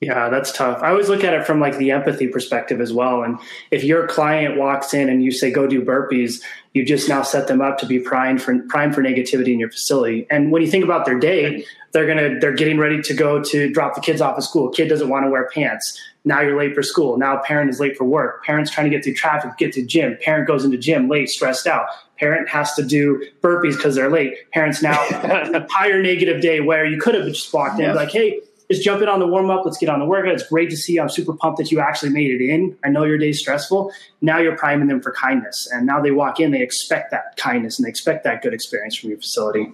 Yeah, 0.00 0.30
that's 0.30 0.50
tough. 0.50 0.82
I 0.82 0.88
always 0.88 1.10
look 1.10 1.24
at 1.24 1.34
it 1.34 1.46
from 1.46 1.60
like 1.60 1.76
the 1.76 1.90
empathy 1.90 2.26
perspective 2.26 2.80
as 2.80 2.90
well. 2.90 3.22
And 3.22 3.38
if 3.70 3.84
your 3.84 4.06
client 4.06 4.56
walks 4.56 4.94
in 4.94 5.10
and 5.10 5.22
you 5.22 5.30
say, 5.30 5.50
go 5.50 5.66
do 5.66 5.84
burpees, 5.84 6.40
you 6.72 6.86
just 6.86 7.06
now 7.06 7.20
set 7.20 7.48
them 7.48 7.60
up 7.60 7.76
to 7.78 7.86
be 7.86 7.98
primed 7.98 8.40
for 8.40 8.58
prime 8.68 8.94
for 8.94 9.02
negativity 9.02 9.52
in 9.52 9.58
your 9.58 9.70
facility. 9.70 10.26
And 10.30 10.52
when 10.52 10.62
you 10.62 10.70
think 10.70 10.84
about 10.84 11.04
their 11.04 11.18
day, 11.18 11.66
they're 11.92 12.06
gonna 12.06 12.38
they're 12.40 12.54
getting 12.54 12.78
ready 12.78 13.02
to 13.02 13.12
go 13.12 13.42
to 13.42 13.70
drop 13.72 13.94
the 13.94 14.00
kids 14.00 14.22
off 14.22 14.38
at 14.38 14.44
school. 14.44 14.70
Kid 14.70 14.88
doesn't 14.88 15.08
want 15.08 15.26
to 15.26 15.30
wear 15.30 15.50
pants. 15.52 16.00
Now 16.24 16.40
you're 16.40 16.56
late 16.56 16.74
for 16.74 16.82
school. 16.82 17.18
Now 17.18 17.38
parent 17.44 17.68
is 17.68 17.78
late 17.80 17.96
for 17.96 18.04
work. 18.04 18.44
Parent's 18.44 18.70
trying 18.70 18.88
to 18.88 18.96
get 18.96 19.04
through 19.04 19.14
traffic, 19.14 19.56
get 19.58 19.72
to 19.74 19.84
gym. 19.84 20.16
Parent 20.22 20.46
goes 20.46 20.64
into 20.64 20.78
gym 20.78 21.08
late, 21.08 21.28
stressed 21.28 21.66
out. 21.66 21.86
Parent 22.18 22.48
has 22.48 22.74
to 22.74 22.82
do 22.84 23.26
burpees 23.42 23.76
because 23.76 23.96
they're 23.96 24.10
late. 24.10 24.50
Parents 24.52 24.80
now 24.80 24.98
a 25.10 25.66
higher 25.70 26.00
negative 26.00 26.40
day 26.40 26.60
where 26.60 26.86
you 26.86 26.98
could 27.00 27.14
have 27.14 27.26
just 27.26 27.52
walked 27.52 27.80
in 27.80 27.94
like, 27.94 28.10
hey, 28.10 28.40
just 28.70 28.84
jump 28.84 29.02
in 29.02 29.08
on 29.08 29.18
the 29.18 29.26
warm 29.26 29.50
up. 29.50 29.64
Let's 29.64 29.78
get 29.78 29.88
on 29.88 29.98
the 29.98 30.04
workout. 30.04 30.32
It's 30.32 30.48
great 30.48 30.70
to 30.70 30.76
see. 30.76 30.98
I'm 30.98 31.08
super 31.08 31.32
pumped 31.34 31.58
that 31.58 31.72
you 31.72 31.80
actually 31.80 32.10
made 32.10 32.30
it 32.30 32.44
in. 32.44 32.76
I 32.84 32.88
know 32.88 33.04
your 33.04 33.18
day's 33.18 33.40
stressful. 33.40 33.92
Now 34.20 34.38
you're 34.38 34.56
priming 34.56 34.88
them 34.88 35.00
for 35.00 35.12
kindness. 35.12 35.68
And 35.72 35.86
now 35.86 36.00
they 36.00 36.12
walk 36.12 36.38
in, 36.38 36.52
they 36.52 36.62
expect 36.62 37.10
that 37.10 37.36
kindness 37.36 37.78
and 37.78 37.86
they 37.86 37.90
expect 37.90 38.24
that 38.24 38.42
good 38.42 38.54
experience 38.54 38.96
from 38.96 39.10
your 39.10 39.18
facility. 39.18 39.72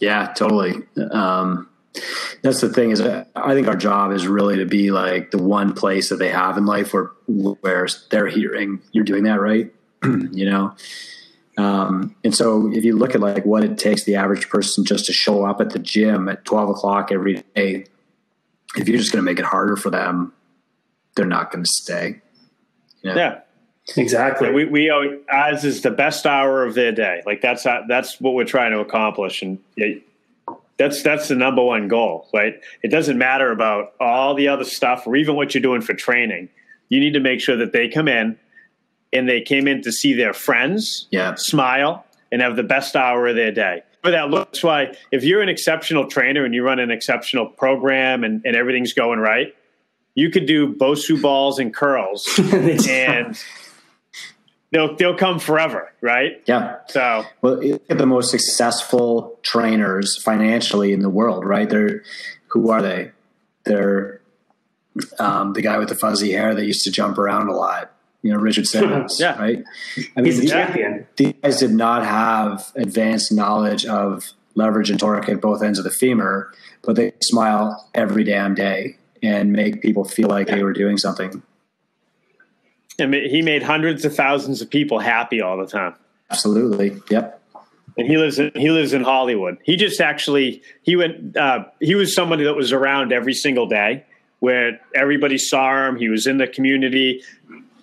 Yeah, 0.00 0.32
totally. 0.34 0.82
Um, 1.10 1.68
That's 2.42 2.60
the 2.60 2.68
thing 2.68 2.90
is, 2.90 3.00
I 3.00 3.54
think 3.54 3.68
our 3.68 3.76
job 3.76 4.12
is 4.12 4.26
really 4.26 4.56
to 4.56 4.66
be 4.66 4.90
like 4.90 5.30
the 5.30 5.42
one 5.42 5.72
place 5.72 6.08
that 6.08 6.16
they 6.16 6.30
have 6.30 6.58
in 6.58 6.66
life 6.66 6.92
where 6.92 7.12
where 7.26 7.86
they're 8.10 8.26
hearing 8.26 8.82
you're 8.92 9.04
doing 9.04 9.24
that 9.24 9.40
right, 9.40 9.72
you 10.02 10.50
know. 10.50 10.74
Um, 11.58 12.16
and 12.24 12.34
so, 12.34 12.72
if 12.72 12.84
you 12.84 12.96
look 12.96 13.14
at 13.14 13.20
like 13.20 13.44
what 13.44 13.62
it 13.62 13.76
takes 13.76 14.04
the 14.04 14.14
average 14.16 14.48
person 14.48 14.84
just 14.84 15.04
to 15.06 15.12
show 15.12 15.44
up 15.44 15.60
at 15.60 15.70
the 15.70 15.78
gym 15.78 16.28
at 16.28 16.44
twelve 16.44 16.70
o'clock 16.70 17.12
every 17.12 17.42
day, 17.54 17.84
if 18.76 18.88
you're 18.88 18.98
just 18.98 19.12
going 19.12 19.22
to 19.22 19.30
make 19.30 19.38
it 19.38 19.44
harder 19.44 19.76
for 19.76 19.90
them, 19.90 20.32
they're 21.14 21.26
not 21.26 21.52
going 21.52 21.64
to 21.64 21.70
stay. 21.70 22.22
You 23.02 23.10
know? 23.10 23.16
Yeah, 23.16 23.40
exactly. 23.96 24.50
We 24.50 24.64
we 24.64 24.90
as 25.30 25.64
is 25.64 25.82
the 25.82 25.90
best 25.90 26.26
hour 26.26 26.64
of 26.64 26.74
their 26.74 26.92
day. 26.92 27.22
Like 27.26 27.42
that's 27.42 27.64
that's 27.64 28.20
what 28.20 28.34
we're 28.34 28.44
trying 28.44 28.72
to 28.72 28.80
accomplish, 28.80 29.42
and 29.42 29.58
that's 30.78 31.02
that's 31.02 31.28
the 31.28 31.34
number 31.34 31.62
one 31.62 31.88
goal, 31.88 32.28
right? 32.32 32.54
It 32.82 32.88
doesn't 32.88 33.18
matter 33.18 33.52
about 33.52 33.92
all 34.00 34.34
the 34.34 34.48
other 34.48 34.64
stuff 34.64 35.06
or 35.06 35.16
even 35.16 35.36
what 35.36 35.54
you're 35.54 35.62
doing 35.62 35.82
for 35.82 35.94
training. 35.94 36.48
You 36.88 37.00
need 37.00 37.12
to 37.12 37.20
make 37.20 37.40
sure 37.40 37.56
that 37.56 37.72
they 37.72 37.88
come 37.88 38.08
in 38.08 38.38
and 39.12 39.28
they 39.28 39.40
came 39.40 39.68
in 39.68 39.82
to 39.82 39.92
see 39.92 40.14
their 40.14 40.32
friends, 40.32 41.06
yeah. 41.10 41.34
smile, 41.36 42.04
and 42.30 42.40
have 42.42 42.56
the 42.56 42.62
best 42.62 42.96
hour 42.96 43.28
of 43.28 43.36
their 43.36 43.52
day. 43.52 43.82
But 44.02 44.10
that 44.12 44.30
looks 44.30 44.62
why 44.64 44.94
if 45.12 45.22
you're 45.22 45.42
an 45.42 45.48
exceptional 45.48 46.08
trainer 46.08 46.44
and 46.44 46.54
you 46.54 46.64
run 46.64 46.80
an 46.80 46.90
exceptional 46.90 47.46
program 47.46 48.24
and, 48.24 48.42
and 48.44 48.56
everything's 48.56 48.92
going 48.92 49.20
right, 49.20 49.54
you 50.14 50.30
could 50.30 50.46
do 50.46 50.74
Bosu 50.74 51.20
balls 51.20 51.58
and 51.58 51.72
curls 51.72 52.28
and 52.38 53.38
they'll 54.72 54.96
they'll 54.96 55.16
come 55.16 55.38
forever, 55.38 55.92
right? 56.00 56.42
Yeah. 56.46 56.78
So 56.88 57.24
well, 57.42 57.62
look 57.62 57.82
at 57.88 57.98
the 57.98 58.06
most 58.06 58.30
successful 58.30 59.38
trainers 59.42 60.20
financially 60.20 60.92
in 60.92 61.00
the 61.00 61.10
world, 61.10 61.44
right? 61.44 61.68
They're 61.68 62.02
who 62.48 62.70
are 62.70 62.82
they? 62.82 63.12
They're 63.64 64.20
um, 65.18 65.52
the 65.52 65.62
guy 65.62 65.78
with 65.78 65.88
the 65.88 65.94
fuzzy 65.94 66.32
hair 66.32 66.54
that 66.54 66.66
used 66.66 66.84
to 66.84 66.90
jump 66.90 67.18
around 67.18 67.48
a 67.48 67.54
lot. 67.54 67.91
You 68.22 68.32
know, 68.32 68.38
Richard 68.38 68.66
Simmons, 68.66 69.16
yeah. 69.20 69.36
right? 69.38 69.64
I 70.16 70.20
mean, 70.20 70.32
He's 70.32 70.44
a 70.44 70.48
champion. 70.48 71.06
These 71.16 71.34
guys 71.42 71.58
did 71.58 71.72
not 71.72 72.04
have 72.04 72.70
advanced 72.76 73.32
knowledge 73.32 73.84
of 73.84 74.32
leverage 74.54 74.90
and 74.90 75.00
torque 75.00 75.28
at 75.28 75.40
both 75.40 75.62
ends 75.62 75.78
of 75.78 75.84
the 75.84 75.90
femur, 75.90 76.52
but 76.82 76.96
they 76.96 77.12
smile 77.20 77.88
every 77.94 78.24
damn 78.24 78.54
day 78.54 78.96
and 79.22 79.52
make 79.52 79.82
people 79.82 80.04
feel 80.04 80.28
like 80.28 80.48
yeah. 80.48 80.56
they 80.56 80.62
were 80.62 80.72
doing 80.72 80.98
something. 80.98 81.42
And 82.98 83.14
he 83.14 83.42
made 83.42 83.62
hundreds 83.62 84.04
of 84.04 84.14
thousands 84.14 84.60
of 84.60 84.68
people 84.68 84.98
happy 84.98 85.40
all 85.40 85.56
the 85.56 85.66
time. 85.66 85.94
Absolutely. 86.30 87.00
Yep. 87.10 87.40
And 87.96 88.06
he 88.06 88.16
lives 88.16 88.38
in 88.38 88.52
he 88.54 88.70
lives 88.70 88.92
in 88.92 89.02
Hollywood. 89.02 89.58
He 89.64 89.76
just 89.76 90.00
actually 90.00 90.62
he 90.82 90.96
went 90.96 91.36
uh, 91.36 91.64
he 91.80 91.94
was 91.94 92.14
somebody 92.14 92.44
that 92.44 92.54
was 92.54 92.72
around 92.72 93.12
every 93.12 93.34
single 93.34 93.66
day 93.66 94.04
where 94.40 94.80
everybody 94.94 95.38
saw 95.38 95.86
him. 95.86 95.96
He 95.96 96.08
was 96.08 96.26
in 96.26 96.38
the 96.38 96.46
community 96.46 97.22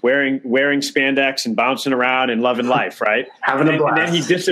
wearing 0.01 0.41
wearing 0.43 0.81
spandex 0.81 1.45
and 1.45 1.55
bouncing 1.55 1.93
around 1.93 2.29
and 2.29 2.41
loving 2.41 2.67
life, 2.79 3.01
right? 3.01 3.27
Having 3.41 3.67
and 3.69 3.77
a 3.77 3.79
blast. 3.79 3.99
And 3.99 4.07
then 4.07 4.13
he 4.13 4.27
dis- 4.27 4.49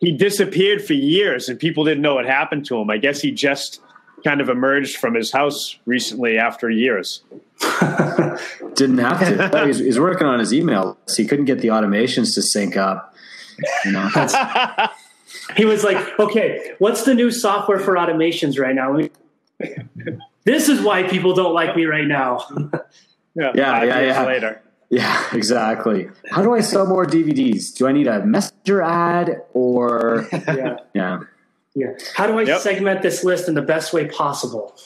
he 0.00 0.12
disappeared 0.12 0.84
for 0.84 0.92
years 0.92 1.48
and 1.48 1.58
people 1.58 1.84
didn't 1.84 2.02
know 2.02 2.14
what 2.14 2.26
happened 2.26 2.66
to 2.66 2.76
him. 2.76 2.90
I 2.90 2.98
guess 2.98 3.20
he 3.20 3.30
just 3.30 3.80
kind 4.24 4.40
of 4.40 4.48
emerged 4.48 4.96
from 4.96 5.14
his 5.14 5.30
house 5.30 5.78
recently 5.84 6.38
after 6.38 6.70
years. 6.70 7.22
Didn't 8.74 8.98
have 8.98 9.20
to. 9.20 9.64
he's, 9.66 9.78
he's, 9.78 10.00
working 10.00 10.26
on 10.26 10.40
his 10.40 10.52
email. 10.52 10.98
So 11.06 11.22
he 11.22 11.28
couldn't 11.28 11.44
get 11.44 11.60
the 11.60 11.68
automations 11.68 12.34
to 12.34 12.42
sync 12.42 12.76
up. 12.76 13.14
You 13.84 13.92
know? 13.92 14.08
he 15.56 15.64
was 15.64 15.84
like, 15.84 16.18
"Okay, 16.18 16.72
what's 16.78 17.04
the 17.04 17.14
new 17.14 17.30
software 17.30 17.78
for 17.78 17.94
automations 17.94 18.58
right 18.58 18.74
now?" 18.74 18.98
this 20.44 20.68
is 20.68 20.80
why 20.80 21.04
people 21.04 21.34
don't 21.34 21.54
like 21.54 21.76
me 21.76 21.84
right 21.84 22.06
now. 22.06 22.44
yeah, 23.36 23.52
yeah, 23.54 23.84
yeah, 23.84 24.00
yeah. 24.00 24.26
Later. 24.26 24.60
Yeah, 24.94 25.26
exactly. 25.32 26.08
How 26.30 26.42
do 26.42 26.54
I 26.54 26.60
sell 26.60 26.86
more 26.86 27.04
DVDs? 27.04 27.74
Do 27.74 27.88
I 27.88 27.92
need 27.92 28.06
a 28.06 28.24
messenger 28.24 28.80
ad 28.80 29.42
or 29.52 30.28
yeah, 30.32 30.76
yeah, 30.94 31.20
yeah? 31.74 31.86
How 32.14 32.26
do 32.26 32.38
I 32.38 32.42
yep. 32.42 32.60
segment 32.60 33.02
this 33.02 33.24
list 33.24 33.48
in 33.48 33.54
the 33.54 33.62
best 33.62 33.92
way 33.92 34.06
possible? 34.06 34.76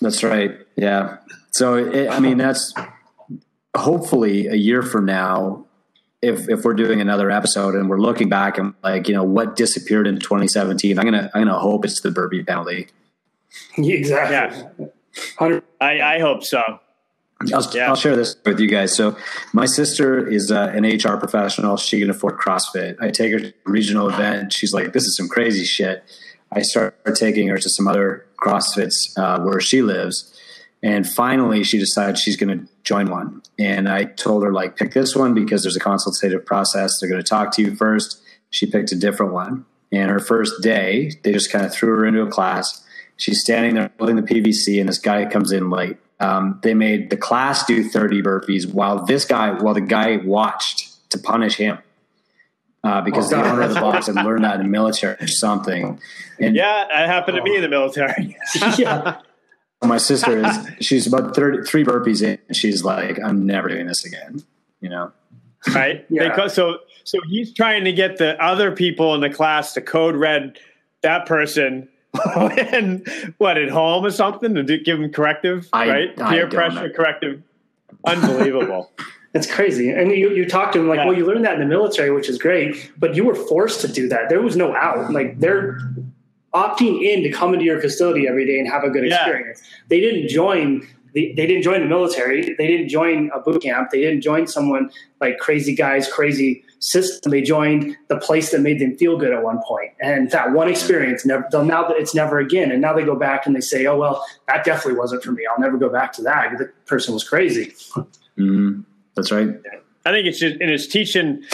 That's 0.00 0.22
right. 0.22 0.58
Yeah. 0.76 1.18
So, 1.52 1.76
it, 1.76 2.08
I 2.10 2.20
mean, 2.20 2.36
that's 2.36 2.74
hopefully 3.74 4.46
a 4.46 4.54
year 4.54 4.82
from 4.82 5.06
now, 5.06 5.66
if 6.20 6.48
if 6.50 6.64
we're 6.64 6.74
doing 6.74 7.00
another 7.00 7.30
episode 7.30 7.74
and 7.74 7.88
we're 7.88 8.00
looking 8.00 8.28
back 8.28 8.58
and 8.58 8.74
like, 8.82 9.08
you 9.08 9.14
know, 9.14 9.24
what 9.24 9.56
disappeared 9.56 10.06
in 10.06 10.18
2017, 10.18 10.98
I'm 10.98 11.04
gonna 11.04 11.30
I'm 11.34 11.46
gonna 11.46 11.58
hope 11.58 11.86
it's 11.86 12.02
the 12.02 12.10
burpee 12.10 12.42
penalty. 12.42 12.88
Exactly. 13.76 14.86
Yeah. 15.40 15.60
I, 15.80 16.00
I 16.00 16.18
hope 16.20 16.44
so. 16.44 16.78
I'll, 17.54 17.70
yeah. 17.72 17.88
I'll, 17.88 17.96
share 17.96 18.16
this 18.16 18.36
with 18.44 18.60
you 18.60 18.68
guys. 18.68 18.94
So, 18.94 19.16
my 19.52 19.64
sister 19.64 20.26
is 20.26 20.52
uh, 20.52 20.72
an 20.74 20.84
HR 20.84 21.16
professional. 21.16 21.78
She 21.78 21.98
can 21.98 22.10
afford 22.10 22.36
CrossFit. 22.38 22.96
I 23.00 23.10
take 23.10 23.32
her 23.32 23.40
to 23.40 23.48
a 23.48 23.70
regional 23.70 24.10
event. 24.10 24.52
She's 24.52 24.74
like, 24.74 24.92
"This 24.92 25.04
is 25.04 25.16
some 25.16 25.28
crazy 25.28 25.64
shit." 25.64 26.04
I 26.52 26.62
start 26.62 26.96
taking 27.14 27.48
her 27.48 27.56
to 27.56 27.70
some 27.70 27.88
other 27.88 28.26
CrossFits 28.36 29.16
uh, 29.16 29.40
where 29.40 29.60
she 29.60 29.80
lives, 29.82 30.38
and 30.82 31.08
finally, 31.08 31.64
she 31.64 31.78
decided 31.78 32.18
she's 32.18 32.36
going 32.36 32.58
to 32.58 32.68
join 32.82 33.10
one. 33.10 33.42
And 33.58 33.88
I 33.88 34.04
told 34.04 34.42
her, 34.42 34.52
like, 34.52 34.76
pick 34.76 34.92
this 34.92 35.14
one 35.14 35.34
because 35.34 35.62
there's 35.62 35.76
a 35.76 35.80
consultative 35.80 36.44
process. 36.44 36.98
They're 36.98 37.10
going 37.10 37.22
to 37.22 37.28
talk 37.28 37.52
to 37.56 37.62
you 37.62 37.76
first. 37.76 38.22
She 38.50 38.66
picked 38.66 38.92
a 38.92 38.96
different 38.96 39.32
one. 39.32 39.66
And 39.92 40.10
her 40.10 40.20
first 40.20 40.62
day, 40.62 41.12
they 41.22 41.32
just 41.32 41.52
kind 41.52 41.66
of 41.66 41.72
threw 41.72 41.90
her 41.96 42.06
into 42.06 42.22
a 42.22 42.30
class. 42.30 42.84
She's 43.16 43.40
standing 43.40 43.74
there 43.74 43.90
holding 43.98 44.16
the 44.16 44.22
PVC, 44.22 44.80
and 44.80 44.88
this 44.88 44.98
guy 44.98 45.26
comes 45.26 45.52
in 45.52 45.68
late. 45.68 45.98
Um, 46.20 46.60
they 46.62 46.74
made 46.74 47.10
the 47.10 47.16
class 47.16 47.64
do 47.64 47.82
30 47.82 48.22
burpees 48.22 48.72
while 48.72 49.04
this 49.04 49.24
guy, 49.24 49.60
while 49.60 49.74
the 49.74 49.80
guy 49.80 50.18
watched 50.18 51.10
to 51.10 51.18
punish 51.18 51.56
him. 51.56 51.78
Uh, 52.82 53.02
because 53.02 53.30
oh, 53.32 53.36
the 53.36 53.50
owner 53.50 53.62
of 53.62 53.74
the 53.74 53.80
box 53.80 54.06
had 54.06 54.14
learned 54.14 54.42
that 54.44 54.54
in 54.54 54.62
the 54.62 54.68
military 54.68 55.14
or 55.20 55.26
something. 55.26 56.00
And, 56.38 56.56
yeah, 56.56 56.88
I 56.92 57.02
happen 57.02 57.34
to 57.34 57.42
be 57.42 57.54
in 57.54 57.60
the 57.60 57.68
military. 57.68 58.38
yeah. 58.78 59.20
My 59.82 59.98
sister 59.98 60.42
is 60.44 60.58
she's 60.80 61.06
about 61.06 61.34
30, 61.34 61.64
three 61.64 61.84
burpees 61.84 62.22
in 62.22 62.38
and 62.48 62.56
she's 62.56 62.82
like, 62.82 63.18
I'm 63.22 63.44
never 63.44 63.68
doing 63.68 63.86
this 63.86 64.04
again. 64.06 64.42
You 64.80 64.88
know? 64.88 65.12
Right. 65.74 66.06
yeah. 66.08 66.30
Because 66.30 66.54
so 66.54 66.78
so 67.04 67.18
he's 67.28 67.52
trying 67.52 67.84
to 67.84 67.92
get 67.92 68.16
the 68.16 68.42
other 68.42 68.72
people 68.72 69.14
in 69.14 69.20
the 69.20 69.30
class 69.30 69.74
to 69.74 69.82
code 69.82 70.16
red 70.16 70.58
that 71.02 71.26
person 71.26 71.88
and 72.36 73.06
what 73.38 73.56
at 73.56 73.68
home 73.68 74.04
or 74.04 74.10
something 74.10 74.54
to 74.54 74.78
give 74.78 74.98
them 74.98 75.12
corrective, 75.12 75.68
I, 75.72 75.88
right? 75.88 76.20
I 76.20 76.30
Peer 76.30 76.48
pressure 76.48 76.88
know. 76.88 76.94
corrective. 76.94 77.42
Unbelievable. 78.04 78.90
That's 79.32 79.50
crazy. 79.50 79.90
And 79.90 80.10
you, 80.10 80.30
you 80.30 80.48
talk 80.48 80.72
to 80.72 80.80
him 80.80 80.88
like, 80.88 80.98
yeah. 80.98 81.06
well, 81.06 81.16
you 81.16 81.24
learned 81.24 81.44
that 81.44 81.54
in 81.54 81.60
the 81.60 81.66
military, 81.66 82.10
which 82.10 82.28
is 82.28 82.36
great, 82.36 82.90
but 82.98 83.14
you 83.14 83.24
were 83.24 83.36
forced 83.36 83.80
to 83.82 83.88
do 83.88 84.08
that. 84.08 84.28
There 84.28 84.40
was 84.40 84.56
no 84.56 84.74
out. 84.74 85.12
Like 85.12 85.38
they're 85.38 85.78
opting 86.52 87.02
in 87.02 87.22
to 87.22 87.30
come 87.30 87.52
into 87.52 87.64
your 87.64 87.80
facility 87.80 88.26
every 88.26 88.44
day 88.44 88.58
and 88.58 88.68
have 88.68 88.82
a 88.82 88.90
good 88.90 89.06
yeah. 89.06 89.14
experience. 89.14 89.62
They 89.88 90.00
didn't 90.00 90.28
join 90.28 90.86
the, 91.12 91.32
they 91.36 91.46
didn't 91.46 91.62
join 91.62 91.80
the 91.80 91.86
military. 91.86 92.54
They 92.54 92.66
didn't 92.66 92.88
join 92.88 93.30
a 93.34 93.40
boot 93.40 93.62
camp. 93.62 93.90
They 93.90 94.00
didn't 94.00 94.20
join 94.20 94.46
someone 94.46 94.90
like 95.20 95.38
crazy 95.38 95.74
guys, 95.74 96.10
crazy 96.10 96.64
system. 96.80 97.30
They 97.30 97.42
joined 97.42 97.96
the 98.08 98.18
place 98.18 98.50
that 98.50 98.60
made 98.60 98.80
them 98.80 98.96
feel 98.96 99.16
good 99.16 99.32
at 99.32 99.42
one. 99.42 99.60
And 100.00 100.30
that 100.32 100.52
one 100.52 100.68
experience, 100.68 101.24
never, 101.24 101.46
they'll 101.52 101.64
now 101.64 101.86
that 101.86 101.96
it's 101.96 102.14
never 102.14 102.38
again. 102.38 102.72
And 102.72 102.80
now 102.80 102.92
they 102.92 103.04
go 103.04 103.14
back 103.14 103.46
and 103.46 103.54
they 103.54 103.60
say, 103.60 103.86
oh, 103.86 103.96
well, 103.96 104.24
that 104.48 104.64
definitely 104.64 104.98
wasn't 104.98 105.22
for 105.22 105.32
me. 105.32 105.44
I'll 105.50 105.60
never 105.60 105.78
go 105.78 105.88
back 105.88 106.12
to 106.14 106.22
that. 106.22 106.58
The 106.58 106.72
person 106.86 107.14
was 107.14 107.22
crazy. 107.22 107.74
Mm-hmm. 108.38 108.80
That's 109.14 109.30
right. 109.30 109.48
I 110.04 110.12
think 110.12 110.26
it's 110.26 110.38
just, 110.38 110.60
and 110.60 110.70
it's 110.70 110.86
teaching 110.86 111.44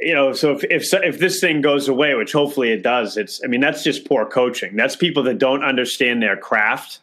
you 0.00 0.14
know, 0.14 0.32
so 0.32 0.52
if, 0.52 0.64
if 0.64 0.84
if 0.92 1.18
this 1.18 1.40
thing 1.40 1.60
goes 1.60 1.88
away, 1.88 2.14
which 2.14 2.32
hopefully 2.32 2.70
it 2.70 2.82
does, 2.82 3.16
it's 3.16 3.40
I 3.42 3.48
mean 3.48 3.60
that's 3.60 3.82
just 3.82 4.04
poor 4.04 4.24
coaching. 4.24 4.76
That's 4.76 4.94
people 4.94 5.24
that 5.24 5.38
don't 5.38 5.64
understand 5.64 6.22
their 6.22 6.36
craft 6.36 7.00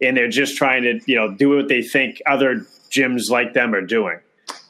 and 0.00 0.16
they're 0.16 0.28
just 0.28 0.56
trying 0.56 0.82
to 0.82 1.00
you 1.06 1.16
know 1.16 1.34
do 1.34 1.50
what 1.50 1.68
they 1.68 1.82
think 1.82 2.22
other 2.26 2.66
gyms 2.90 3.30
like 3.30 3.52
them 3.52 3.74
are 3.74 3.82
doing, 3.82 4.18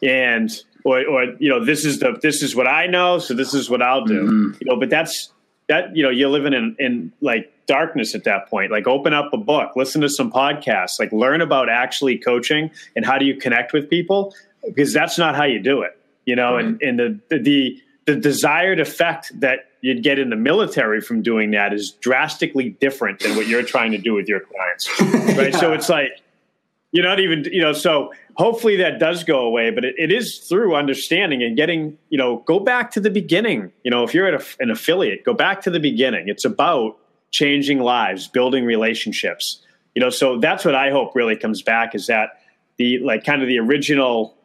and 0.03 0.51
or 0.85 1.07
or 1.07 1.25
you 1.39 1.49
know 1.49 1.65
this 1.65 1.85
is 1.85 2.01
the 2.01 2.19
this 2.23 2.43
is 2.43 2.55
what 2.55 2.67
I 2.67 2.87
know, 2.87 3.19
so 3.19 3.35
this 3.35 3.55
is 3.55 3.69
what 3.71 3.83
I'll 3.83 4.05
do. 4.05 4.23
Mm-hmm. 4.23 4.53
You 4.61 4.71
know, 4.71 4.77
but 4.79 4.91
that's 4.91 5.33
that 5.69 5.95
you 5.97 6.03
know 6.03 6.11
you're 6.11 6.31
living 6.31 6.53
in 6.53 6.77
in 6.79 7.13
like 7.21 7.53
darkness 7.67 8.15
at 8.15 8.25
that 8.25 8.49
point. 8.49 8.71
Like 8.71 8.87
open 8.87 9.15
up 9.15 9.33
a 9.33 9.39
book, 9.39 9.77
listen 9.77 10.01
to 10.01 10.09
some 10.09 10.31
podcasts, 10.31 10.99
like 10.99 11.13
learn 11.13 11.41
about 11.41 11.69
actually 11.69 12.19
coaching 12.19 12.71
and 12.97 13.05
how 13.05 13.19
do 13.19 13.25
you 13.25 13.37
connect 13.37 13.73
with 13.73 13.89
people 13.89 14.35
because 14.65 14.93
that's 14.93 15.19
not 15.19 15.37
how 15.37 15.45
you 15.45 15.61
do 15.61 15.83
it 15.83 15.97
you 16.31 16.37
know, 16.37 16.55
right. 16.55 16.65
and, 16.65 16.83
and 16.83 16.99
the, 17.29 17.39
the, 17.39 17.83
the 18.07 18.17
desired 18.17 18.79
effect 18.79 19.33
that 19.41 19.71
you'd 19.81 20.03
get 20.03 20.19
in 20.19 20.31
the 20.31 20.37
military 20.37 21.01
from 21.01 21.23
doing 21.23 21.51
that 21.53 21.73
is 21.73 21.91
drastically 22.01 22.71
different 22.81 23.21
than 23.21 23.37
what 23.37 23.49
you're 23.49 23.65
trying 23.65 23.93
to 23.93 23.99
do 23.99 24.15
with 24.15 24.29
your 24.29 24.41
clients. 24.41 24.89
Right. 25.31 25.53
yeah. 25.53 25.59
So 25.59 25.73
it's 25.73 25.89
like, 25.89 26.21
you're 26.93 27.05
not 27.05 27.21
even, 27.21 27.45
you 27.45 27.61
know, 27.61 27.73
so 27.73 28.13
hopefully 28.35 28.77
that 28.77 28.99
does 28.99 29.23
go 29.23 29.41
away, 29.41 29.71
but 29.71 29.85
it, 29.85 29.95
it 29.97 30.11
is 30.11 30.39
through 30.39 30.75
understanding 30.75 31.43
and 31.43 31.57
getting, 31.57 31.97
you 32.09 32.19
know, 32.19 32.39
go 32.47 32.59
back 32.59 32.91
to 32.93 33.01
the 33.01 33.11
beginning. 33.11 33.73
You 33.85 33.91
know, 33.91 34.03
if 34.03 34.13
you're 34.13 34.29
a, 34.29 34.43
an 34.59 34.71
affiliate, 34.71 35.25
go 35.25 35.33
back 35.33 35.61
to 35.63 35.71
the 35.71 35.81
beginning. 35.81 36.29
It's 36.29 36.45
about 36.45 36.99
changing 37.31 37.79
lives, 37.79 38.27
building 38.27 38.65
relationships. 38.65 39.63
You 39.95 40.01
know, 40.01 40.11
so 40.11 40.39
that's 40.39 40.65
what 40.65 40.75
I 40.75 40.91
hope 40.91 41.15
really 41.15 41.37
comes 41.37 41.63
back 41.63 41.95
is 41.95 42.07
that 42.09 42.41
the 42.77 42.99
like 42.99 43.25
kind 43.25 43.43
of 43.43 43.49
the 43.49 43.59
original, 43.59 44.37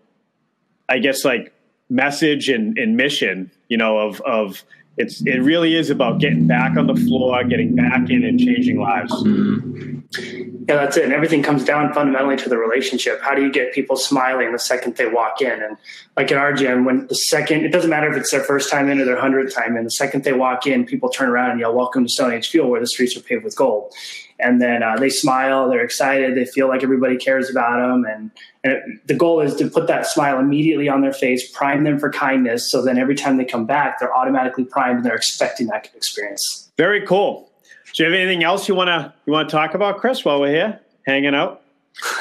I 0.88 1.00
guess 1.00 1.26
like 1.26 1.54
message 1.90 2.50
and, 2.50 2.78
and 2.78 2.96
mission, 2.96 3.52
you 3.70 3.78
know, 3.78 3.98
of 3.98 4.22
of 4.22 4.64
it's 4.98 5.22
it 5.26 5.40
really 5.40 5.76
is 5.76 5.90
about 5.90 6.20
getting 6.20 6.48
back 6.48 6.78
on 6.78 6.88
the 6.88 6.96
floor, 6.96 7.44
getting 7.44 7.76
back 7.76 8.10
in 8.10 8.24
and 8.24 8.40
changing 8.40 8.80
lives. 8.80 9.12
Mm-hmm. 9.14 10.00
Yeah, 10.20 10.76
that's 10.76 10.98
it. 10.98 11.04
And 11.04 11.14
everything 11.14 11.44
comes 11.44 11.64
down 11.64 11.94
fundamentally 11.94 12.38
to 12.38 12.50
the 12.50 12.58
relationship. 12.58 13.22
How 13.22 13.36
do 13.36 13.42
you 13.42 13.52
get 13.52 13.74
people 13.74 13.96
smiling 13.96 14.52
the 14.52 14.60
second 14.60 14.96
they 14.96 15.08
walk 15.08 15.42
in? 15.42 15.62
And 15.62 15.78
like 16.18 16.32
in 16.32 16.38
our 16.38 16.54
gym, 16.54 16.86
when 16.86 17.08
the 17.08 17.16
second, 17.16 17.66
it 17.66 17.72
doesn't 17.72 17.90
matter 17.90 18.10
if 18.12 18.18
it's 18.18 18.32
their 18.32 18.44
first 18.44 18.72
time 18.72 18.90
in 18.90 19.00
or 19.00 19.06
their 19.06 19.20
hundredth 19.20 19.54
time 19.54 19.78
in, 19.78 19.84
the 19.84 19.92
second 19.92 20.24
they 20.24 20.34
walk 20.34 20.66
in, 20.66 20.86
people 20.86 21.10
turn 21.10 21.30
around 21.30 21.52
and 21.52 21.60
yell, 21.60 21.74
Welcome 21.74 22.06
to 22.06 22.10
Stone 22.10 22.34
Age 22.34 22.50
Fuel, 22.50 22.70
where 22.70 22.80
the 22.80 22.88
streets 22.88 23.16
are 23.16 23.22
paved 23.22 23.44
with 23.44 23.56
gold. 23.56 23.94
And 24.40 24.62
then 24.62 24.84
uh, 24.84 24.98
they 24.98 25.10
smile, 25.10 25.70
they're 25.70 25.84
excited, 25.84 26.36
they 26.36 26.46
feel 26.46 26.68
like 26.68 26.84
everybody 26.84 27.16
cares 27.16 27.50
about 27.50 27.78
them. 27.78 28.04
And, 28.06 28.32
and 28.64 28.74
it, 28.74 29.08
the 29.08 29.14
goal 29.14 29.40
is 29.40 29.56
to 29.56 29.70
put 29.70 29.88
that 29.88 30.08
smile 30.08 30.40
immediately 30.40 30.90
on 30.90 31.02
their 31.02 31.14
face, 31.14 31.50
prime 31.52 31.84
them 31.84 32.00
for 32.00 32.10
kindness. 32.12 32.70
So 32.70 32.82
then 32.82 32.98
every 32.98 33.16
time 33.16 33.38
they 33.38 33.46
come 33.46 33.66
back, 33.66 34.00
they're 34.00 34.16
automatically 34.16 34.66
primed 34.66 34.98
and 34.98 35.06
they're 35.06 35.16
expecting 35.16 35.68
that 35.68 35.90
experience. 35.96 36.70
Very 36.78 37.06
cool. 37.06 37.50
Do 37.96 38.04
you 38.04 38.12
have 38.12 38.20
anything 38.20 38.44
else 38.44 38.68
you 38.68 38.76
want 38.76 38.90
to 38.90 39.14
you 39.26 39.32
want 39.32 39.48
to 39.48 39.56
talk 39.56 39.74
about, 39.74 40.00
Chris, 40.00 40.26
while 40.26 40.42
we're 40.42 40.52
here 40.52 40.80
hanging 41.06 41.34
out? 41.34 41.62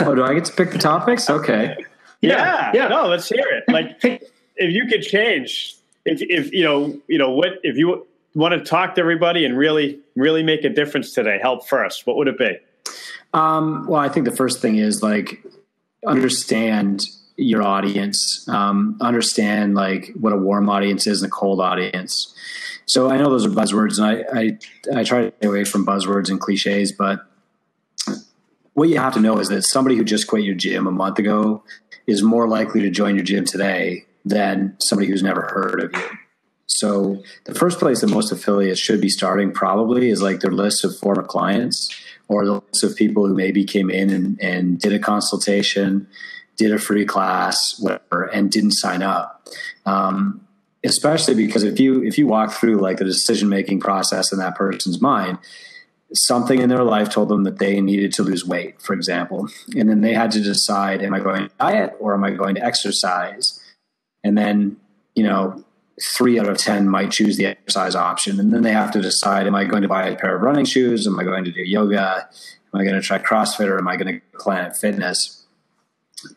oh, 0.01 0.15
do 0.15 0.23
I 0.23 0.35
get 0.35 0.45
to 0.45 0.53
pick 0.53 0.71
the 0.71 0.79
topics? 0.79 1.29
Okay. 1.29 1.77
yeah, 2.21 2.71
yeah. 2.73 2.87
No, 2.87 3.09
let's 3.09 3.29
hear 3.29 3.45
it. 3.45 3.65
Like, 3.69 3.99
if 4.57 4.73
you 4.73 4.87
could 4.87 5.03
change, 5.03 5.75
if 6.05 6.23
if 6.23 6.53
you 6.53 6.63
know, 6.63 6.97
you 7.09 7.19
know, 7.19 7.31
what 7.31 7.59
if 7.65 7.77
you 7.77 8.07
want 8.37 8.53
to 8.55 8.61
talk 8.61 8.95
to 8.95 9.01
everybody 9.01 9.45
and 9.45 9.59
really 9.59 9.99
really 10.15 10.45
make 10.45 10.63
a 10.63 10.69
difference 10.69 11.13
today, 11.13 11.41
help 11.43 11.67
first, 11.67 12.07
what 12.07 12.17
would 12.17 12.29
it 12.29 12.39
be? 12.39 12.57
Um, 13.33 13.87
well, 13.89 14.01
I 14.01 14.09
think 14.09 14.27
the 14.27 14.37
first 14.37 14.63
thing 14.63 14.77
is 14.77 15.03
like 15.03 15.45
understand 16.07 17.05
your 17.37 17.63
audience, 17.63 18.49
um, 18.49 18.97
understand 19.01 19.75
like 19.75 20.13
what 20.21 20.33
a 20.33 20.37
warm 20.37 20.71
audience 20.71 21.09
is 21.09 21.21
and 21.21 21.33
a 21.33 21.35
cold 21.35 21.61
audience. 21.61 22.33
So 22.87 23.11
I 23.11 23.17
know 23.17 23.31
those 23.31 23.47
are 23.47 23.51
buzzwords, 23.51 23.99
and 23.99 24.07
I, 24.07 24.97
I, 24.97 25.01
I 25.01 25.05
try 25.05 25.23
to 25.23 25.33
stay 25.39 25.47
away 25.47 25.65
from 25.65 25.87
buzzwords 25.87 26.29
and 26.29 26.41
cliches. 26.41 26.93
But 26.93 27.21
what 28.75 28.89
you 28.89 28.99
have 28.99 29.15
to 29.15 29.21
know 29.21 29.39
is 29.39 29.49
that 29.49 29.63
somebody 29.63 29.97
who 29.97 30.05
just 30.05 30.27
quit 30.27 30.45
your 30.45 30.55
gym 30.55 30.87
a 30.87 30.93
month 30.93 31.19
ago 31.19 31.63
is 32.07 32.23
more 32.23 32.49
likely 32.49 32.83
to 32.83 32.91
join 32.91 33.15
your 33.15 33.25
gym 33.25 33.45
today 33.45 34.05
than 34.25 34.77
somebody 34.81 35.09
who's 35.09 35.23
never 35.23 35.43
heard 35.43 35.83
of 35.83 35.93
you. 35.93 36.19
So 36.67 37.23
the 37.45 37.55
first 37.55 37.79
place 37.79 38.01
that 38.01 38.09
most 38.09 38.33
affiliates 38.33 38.81
should 38.81 39.01
be 39.01 39.09
starting 39.09 39.53
probably 39.53 40.09
is 40.09 40.23
like 40.23 40.41
their 40.41 40.51
list 40.51 40.85
of 40.85 40.97
former 40.99 41.23
clients 41.23 41.95
or 42.29 42.45
the 42.45 42.53
list 42.55 42.83
of 42.83 42.97
people 42.97 43.27
who 43.27 43.35
maybe 43.35 43.65
came 43.65 43.91
in 43.91 44.11
and, 44.11 44.41
and 44.41 44.79
did 44.81 44.93
a 44.93 44.99
consultation, 44.99 46.09
did 46.57 46.73
a 46.73 46.79
free 46.79 47.05
class, 47.05 47.79
whatever, 47.79 48.25
and 48.25 48.51
didn't 48.51 48.73
sign 48.73 49.03
up. 49.03 49.47
Um, 49.87 50.44
especially 50.85 51.35
because 51.35 51.63
if 51.65 51.81
you 51.81 52.03
if 52.05 52.19
you 52.19 52.27
walk 52.27 52.53
through 52.53 52.77
like 52.77 52.99
the 52.99 53.05
decision 53.05 53.49
making 53.49 53.81
process 53.81 54.33
in 54.33 54.39
that 54.39 54.55
person's 54.55 55.01
mind 55.01 55.39
something 56.13 56.61
in 56.61 56.69
their 56.69 56.85
life 56.85 57.09
told 57.09 57.29
them 57.29 57.43
that 57.45 57.59
they 57.59 57.81
needed 57.81 58.13
to 58.13 58.23
lose 58.23 58.47
weight 58.47 58.81
for 58.81 58.93
example 58.93 59.49
and 59.77 59.89
then 59.89 60.03
they 60.03 60.13
had 60.13 60.31
to 60.31 60.41
decide 60.41 61.03
am 61.03 61.15
i 61.15 61.19
going 61.19 61.49
to 61.49 61.55
diet 61.59 61.95
or 61.99 62.15
am 62.15 62.23
i 62.23 62.31
going 62.31 62.55
to 62.55 62.65
exercise? 62.65 63.61
And 64.23 64.39
then 64.39 64.77
you 65.15 65.25
know 65.25 65.65
three 66.03 66.41
out 66.41 66.49
of 66.49 66.59
ten 66.59 66.89
might 66.89 67.11
choose 67.11 67.37
the 67.37 67.47
exercise 67.47 67.95
option 67.95 68.39
and 68.39 68.53
then 68.53 68.63
they 68.63 68.73
have 68.73 68.91
to 68.93 69.01
decide 69.01 69.47
am 69.47 69.55
i 69.55 69.65
going 69.65 69.83
to 69.83 69.89
buy 69.89 70.07
a 70.07 70.17
pair 70.17 70.37
of 70.37 70.43
running 70.43 70.65
shoes? 70.65 71.07
Am 71.07 71.19
i 71.19 71.25
going 71.25 71.45
to 71.45 71.53
do 71.53 71.63
yoga? 71.63 72.29
Am 72.73 72.81
i 72.81 72.85
going 72.85 72.97
to 72.97 73.03
try 73.03 73.19
crossfit 73.19 73.69
or 73.69 73.79
am 73.79 73.89
i 73.89 73.97
going 73.97 74.21
to 74.21 74.39
planet 74.39 74.77
fitness? 74.77 75.45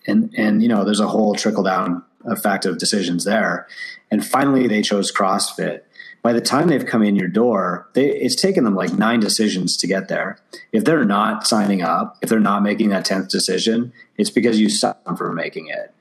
And 0.06 0.34
and 0.38 0.62
you 0.62 0.70
know 0.70 0.84
there's 0.84 1.00
a 1.00 1.08
whole 1.08 1.36
trickle 1.36 1.64
down 1.64 2.04
effect 2.26 2.66
of 2.66 2.78
decisions 2.78 3.24
there 3.24 3.68
and 4.10 4.26
finally, 4.26 4.68
they 4.68 4.82
chose 4.82 5.12
CrossFit. 5.12 5.82
By 6.24 6.34
the 6.34 6.42
time 6.42 6.68
they've 6.68 6.86
come 6.86 7.04
in 7.04 7.16
your 7.16 7.28
door, 7.28 7.90
they, 7.94 8.10
it's 8.10 8.36
taken 8.36 8.64
them 8.64 8.76
like 8.76 8.94
nine 8.94 9.20
decisions 9.20 9.78
to 9.78 9.88
get 9.88 10.08
there. 10.08 10.40
If 10.72 10.84
they're 10.84 11.06
not 11.06 11.48
signing 11.48 11.82
up, 11.82 12.18
if 12.22 12.30
they're 12.30 12.40
not 12.40 12.64
making 12.64 12.90
that 12.90 13.06
10th 13.06 13.30
decision, 13.30 13.94
it's 14.18 14.30
because 14.30 14.60
you 14.60 14.70
stopped 14.70 15.06
them 15.06 15.16
from 15.16 15.36
making 15.36 15.68
it, 15.68 15.94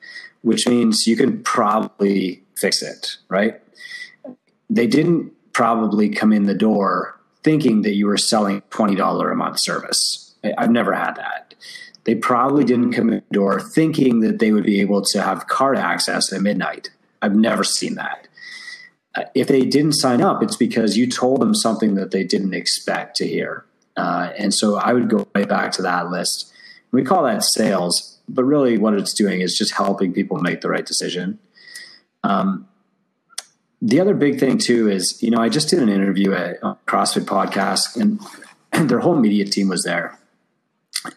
which 0.42 0.66
means 0.66 1.07
you 1.07 1.16
can 1.16 1.42
probably 1.42 2.42
fix 2.57 2.82
it, 2.82 3.16
right? 3.28 3.61
They 4.70 4.86
didn't 4.86 5.32
probably 5.52 6.09
come 6.09 6.32
in 6.32 6.44
the 6.44 6.54
door 6.54 7.20
thinking 7.42 7.82
that 7.82 7.94
you 7.94 8.07
were 8.07 8.16
selling 8.16 8.62
$20 8.70 9.32
a 9.32 9.34
month 9.36 9.61
service. 9.61 10.34
I've 10.59 10.70
never 10.70 10.92
had 10.92 11.14
that. 11.14 11.54
They 12.04 12.14
probably 12.14 12.64
didn't 12.64 12.92
come 12.92 13.09
in 13.09 13.16
the 13.28 13.34
door 13.34 13.61
thinking 13.61 14.20
that 14.20 14.38
they 14.38 14.52
would 14.52 14.64
be 14.64 14.80
able 14.80 15.02
to 15.02 15.22
have 15.22 15.48
card 15.48 15.76
access 15.76 16.32
at 16.32 16.40
midnight 16.40 16.90
I've 17.23 17.35
never 17.35 17.64
seen 17.64 17.95
that. 17.97 18.29
Uh, 19.14 19.25
if 19.35 19.49
they 19.49 19.62
didn't 19.62 19.95
sign 19.95 20.21
up, 20.21 20.43
it's 20.43 20.57
because 20.57 20.97
you 20.97 21.09
told 21.09 21.41
them 21.41 21.55
something 21.55 21.95
that 21.95 22.11
they 22.11 22.25
didn't 22.25 22.55
expect 22.55 23.17
to 23.17 23.27
hear. 23.27 23.64
Uh, 23.97 24.31
and 24.37 24.53
so 24.53 24.77
I 24.77 24.93
would 24.93 25.09
go 25.09 25.27
right 25.35 25.49
back 25.49 25.73
to 25.73 25.83
that 25.83 26.11
list. 26.11 26.53
We 26.93 27.03
call 27.03 27.25
that 27.25 27.43
sales, 27.43 28.19
but 28.29 28.45
really 28.45 28.79
what 28.79 28.95
it's 28.95 29.14
doing 29.14 29.41
is 29.41 29.57
just 29.57 29.75
helping 29.75 30.12
people 30.12 30.39
make 30.39 30.61
the 30.61 30.69
right 30.69 30.85
decision. 30.85 31.39
Um, 32.23 32.69
the 33.81 34.01
other 34.01 34.14
big 34.14 34.39
thing 34.39 34.59
too 34.59 34.89
is, 34.89 35.23
you 35.23 35.31
know, 35.31 35.41
I 35.41 35.49
just 35.49 35.69
did 35.69 35.83
an 35.83 35.89
interview 35.89 36.33
at 36.33 36.61
CrossFit 36.87 37.25
podcast 37.25 37.97
and 37.97 38.21
their 38.89 39.01
whole 39.01 39.17
media 39.17 39.45
team 39.45 39.69
was 39.69 39.85
there 39.85 40.19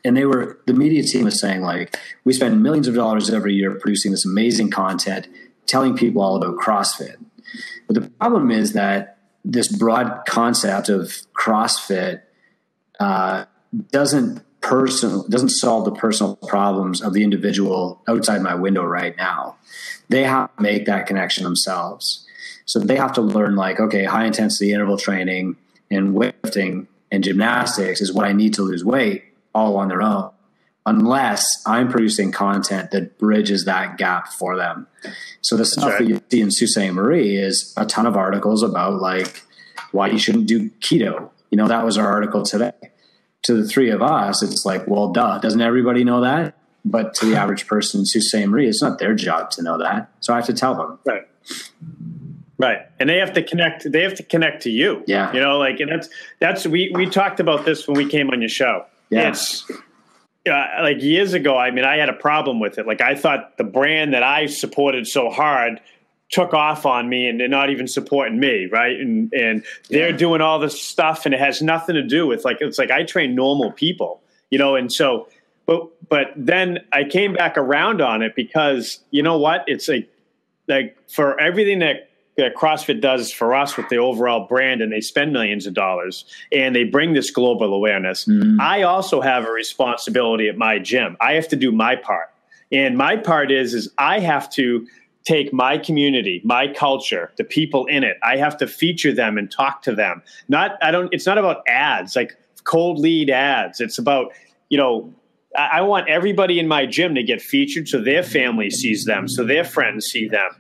and 0.04 0.16
they 0.16 0.26
were 0.26 0.60
the 0.66 0.74
media 0.74 1.04
team 1.04 1.26
was 1.26 1.40
saying 1.40 1.62
like 1.62 1.98
we 2.24 2.34
spend 2.34 2.62
millions 2.62 2.88
of 2.88 2.96
dollars 2.96 3.30
every 3.30 3.54
year 3.54 3.76
producing 3.76 4.12
this 4.12 4.26
amazing 4.26 4.70
content 4.70 5.28
telling 5.70 5.96
people 5.96 6.22
all 6.22 6.36
about 6.36 6.58
CrossFit. 6.58 7.16
But 7.88 7.96
the 7.96 8.10
problem 8.10 8.52
is 8.52 8.74
that 8.74 9.18
this 9.46 9.68
broad 9.68 10.24
concept 10.28 10.90
of 10.90 11.14
CrossFit 11.34 12.22
uh, 13.00 13.46
doesn't 13.92 14.44
personal 14.62 15.26
doesn't 15.28 15.50
solve 15.50 15.86
the 15.86 15.92
personal 15.92 16.36
problems 16.36 17.02
of 17.02 17.14
the 17.14 17.24
individual 17.24 18.02
outside 18.08 18.42
my 18.42 18.56
window 18.56 18.84
right 18.84 19.16
now. 19.18 19.56
They 20.10 20.24
have 20.24 20.56
to 20.56 20.62
make 20.62 20.86
that 20.86 21.08
connection 21.08 21.44
themselves. 21.44 22.26
So 22.66 22.80
they 22.80 22.98
have 22.98 23.14
to 23.14 23.22
learn 23.22 23.56
like, 23.56 23.80
okay, 23.80 24.04
high 24.04 24.26
intensity 24.26 24.74
interval 24.74 24.98
training 24.98 25.56
and 25.90 26.16
weightlifting 26.16 26.88
and 27.12 27.24
gymnastics 27.24 28.02
is 28.02 28.14
what 28.14 28.26
I 28.26 28.34
need 28.34 28.54
to 28.56 28.64
lose 28.64 28.84
weight 28.84 29.24
all 29.56 29.78
on 29.78 29.88
their 29.88 30.02
own 30.02 30.32
unless 30.90 31.62
I'm 31.68 31.88
producing 31.88 32.32
content 32.32 32.90
that 32.92 33.20
bridges 33.20 33.66
that 33.66 33.98
gap 33.98 34.34
for 34.34 34.58
them. 34.58 34.88
So 35.42 35.56
the 35.56 35.66
stuff 35.66 35.92
right. 35.92 36.00
that 36.00 36.08
you 36.08 36.22
see 36.32 36.42
in 36.42 36.52
Sault 36.52 36.70
Ste. 36.70 36.92
Marie 36.92 37.38
is 37.38 37.74
a 37.78 37.86
ton 37.86 38.08
of 38.08 38.18
articles 38.18 38.64
about 38.64 39.00
like 39.00 39.44
why 39.92 40.08
you 40.08 40.18
shouldn't 40.18 40.48
do 40.48 40.70
keto. 40.82 41.30
You 41.52 41.58
know, 41.58 41.68
that 41.68 41.86
was 41.86 41.98
our 41.98 42.08
article 42.08 42.44
today. 42.44 42.74
To 43.44 43.54
the 43.54 43.68
three 43.68 43.90
of 43.92 44.02
us, 44.02 44.44
it's 44.44 44.66
like, 44.66 44.88
well, 44.88 45.12
duh, 45.14 45.38
doesn't 45.38 45.62
everybody 45.62 46.04
know 46.04 46.22
that? 46.22 46.58
But 46.84 47.14
to 47.16 47.28
the 47.28 47.36
average 47.36 47.68
person 47.68 48.02
in 48.02 48.06
Sault 48.06 48.24
Ste. 48.24 48.48
Marie, 48.48 48.68
it's 48.68 48.82
not 48.82 48.98
their 48.98 49.14
job 49.14 49.52
to 49.52 49.62
know 49.62 49.78
that. 49.78 50.10
So 50.22 50.34
I 50.34 50.38
have 50.38 50.46
to 50.48 50.54
tell 50.54 50.76
them. 50.76 51.00
Right. 51.06 51.28
Right. 52.58 52.80
And 53.00 53.08
they 53.08 53.20
have 53.20 53.34
to 53.34 53.44
connect 53.44 53.90
they 53.90 54.02
have 54.02 54.16
to 54.16 54.24
connect 54.24 54.64
to 54.64 54.72
you. 54.72 55.04
Yeah. 55.06 55.32
You 55.34 55.40
know, 55.40 55.60
like 55.60 55.80
and 55.80 55.92
that's 55.92 56.10
that's 56.40 56.66
we 56.66 56.92
we 56.96 57.06
talked 57.06 57.40
about 57.40 57.64
this 57.64 57.88
when 57.88 57.96
we 57.96 58.10
came 58.10 58.32
on 58.32 58.42
your 58.42 58.50
show. 58.50 58.86
Yeah. 59.12 59.36
Uh, 60.48 60.66
like 60.82 61.02
years 61.02 61.34
ago, 61.34 61.58
I 61.58 61.70
mean, 61.72 61.86
I 61.86 61.98
had 61.98 62.10
a 62.10 62.14
problem 62.14 62.60
with 62.60 62.78
it. 62.78 62.88
Like 62.88 63.02
I 63.02 63.14
thought 63.14 63.58
the 63.58 63.64
brand 63.64 64.14
that 64.14 64.24
I 64.24 64.46
supported 64.46 65.06
so 65.06 65.30
hard 65.30 65.82
took 66.30 66.54
off 66.54 66.86
on 66.86 67.10
me 67.10 67.28
and 67.28 67.40
they're 67.40 67.48
not 67.48 67.70
even 67.70 67.88
supporting 67.88 68.40
me, 68.40 68.68
right? 68.72 69.00
And 69.00 69.34
and 69.34 69.66
they're 69.90 70.12
yeah. 70.12 70.16
doing 70.18 70.42
all 70.42 70.60
this 70.60 70.82
stuff 70.82 71.26
and 71.26 71.34
it 71.34 71.40
has 71.40 71.62
nothing 71.62 71.96
to 71.96 72.04
do 72.04 72.28
with 72.28 72.46
like 72.46 72.58
it's 72.62 72.78
like 72.78 72.92
I 72.92 73.04
train 73.04 73.36
normal 73.36 73.72
people, 73.72 74.22
you 74.50 74.58
know, 74.58 74.76
and 74.76 74.92
so 74.92 75.28
but 75.66 75.88
but 76.08 76.28
then 76.36 76.80
I 76.94 77.04
came 77.04 77.34
back 77.34 77.58
around 77.58 78.02
on 78.02 78.22
it 78.22 78.36
because 78.36 79.00
you 79.12 79.24
know 79.24 79.38
what? 79.38 79.64
It's 79.68 79.88
like 79.88 80.10
like 80.68 80.98
for 81.10 81.40
everything 81.40 81.80
that 81.80 82.09
that 82.40 82.56
CrossFit 82.56 83.02
does 83.02 83.32
for 83.32 83.54
us 83.54 83.78
with 83.78 83.90
the 83.90 83.98
overall 83.98 84.48
brand, 84.48 84.82
and 84.82 84.92
they 84.92 85.02
spend 85.02 85.32
millions 85.32 85.68
of 85.68 85.74
dollars 85.74 86.26
and 86.52 86.76
they 86.76 86.84
bring 86.84 87.14
this 87.14 87.32
global 87.32 87.74
awareness. 87.74 88.26
Mm-hmm. 88.26 88.60
I 88.60 88.84
also 88.84 89.22
have 89.22 89.46
a 89.46 89.52
responsibility 89.52 90.50
at 90.50 90.58
my 90.58 90.80
gym. 90.80 91.18
I 91.22 91.34
have 91.34 91.48
to 91.50 91.56
do 91.56 91.72
my 91.72 91.96
part, 91.96 92.34
and 92.72 92.98
my 92.98 93.18
part 93.18 93.52
is 93.52 93.74
is 93.74 93.90
I 93.98 94.20
have 94.20 94.50
to 94.54 94.88
take 95.26 95.54
my 95.54 95.78
community, 95.78 96.42
my 96.44 96.68
culture, 96.68 97.32
the 97.38 97.44
people 97.44 97.86
in 97.86 98.04
it. 98.04 98.18
I 98.24 98.38
have 98.38 98.58
to 98.58 98.68
feature 98.68 99.14
them 99.14 99.38
and 99.38 99.52
talk 99.52 99.84
to 99.84 99.94
them. 99.94 100.24
Not 100.48 100.78
I 100.82 100.92
don't. 100.92 101.14
It's 101.14 101.26
not 101.26 101.38
about 101.38 101.62
ads 101.68 102.16
like 102.16 102.36
cold 102.64 103.00
lead 103.00 103.30
ads. 103.30 103.80
It's 103.80 103.98
about 103.98 104.34
you 104.70 104.78
know 104.78 105.14
I 105.58 105.82
want 105.82 106.08
everybody 106.10 106.60
in 106.60 106.68
my 106.68 106.86
gym 106.86 107.16
to 107.16 107.24
get 107.24 107.42
featured 107.42 107.88
so 107.88 108.02
their 108.02 108.24
family 108.24 108.70
sees 108.70 109.06
them, 109.06 109.28
so 109.28 109.44
their 109.44 109.64
friends 109.64 110.06
see 110.06 110.28
them 110.28 110.52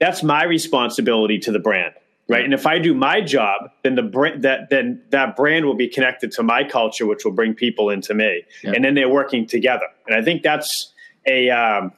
that's 0.00 0.22
my 0.22 0.44
responsibility 0.44 1.38
to 1.40 1.52
the 1.52 1.58
brand. 1.58 1.94
right? 2.28 2.44
And 2.44 2.54
if 2.54 2.66
I 2.66 2.78
do 2.78 2.94
my 2.94 3.20
job, 3.20 3.70
then 3.82 3.94
the 3.94 4.02
brand 4.02 4.42
that 4.42 4.70
then 4.70 5.02
that 5.10 5.36
brand 5.36 5.64
will 5.64 5.76
be 5.76 5.88
connected 5.88 6.32
to 6.32 6.42
my 6.42 6.64
culture, 6.64 7.06
which 7.06 7.24
will 7.24 7.32
bring 7.32 7.54
people 7.54 7.90
into 7.90 8.14
me, 8.14 8.44
yeah. 8.62 8.72
and 8.74 8.84
then 8.84 8.94
they're 8.94 9.08
working 9.08 9.46
together. 9.46 9.86
And 10.06 10.16
I 10.16 10.22
think 10.22 10.42
that's 10.42 10.92
a 11.26 11.50
um, 11.50 11.92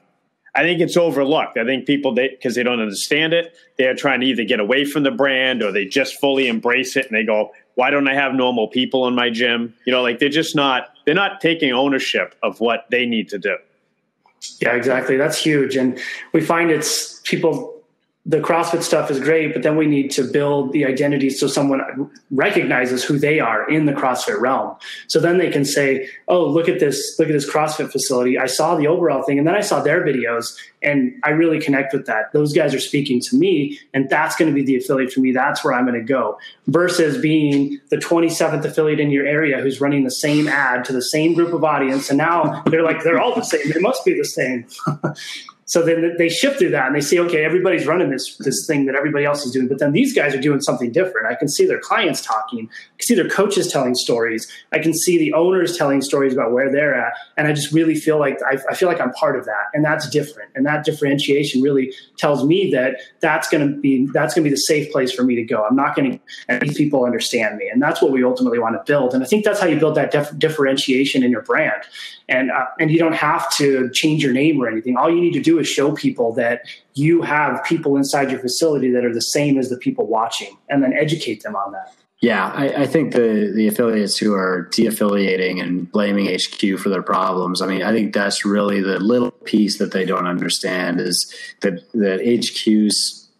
I 0.54 0.62
think 0.62 0.80
it's 0.80 0.96
overlooked. 0.96 1.56
I 1.58 1.64
think 1.64 1.86
people 1.86 2.12
because 2.12 2.54
they, 2.54 2.60
they 2.60 2.64
don't 2.64 2.80
understand 2.80 3.32
it, 3.32 3.56
they're 3.78 3.94
trying 3.94 4.20
to 4.20 4.26
either 4.26 4.44
get 4.44 4.60
away 4.60 4.84
from 4.84 5.04
the 5.04 5.10
brand 5.10 5.62
or 5.62 5.70
they 5.70 5.84
just 5.84 6.20
fully 6.20 6.48
embrace 6.48 6.96
it 6.96 7.06
and 7.06 7.16
they 7.16 7.24
go, 7.24 7.52
"Why 7.74 7.90
don't 7.90 8.08
I 8.08 8.14
have 8.14 8.34
normal 8.34 8.68
people 8.68 9.06
in 9.06 9.14
my 9.14 9.30
gym?" 9.30 9.74
You 9.84 9.92
know, 9.92 10.02
like 10.02 10.18
they're 10.18 10.28
just 10.28 10.56
not 10.56 10.90
they're 11.06 11.14
not 11.14 11.40
taking 11.40 11.72
ownership 11.72 12.34
of 12.42 12.60
what 12.60 12.86
they 12.90 13.06
need 13.06 13.28
to 13.30 13.38
do. 13.38 13.56
Yeah, 14.60 14.74
exactly. 14.74 15.16
That's 15.16 15.38
huge, 15.38 15.76
and 15.76 16.00
we 16.32 16.40
find 16.40 16.70
it's 16.70 17.20
people 17.24 17.79
the 18.30 18.38
CrossFit 18.38 18.82
stuff 18.84 19.10
is 19.10 19.18
great, 19.18 19.52
but 19.52 19.64
then 19.64 19.76
we 19.76 19.86
need 19.86 20.12
to 20.12 20.22
build 20.22 20.72
the 20.72 20.84
identity 20.84 21.30
so 21.30 21.48
someone 21.48 22.08
recognizes 22.30 23.02
who 23.02 23.18
they 23.18 23.40
are 23.40 23.68
in 23.68 23.86
the 23.86 23.92
CrossFit 23.92 24.40
realm. 24.40 24.76
So 25.08 25.18
then 25.18 25.38
they 25.38 25.50
can 25.50 25.64
say, 25.64 26.08
"Oh, 26.28 26.46
look 26.46 26.68
at 26.68 26.78
this! 26.78 27.16
Look 27.18 27.28
at 27.28 27.32
this 27.32 27.50
CrossFit 27.50 27.90
facility. 27.90 28.38
I 28.38 28.46
saw 28.46 28.76
the 28.76 28.86
overall 28.86 29.24
thing, 29.24 29.38
and 29.38 29.48
then 29.48 29.56
I 29.56 29.62
saw 29.62 29.82
their 29.82 30.06
videos, 30.06 30.56
and 30.80 31.12
I 31.24 31.30
really 31.30 31.58
connect 31.58 31.92
with 31.92 32.06
that. 32.06 32.32
Those 32.32 32.52
guys 32.52 32.72
are 32.72 32.78
speaking 32.78 33.20
to 33.22 33.36
me, 33.36 33.80
and 33.92 34.08
that's 34.08 34.36
going 34.36 34.48
to 34.48 34.54
be 34.54 34.64
the 34.64 34.76
affiliate 34.76 35.12
for 35.12 35.18
me. 35.18 35.32
That's 35.32 35.64
where 35.64 35.74
I'm 35.74 35.84
going 35.84 35.98
to 35.98 36.06
go. 36.06 36.38
Versus 36.68 37.20
being 37.20 37.80
the 37.90 37.96
27th 37.96 38.64
affiliate 38.64 39.00
in 39.00 39.10
your 39.10 39.26
area 39.26 39.60
who's 39.60 39.80
running 39.80 40.04
the 40.04 40.10
same 40.10 40.46
ad 40.46 40.84
to 40.84 40.92
the 40.92 41.02
same 41.02 41.34
group 41.34 41.52
of 41.52 41.64
audience, 41.64 42.10
and 42.10 42.18
now 42.18 42.62
they're 42.66 42.84
like 42.84 43.02
they're 43.02 43.20
all 43.20 43.34
the 43.34 43.42
same. 43.42 43.72
They 43.72 43.80
must 43.80 44.04
be 44.04 44.16
the 44.16 44.24
same." 44.24 44.66
So 45.70 45.82
then 45.82 46.16
they 46.18 46.28
shift 46.28 46.58
through 46.58 46.70
that 46.70 46.88
and 46.88 46.96
they 46.96 47.00
see, 47.00 47.20
okay, 47.20 47.44
everybody's 47.44 47.86
running 47.86 48.10
this 48.10 48.36
this 48.38 48.66
thing 48.66 48.86
that 48.86 48.96
everybody 48.96 49.24
else 49.24 49.46
is 49.46 49.52
doing, 49.52 49.68
but 49.68 49.78
then 49.78 49.92
these 49.92 50.12
guys 50.12 50.34
are 50.34 50.40
doing 50.40 50.60
something 50.60 50.90
different. 50.90 51.28
I 51.28 51.36
can 51.36 51.46
see 51.46 51.64
their 51.64 51.78
clients 51.78 52.22
talking, 52.22 52.68
I 52.68 52.96
can 52.98 53.06
see 53.06 53.14
their 53.14 53.28
coaches 53.28 53.68
telling 53.68 53.94
stories, 53.94 54.50
I 54.72 54.80
can 54.80 54.92
see 54.92 55.16
the 55.16 55.32
owners 55.32 55.78
telling 55.78 56.02
stories 56.02 56.32
about 56.32 56.50
where 56.50 56.72
they're 56.72 56.96
at, 56.96 57.12
and 57.36 57.46
I 57.46 57.52
just 57.52 57.72
really 57.72 57.94
feel 57.94 58.18
like 58.18 58.40
I, 58.42 58.58
I 58.68 58.74
feel 58.74 58.88
like 58.88 59.00
I'm 59.00 59.12
part 59.12 59.38
of 59.38 59.44
that, 59.44 59.66
and 59.72 59.84
that's 59.84 60.10
different. 60.10 60.50
And 60.56 60.66
that 60.66 60.84
differentiation 60.84 61.62
really 61.62 61.94
tells 62.18 62.44
me 62.44 62.72
that 62.72 62.96
that's 63.20 63.48
going 63.48 63.64
to 63.64 63.80
be 63.80 64.08
that's 64.12 64.34
going 64.34 64.42
to 64.42 64.50
be 64.50 64.52
the 64.52 64.62
safe 64.62 64.90
place 64.90 65.12
for 65.12 65.22
me 65.22 65.36
to 65.36 65.44
go. 65.44 65.64
I'm 65.64 65.76
not 65.76 65.94
going 65.94 66.10
to, 66.10 66.20
and 66.48 66.60
these 66.62 66.76
people 66.76 67.04
understand 67.04 67.58
me, 67.58 67.68
and 67.68 67.80
that's 67.80 68.02
what 68.02 68.10
we 68.10 68.24
ultimately 68.24 68.58
want 68.58 68.74
to 68.74 68.82
build. 68.92 69.14
And 69.14 69.22
I 69.22 69.26
think 69.26 69.44
that's 69.44 69.60
how 69.60 69.68
you 69.68 69.78
build 69.78 69.94
that 69.94 70.10
dif- 70.10 70.36
differentiation 70.36 71.22
in 71.22 71.30
your 71.30 71.42
brand. 71.42 71.84
And 72.30 72.50
uh, 72.50 72.66
and 72.78 72.90
you 72.90 72.98
don't 72.98 73.14
have 73.14 73.54
to 73.56 73.90
change 73.90 74.22
your 74.22 74.32
name 74.32 74.62
or 74.62 74.68
anything. 74.68 74.96
All 74.96 75.10
you 75.10 75.20
need 75.20 75.32
to 75.32 75.40
do 75.40 75.58
is 75.58 75.68
show 75.68 75.92
people 75.92 76.32
that 76.34 76.62
you 76.94 77.22
have 77.22 77.62
people 77.64 77.96
inside 77.96 78.30
your 78.30 78.40
facility 78.40 78.90
that 78.92 79.04
are 79.04 79.12
the 79.12 79.20
same 79.20 79.58
as 79.58 79.68
the 79.68 79.76
people 79.76 80.06
watching 80.06 80.56
and 80.68 80.82
then 80.82 80.92
educate 80.92 81.42
them 81.42 81.56
on 81.56 81.72
that. 81.72 81.92
Yeah, 82.20 82.52
I, 82.54 82.82
I, 82.82 82.86
think 82.86 83.14
the 83.14 83.50
the 83.54 83.66
affiliates 83.66 84.18
who 84.18 84.34
are 84.34 84.68
de-affiliating 84.72 85.58
and 85.58 85.90
blaming 85.90 86.26
HQ 86.26 86.78
for 86.78 86.90
their 86.90 87.02
problems. 87.02 87.62
I 87.62 87.66
mean, 87.66 87.82
I 87.82 87.92
think 87.92 88.12
that's 88.12 88.44
really 88.44 88.82
the 88.82 88.98
little 89.00 89.30
piece 89.30 89.78
that 89.78 89.92
they 89.92 90.04
don't 90.04 90.26
understand 90.26 91.00
is 91.00 91.34
that 91.62 91.90
that 91.94 92.20
HQ's 92.20 93.30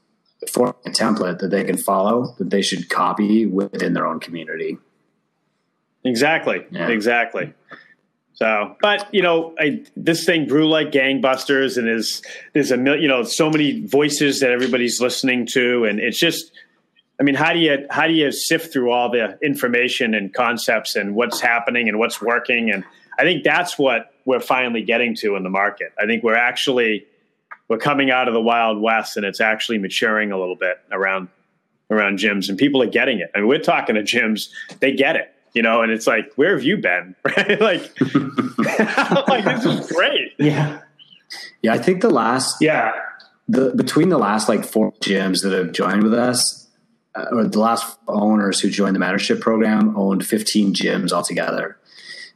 for 0.51 0.75
a 0.87 0.91
template 0.91 1.41
that 1.41 1.51
they 1.51 1.65
can 1.65 1.77
follow 1.77 2.35
that 2.39 2.49
they 2.49 2.63
should 2.63 2.89
copy 2.89 3.45
within 3.45 3.93
their 3.93 4.07
own 4.07 4.19
community. 4.19 4.79
Exactly. 6.05 6.65
Yeah. 6.71 6.89
Exactly. 6.89 7.53
So, 8.41 8.75
but 8.81 9.13
you 9.13 9.21
know, 9.21 9.55
I, 9.59 9.85
this 9.97 10.25
thing 10.25 10.47
grew 10.47 10.67
like 10.67 10.93
gangbusters, 10.93 11.77
and 11.77 11.87
is 11.87 12.23
there's 12.55 12.73
a 12.73 12.77
you 12.77 13.07
know 13.07 13.23
so 13.23 13.51
many 13.51 13.85
voices 13.85 14.41
that 14.41 14.51
everybody's 14.51 14.99
listening 14.99 15.45
to, 15.49 15.85
and 15.85 16.01
it's 16.01 16.19
just, 16.19 16.51
I 17.21 17.23
mean, 17.23 17.35
how 17.35 17.53
do 17.53 17.59
you 17.59 17.87
how 17.91 18.07
do 18.07 18.15
you 18.15 18.33
sift 18.33 18.73
through 18.73 18.93
all 18.93 19.11
the 19.11 19.39
information 19.43 20.15
and 20.15 20.33
concepts 20.33 20.97
and 20.97 21.15
what's 21.15 21.39
happening 21.39 21.91
and 21.91 21.99
what's 21.99 22.23
working? 22.23 22.71
And 22.71 22.83
I 23.19 23.25
think 23.25 23.45
that's 23.45 23.79
what 23.79 24.15
we're 24.25 24.41
finally 24.41 24.83
getting 24.83 25.15
to 25.17 25.37
in 25.37 25.43
the 25.43 25.51
market. 25.51 25.93
I 26.03 26.07
think 26.07 26.23
we're 26.23 26.35
actually 26.35 27.07
we're 27.69 27.77
coming 27.77 28.11
out 28.11 28.27
of 28.27 28.33
the 28.33 28.41
wild 28.41 28.81
west, 28.81 29.19
and 29.19 29.27
it's 29.27 29.43
actually 29.43 29.77
maturing 29.77 30.33
a 30.33 30.39
little 30.39 30.57
bit 30.57 30.79
around 30.91 31.29
around 31.91 32.19
gyms, 32.19 32.49
and 32.49 32.57
people 32.57 32.83
are 32.83 32.91
getting 32.91 33.19
it. 33.19 33.31
I 33.35 33.41
mean, 33.41 33.49
we're 33.49 33.59
talking 33.59 33.97
to 33.97 34.03
gyms; 34.03 34.49
they 34.79 34.93
get 34.93 35.17
it 35.17 35.35
you 35.53 35.63
know, 35.63 35.83
and 35.83 35.91
it's 35.91 36.07
like, 36.07 36.33
where 36.35 36.55
have 36.55 36.65
you 36.65 36.77
been? 36.77 37.15
Right? 37.25 37.61
like, 37.61 38.01
like 39.29 39.45
this 39.45 39.65
is 39.65 39.93
great. 39.93 40.35
Yeah. 40.39 40.81
Yeah. 41.63 41.73
I 41.73 41.79
think 41.79 42.03
the 42.03 42.11
last, 42.11 42.57
yeah, 42.61 42.93
the, 43.49 43.71
between 43.75 44.09
the 44.09 44.19
last 44.19 44.49
like 44.49 44.65
four 44.65 44.93
gyms 44.95 45.43
that 45.43 45.53
have 45.53 45.73
joined 45.73 46.03
with 46.03 46.15
us, 46.15 46.69
uh, 47.15 47.27
or 47.33 47.45
the 47.45 47.59
last 47.59 47.99
owners 48.07 48.61
who 48.61 48.71
joined 48.71 48.95
the 48.95 49.01
mentorship 49.01 49.41
program 49.41 49.97
owned 49.97 50.25
15 50.25 50.75
gyms 50.75 51.13
altogether. 51.13 51.77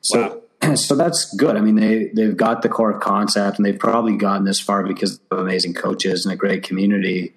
So, 0.01 0.43
wow. 0.63 0.75
so 0.75 0.97
that's 0.97 1.33
good. 1.37 1.57
I 1.57 1.61
mean, 1.61 1.77
they, 1.77 2.11
they've 2.15 2.37
got 2.37 2.63
the 2.63 2.69
core 2.69 2.99
concept 2.99 3.59
and 3.59 3.67
they've 3.67 3.79
probably 3.79 4.17
gotten 4.17 4.45
this 4.45 4.61
far 4.61 4.85
because 4.85 5.21
of 5.31 5.39
amazing 5.39 5.75
coaches 5.75 6.27
and 6.27 6.33
a 6.33 6.37
great 6.37 6.63
community 6.63 7.35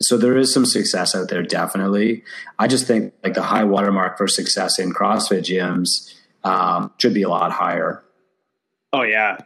so 0.00 0.16
there 0.16 0.36
is 0.36 0.52
some 0.52 0.66
success 0.66 1.14
out 1.14 1.28
there, 1.28 1.42
definitely. 1.42 2.22
I 2.58 2.68
just 2.68 2.86
think 2.86 3.14
like 3.24 3.34
the 3.34 3.42
high 3.42 3.64
watermark 3.64 4.18
for 4.18 4.28
success 4.28 4.78
in 4.78 4.92
CrossFit 4.92 5.40
gyms 5.40 6.14
um, 6.44 6.92
should 6.98 7.14
be 7.14 7.22
a 7.22 7.28
lot 7.28 7.52
higher. 7.52 8.02
Oh 8.92 9.02
yeah, 9.02 9.38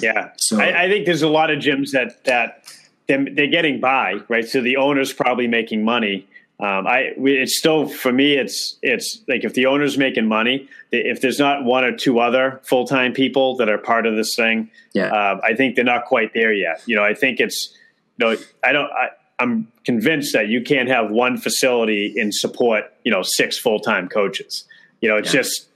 yeah. 0.00 0.30
So 0.36 0.60
I, 0.60 0.84
I, 0.84 0.88
think 0.88 1.06
there's 1.06 1.22
a 1.22 1.28
lot 1.28 1.50
of 1.50 1.58
gyms 1.58 1.90
that 1.92 2.24
that 2.24 2.72
they're, 3.06 3.26
they're 3.32 3.46
getting 3.48 3.80
by, 3.80 4.20
right? 4.28 4.48
So 4.48 4.60
the 4.60 4.76
owner's 4.76 5.12
probably 5.12 5.46
making 5.46 5.84
money. 5.84 6.26
Um, 6.58 6.86
I 6.86 7.12
it's 7.16 7.58
still 7.58 7.88
for 7.88 8.12
me 8.12 8.34
it's 8.34 8.78
it's 8.82 9.22
like 9.28 9.44
if 9.44 9.54
the 9.54 9.66
owner's 9.66 9.98
making 9.98 10.26
money, 10.26 10.68
if 10.92 11.20
there's 11.20 11.38
not 11.38 11.64
one 11.64 11.84
or 11.84 11.96
two 11.96 12.18
other 12.18 12.60
full 12.64 12.86
time 12.86 13.12
people 13.12 13.56
that 13.56 13.68
are 13.68 13.78
part 13.78 14.06
of 14.06 14.14
this 14.14 14.36
thing, 14.36 14.70
yeah, 14.92 15.06
uh, 15.06 15.40
I 15.42 15.54
think 15.54 15.74
they're 15.74 15.84
not 15.84 16.04
quite 16.04 16.34
there 16.34 16.52
yet. 16.52 16.82
You 16.86 16.96
know, 16.96 17.04
I 17.04 17.14
think 17.14 17.40
it's 17.40 17.76
you 18.18 18.26
know 18.26 18.36
I 18.62 18.72
don't 18.72 18.90
I, 18.90 19.08
I'm 19.40 19.72
convinced 19.84 20.32
that 20.34 20.48
you 20.48 20.60
can't 20.60 20.88
have 20.88 21.10
one 21.10 21.38
facility 21.38 22.14
and 22.18 22.32
support, 22.34 22.92
you 23.04 23.10
know, 23.10 23.22
six 23.22 23.58
full 23.58 23.80
time 23.80 24.08
coaches. 24.08 24.64
You 25.00 25.08
know, 25.08 25.16
it's 25.16 25.32
yeah. 25.32 25.40
just 25.40 25.68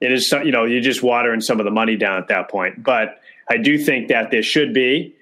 it 0.00 0.10
is 0.10 0.32
you 0.32 0.50
know 0.50 0.64
you're 0.64 0.80
just 0.80 1.02
watering 1.02 1.40
some 1.40 1.60
of 1.60 1.64
the 1.64 1.70
money 1.70 1.96
down 1.96 2.18
at 2.18 2.28
that 2.28 2.50
point. 2.50 2.82
But 2.82 3.20
I 3.48 3.56
do 3.56 3.78
think 3.78 4.08
that 4.08 4.30
there 4.30 4.42
should 4.42 4.74
be 4.74 5.14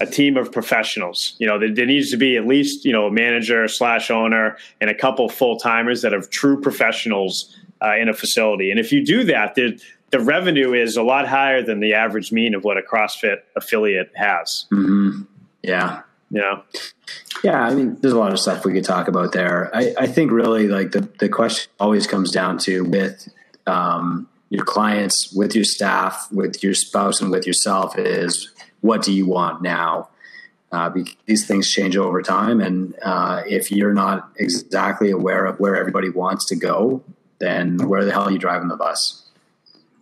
a 0.00 0.06
team 0.06 0.36
of 0.36 0.50
professionals. 0.50 1.36
You 1.38 1.46
know, 1.46 1.58
there, 1.58 1.72
there 1.72 1.86
needs 1.86 2.10
to 2.10 2.16
be 2.16 2.36
at 2.36 2.46
least 2.46 2.84
you 2.84 2.92
know 2.92 3.06
a 3.06 3.12
manager 3.12 3.68
slash 3.68 4.10
owner 4.10 4.56
and 4.80 4.90
a 4.90 4.94
couple 4.94 5.28
full 5.28 5.58
timers 5.58 6.02
that 6.02 6.12
are 6.12 6.22
true 6.22 6.60
professionals 6.60 7.56
uh, 7.82 7.96
in 7.96 8.08
a 8.08 8.14
facility. 8.14 8.70
And 8.70 8.80
if 8.80 8.92
you 8.92 9.04
do 9.04 9.24
that, 9.24 9.54
the 9.54 9.80
the 10.10 10.20
revenue 10.20 10.74
is 10.74 10.96
a 10.96 11.02
lot 11.02 11.28
higher 11.28 11.62
than 11.62 11.80
the 11.80 11.94
average 11.94 12.32
mean 12.32 12.54
of 12.54 12.64
what 12.64 12.76
a 12.76 12.82
CrossFit 12.82 13.38
affiliate 13.56 14.10
has. 14.14 14.66
Mm-hmm. 14.72 15.22
Yeah, 15.62 16.02
yeah. 16.32 16.62
Yeah, 17.44 17.62
I 17.62 17.74
mean, 17.74 17.96
there's 18.00 18.14
a 18.14 18.18
lot 18.18 18.32
of 18.32 18.38
stuff 18.38 18.64
we 18.64 18.72
could 18.72 18.84
talk 18.84 19.06
about 19.06 19.32
there. 19.32 19.70
I, 19.74 19.94
I 19.98 20.06
think 20.06 20.32
really 20.32 20.66
like 20.66 20.92
the, 20.92 21.00
the 21.18 21.28
question 21.28 21.70
always 21.78 22.06
comes 22.06 22.30
down 22.30 22.58
to 22.58 22.84
with 22.84 23.28
um, 23.66 24.28
your 24.48 24.64
clients, 24.64 25.32
with 25.32 25.54
your 25.54 25.64
staff, 25.64 26.28
with 26.32 26.62
your 26.62 26.74
spouse, 26.74 27.20
and 27.20 27.30
with 27.30 27.46
yourself 27.46 27.98
is 27.98 28.50
what 28.80 29.02
do 29.02 29.12
you 29.12 29.26
want 29.26 29.62
now? 29.62 30.08
Uh, 30.70 30.90
these 31.26 31.46
things 31.46 31.70
change 31.70 31.98
over 31.98 32.22
time, 32.22 32.58
and 32.60 32.94
uh, 33.02 33.42
if 33.46 33.70
you're 33.70 33.92
not 33.92 34.30
exactly 34.36 35.10
aware 35.10 35.44
of 35.44 35.60
where 35.60 35.76
everybody 35.76 36.08
wants 36.08 36.46
to 36.46 36.56
go, 36.56 37.02
then 37.40 37.76
where 37.88 38.06
the 38.06 38.12
hell 38.12 38.22
are 38.22 38.30
you 38.30 38.38
driving 38.38 38.68
the 38.68 38.76
bus? 38.76 39.21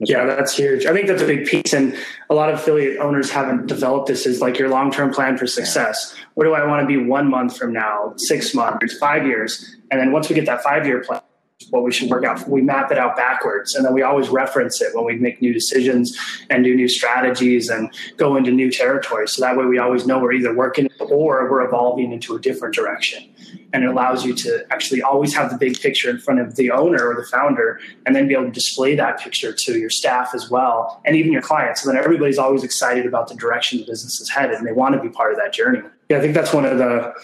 Yeah, 0.03 0.24
that's 0.24 0.57
huge. 0.57 0.86
I 0.86 0.94
think 0.94 1.09
that's 1.09 1.20
a 1.20 1.26
big 1.26 1.46
piece. 1.46 1.74
And 1.74 1.94
a 2.30 2.34
lot 2.34 2.48
of 2.48 2.59
affiliate 2.59 2.98
owners 2.98 3.30
haven't 3.30 3.66
developed 3.66 4.09
this 4.09 4.26
as 4.26 4.40
like 4.40 4.59
your 4.59 4.70
long 4.70 4.90
term 4.90 5.12
plan 5.12 5.36
for 5.36 5.46
success. 5.46 6.14
Yeah. 6.16 6.24
What 6.34 6.44
do 6.44 6.55
I 6.55 6.66
want 6.66 6.80
to 6.80 6.86
be 6.86 6.96
one 6.96 7.28
month 7.28 7.59
from 7.59 7.72
now, 7.74 8.14
six 8.16 8.55
months, 8.55 8.96
five 8.96 9.26
years? 9.26 9.76
And 9.90 10.01
then 10.01 10.11
once 10.11 10.30
we 10.30 10.34
get 10.34 10.46
that 10.46 10.62
five 10.62 10.86
year 10.86 11.03
plan, 11.03 11.20
what 11.68 11.84
we 11.84 11.92
should 11.92 12.09
work 12.09 12.24
out, 12.24 12.48
we 12.48 12.62
map 12.62 12.90
it 12.90 12.96
out 12.96 13.14
backwards. 13.14 13.74
And 13.74 13.84
then 13.84 13.92
we 13.92 14.01
always 14.01 14.30
reference 14.30 14.80
it 14.80 14.94
when 14.94 15.05
we 15.05 15.16
make 15.16 15.42
new 15.42 15.53
decisions 15.53 16.18
and 16.48 16.64
do 16.64 16.74
new 16.74 16.88
strategies 16.88 17.68
and 17.68 17.92
go 18.16 18.36
into 18.36 18.51
new 18.51 18.70
territories. 18.70 19.32
So 19.32 19.42
that 19.42 19.59
way 19.59 19.66
we 19.66 19.78
always 19.78 20.07
know 20.07 20.18
we're 20.18 20.32
either 20.32 20.55
working 20.55 20.88
or 20.98 21.51
we're 21.51 21.66
evolving 21.66 22.12
into 22.12 22.34
a 22.34 22.40
different 22.40 22.74
direction 22.74 23.28
and 23.72 23.84
it 23.84 23.88
allows 23.88 24.24
you 24.24 24.34
to 24.34 24.64
actually 24.70 25.02
always 25.02 25.34
have 25.34 25.50
the 25.50 25.56
big 25.56 25.80
picture 25.80 26.10
in 26.10 26.18
front 26.18 26.40
of 26.40 26.56
the 26.56 26.70
owner 26.70 27.08
or 27.08 27.14
the 27.14 27.26
founder 27.26 27.80
and 28.06 28.14
then 28.14 28.26
be 28.26 28.34
able 28.34 28.44
to 28.44 28.50
display 28.50 28.94
that 28.94 29.20
picture 29.20 29.52
to 29.52 29.78
your 29.78 29.90
staff 29.90 30.30
as 30.34 30.50
well 30.50 31.00
and 31.04 31.16
even 31.16 31.32
your 31.32 31.42
clients. 31.42 31.82
So 31.82 31.90
then 31.90 32.02
everybody's 32.02 32.38
always 32.38 32.64
excited 32.64 33.06
about 33.06 33.28
the 33.28 33.34
direction 33.34 33.78
the 33.78 33.86
business 33.86 34.20
is 34.20 34.28
headed 34.28 34.56
and 34.56 34.66
they 34.66 34.72
want 34.72 34.94
to 34.94 35.00
be 35.00 35.08
part 35.08 35.32
of 35.32 35.38
that 35.38 35.52
journey. 35.52 35.82
Yeah 36.08 36.18
i 36.18 36.20
think 36.20 36.34
that's 36.34 36.52
one 36.52 36.64
of 36.64 36.76
the 36.76 37.14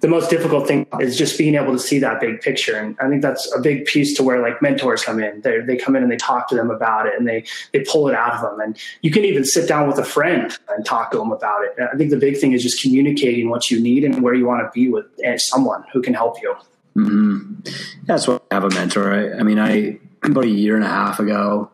the 0.00 0.08
most 0.08 0.30
difficult 0.30 0.66
thing 0.66 0.86
is 0.98 1.16
just 1.16 1.36
being 1.36 1.54
able 1.54 1.72
to 1.72 1.78
see 1.78 1.98
that 1.98 2.20
big 2.20 2.40
picture. 2.40 2.74
And 2.74 2.96
I 3.00 3.08
think 3.08 3.20
that's 3.20 3.52
a 3.54 3.60
big 3.60 3.84
piece 3.84 4.16
to 4.16 4.22
where 4.22 4.40
like 4.40 4.62
mentors 4.62 5.04
come 5.04 5.22
in. 5.22 5.42
They 5.42 5.60
they 5.60 5.76
come 5.76 5.94
in 5.94 6.02
and 6.02 6.10
they 6.10 6.16
talk 6.16 6.48
to 6.48 6.54
them 6.54 6.70
about 6.70 7.06
it 7.06 7.14
and 7.18 7.28
they 7.28 7.44
they 7.72 7.80
pull 7.80 8.08
it 8.08 8.14
out 8.14 8.34
of 8.34 8.40
them. 8.40 8.60
And 8.60 8.78
you 9.02 9.10
can 9.10 9.24
even 9.24 9.44
sit 9.44 9.68
down 9.68 9.88
with 9.88 9.98
a 9.98 10.04
friend 10.04 10.56
and 10.70 10.86
talk 10.86 11.10
to 11.12 11.18
them 11.18 11.32
about 11.32 11.64
it. 11.64 11.74
And 11.76 11.88
I 11.92 11.96
think 11.96 12.10
the 12.10 12.16
big 12.16 12.38
thing 12.38 12.52
is 12.52 12.62
just 12.62 12.80
communicating 12.80 13.50
what 13.50 13.70
you 13.70 13.80
need 13.80 14.04
and 14.04 14.22
where 14.22 14.34
you 14.34 14.46
want 14.46 14.62
to 14.62 14.70
be 14.72 14.88
with 14.88 15.06
eh, 15.22 15.36
someone 15.36 15.84
who 15.92 16.00
can 16.00 16.14
help 16.14 16.40
you. 16.40 16.54
Mm-hmm. 16.96 17.60
That's 18.06 18.26
why 18.26 18.40
I 18.50 18.54
have 18.54 18.64
a 18.64 18.70
mentor. 18.70 19.12
I, 19.12 19.40
I 19.40 19.42
mean, 19.42 19.58
I 19.58 20.00
about 20.22 20.44
a 20.44 20.48
year 20.48 20.76
and 20.76 20.84
a 20.84 20.88
half 20.88 21.20
ago, 21.20 21.70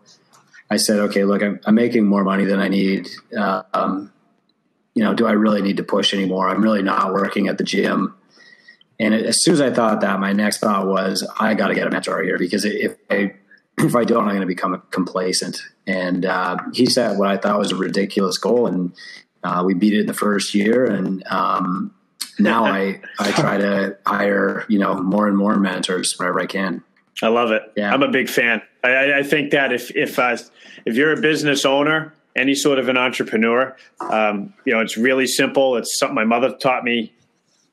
I 0.68 0.78
said, 0.78 0.98
okay, 0.98 1.24
look, 1.24 1.42
I'm, 1.42 1.60
I'm 1.64 1.76
making 1.76 2.06
more 2.06 2.24
money 2.24 2.44
than 2.44 2.58
I 2.58 2.68
need. 2.68 3.08
Uh, 3.36 3.62
um, 3.72 4.12
you 4.96 5.04
know, 5.04 5.14
do 5.14 5.26
I 5.26 5.32
really 5.32 5.62
need 5.62 5.76
to 5.76 5.84
push 5.84 6.14
anymore? 6.14 6.48
I'm 6.48 6.62
really 6.62 6.82
not 6.82 7.12
working 7.12 7.48
at 7.48 7.58
the 7.58 7.64
gym. 7.64 8.15
And 8.99 9.14
as 9.14 9.42
soon 9.42 9.55
as 9.55 9.61
I 9.61 9.70
thought 9.70 10.01
that, 10.01 10.20
my 10.20 10.32
next 10.32 10.59
thought 10.59 10.86
was, 10.86 11.26
I 11.38 11.55
got 11.55 11.68
to 11.68 11.74
get 11.74 11.86
a 11.86 11.90
mentor 11.90 12.22
here 12.22 12.38
because 12.38 12.64
if 12.64 12.97
I 13.11 13.34
if 13.78 13.94
I 13.94 14.05
don't, 14.05 14.22
I'm 14.22 14.30
going 14.30 14.40
to 14.40 14.47
become 14.47 14.82
complacent. 14.90 15.61
And 15.86 16.24
uh, 16.24 16.57
he 16.72 16.86
set 16.86 17.18
what 17.18 17.28
I 17.28 17.36
thought 17.36 17.59
was 17.59 17.72
a 17.72 17.76
ridiculous 17.76 18.38
goal, 18.38 18.66
and 18.66 18.94
uh, 19.44 19.62
we 19.66 19.74
beat 19.74 19.92
it 19.92 20.01
in 20.01 20.07
the 20.07 20.14
first 20.14 20.55
year. 20.55 20.86
And 20.86 21.22
um, 21.26 21.94
now 22.38 22.64
I 22.64 23.01
I 23.18 23.32
try 23.32 23.59
to 23.59 23.99
hire 24.07 24.64
you 24.68 24.78
know 24.78 24.94
more 25.03 25.28
and 25.28 25.36
more 25.36 25.57
mentors 25.57 26.18
wherever 26.18 26.40
I 26.40 26.47
can. 26.47 26.82
I 27.22 27.28
love 27.28 27.51
it. 27.51 27.62
Yeah. 27.76 27.92
I'm 27.92 28.03
a 28.03 28.11
big 28.11 28.28
fan. 28.28 28.62
I, 28.82 29.18
I 29.18 29.22
think 29.22 29.51
that 29.53 29.72
if 29.72 29.94
if 29.94 30.18
uh, 30.18 30.36
if 30.86 30.97
you're 30.97 31.12
a 31.12 31.20
business 31.20 31.64
owner 31.64 32.14
any 32.36 32.55
sort 32.55 32.78
of 32.78 32.88
an 32.88 32.97
entrepreneur. 32.97 33.74
Um, 33.99 34.55
you 34.64 34.72
know, 34.72 34.80
it's 34.80 34.97
really 34.97 35.26
simple. 35.26 35.76
It's 35.76 35.99
something 35.99 36.14
my 36.14 36.24
mother 36.24 36.55
taught 36.55 36.84
me 36.84 37.12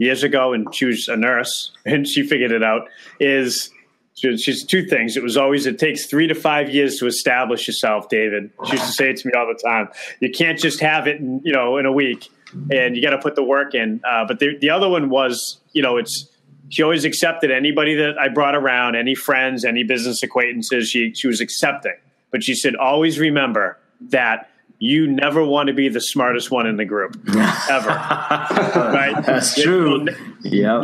years 0.04 0.24
ago, 0.24 0.54
and 0.54 0.74
she 0.74 0.86
was 0.86 1.08
a 1.08 1.18
nurse, 1.18 1.72
and 1.86 2.08
she 2.08 2.24
figured 2.24 2.52
it 2.52 2.64
out. 2.64 2.88
Is 3.20 3.72
she's 4.16 4.64
two 4.64 4.86
things. 4.86 5.18
It 5.18 5.24
was 5.24 5.38
always 5.38 5.66
it 5.66 5.80
takes 5.80 6.06
three 6.06 6.28
to 6.28 6.36
five 6.36 6.70
years 6.70 6.98
to 6.98 7.08
establish 7.08 7.68
yourself, 7.68 8.10
David. 8.10 8.52
She 8.66 8.74
used 8.74 8.86
to 8.86 8.92
say 8.92 9.10
it 9.10 9.18
to 9.18 9.28
me 9.28 9.34
all 9.34 9.48
the 9.48 9.60
time. 9.60 9.90
You 10.20 10.30
can't 10.30 10.60
just 10.60 10.80
have 10.82 11.08
it, 11.08 11.20
in, 11.20 11.42
you 11.44 11.52
know, 11.52 11.78
in 11.78 11.86
a 11.86 11.92
week, 11.92 12.30
and 12.72 12.96
you 12.96 13.02
got 13.02 13.12
to 13.12 13.18
put 13.18 13.36
the 13.36 13.44
work 13.44 13.74
in. 13.74 14.02
Uh, 14.10 14.26
but 14.26 14.40
the 14.40 14.58
the 14.60 14.70
other 14.70 14.90
one 14.90 15.10
was, 15.10 15.60
you 15.74 15.82
know, 15.82 15.98
it's 15.98 16.30
she 16.70 16.82
always 16.82 17.06
accepted 17.06 17.52
anybody 17.52 17.96
that 17.96 18.18
I 18.20 18.30
brought 18.30 18.56
around, 18.56 18.96
any 18.96 19.16
friends, 19.16 19.66
any 19.66 19.84
business 19.84 20.24
acquaintances. 20.24 20.90
She 20.90 21.14
she 21.14 21.28
was 21.28 21.42
accepting, 21.42 21.98
but 22.32 22.44
she 22.44 22.56
said 22.56 22.76
always 22.76 23.20
remember 23.20 23.78
that 24.10 24.50
you 24.84 25.08
never 25.08 25.46
want 25.46 25.68
to 25.68 25.74
be 25.74 25.88
the 25.88 26.02
smartest 26.02 26.52
one 26.52 26.68
in 26.68 26.76
the 26.76 26.84
group 26.84 27.16
ever. 27.70 27.88
right? 27.88 29.16
That's 29.26 29.56
true. 29.62 30.06
Yeah. 30.42 30.84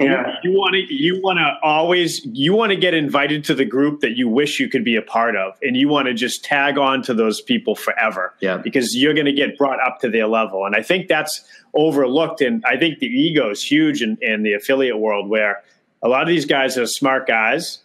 Yeah. 0.00 0.34
You 0.42 0.50
want 0.50 0.74
to 0.74 0.92
you 0.92 1.22
want 1.22 1.38
to 1.38 1.54
always 1.62 2.26
you 2.26 2.54
want 2.54 2.70
to 2.70 2.76
get 2.76 2.92
invited 2.92 3.44
to 3.44 3.54
the 3.54 3.64
group 3.64 4.00
that 4.00 4.16
you 4.16 4.28
wish 4.28 4.58
you 4.58 4.68
could 4.68 4.84
be 4.84 4.96
a 4.96 5.02
part 5.02 5.36
of, 5.36 5.54
and 5.62 5.76
you 5.76 5.88
want 5.88 6.08
to 6.08 6.14
just 6.14 6.44
tag 6.44 6.76
on 6.76 7.02
to 7.02 7.14
those 7.14 7.40
people 7.40 7.76
forever. 7.76 8.34
Yeah. 8.40 8.56
Because 8.56 8.96
you're 8.96 9.14
going 9.14 9.26
to 9.26 9.32
get 9.32 9.56
brought 9.56 9.78
up 9.80 10.00
to 10.00 10.10
their 10.10 10.26
level, 10.26 10.66
and 10.66 10.74
I 10.74 10.82
think 10.82 11.06
that's 11.06 11.44
overlooked. 11.72 12.40
And 12.40 12.64
I 12.66 12.76
think 12.76 12.98
the 12.98 13.06
ego 13.06 13.50
is 13.50 13.62
huge 13.62 14.02
in, 14.02 14.18
in 14.20 14.42
the 14.42 14.54
affiliate 14.54 14.98
world, 14.98 15.28
where 15.28 15.62
a 16.02 16.08
lot 16.08 16.22
of 16.22 16.28
these 16.28 16.46
guys 16.46 16.76
are 16.76 16.86
smart 16.86 17.28
guys 17.28 17.78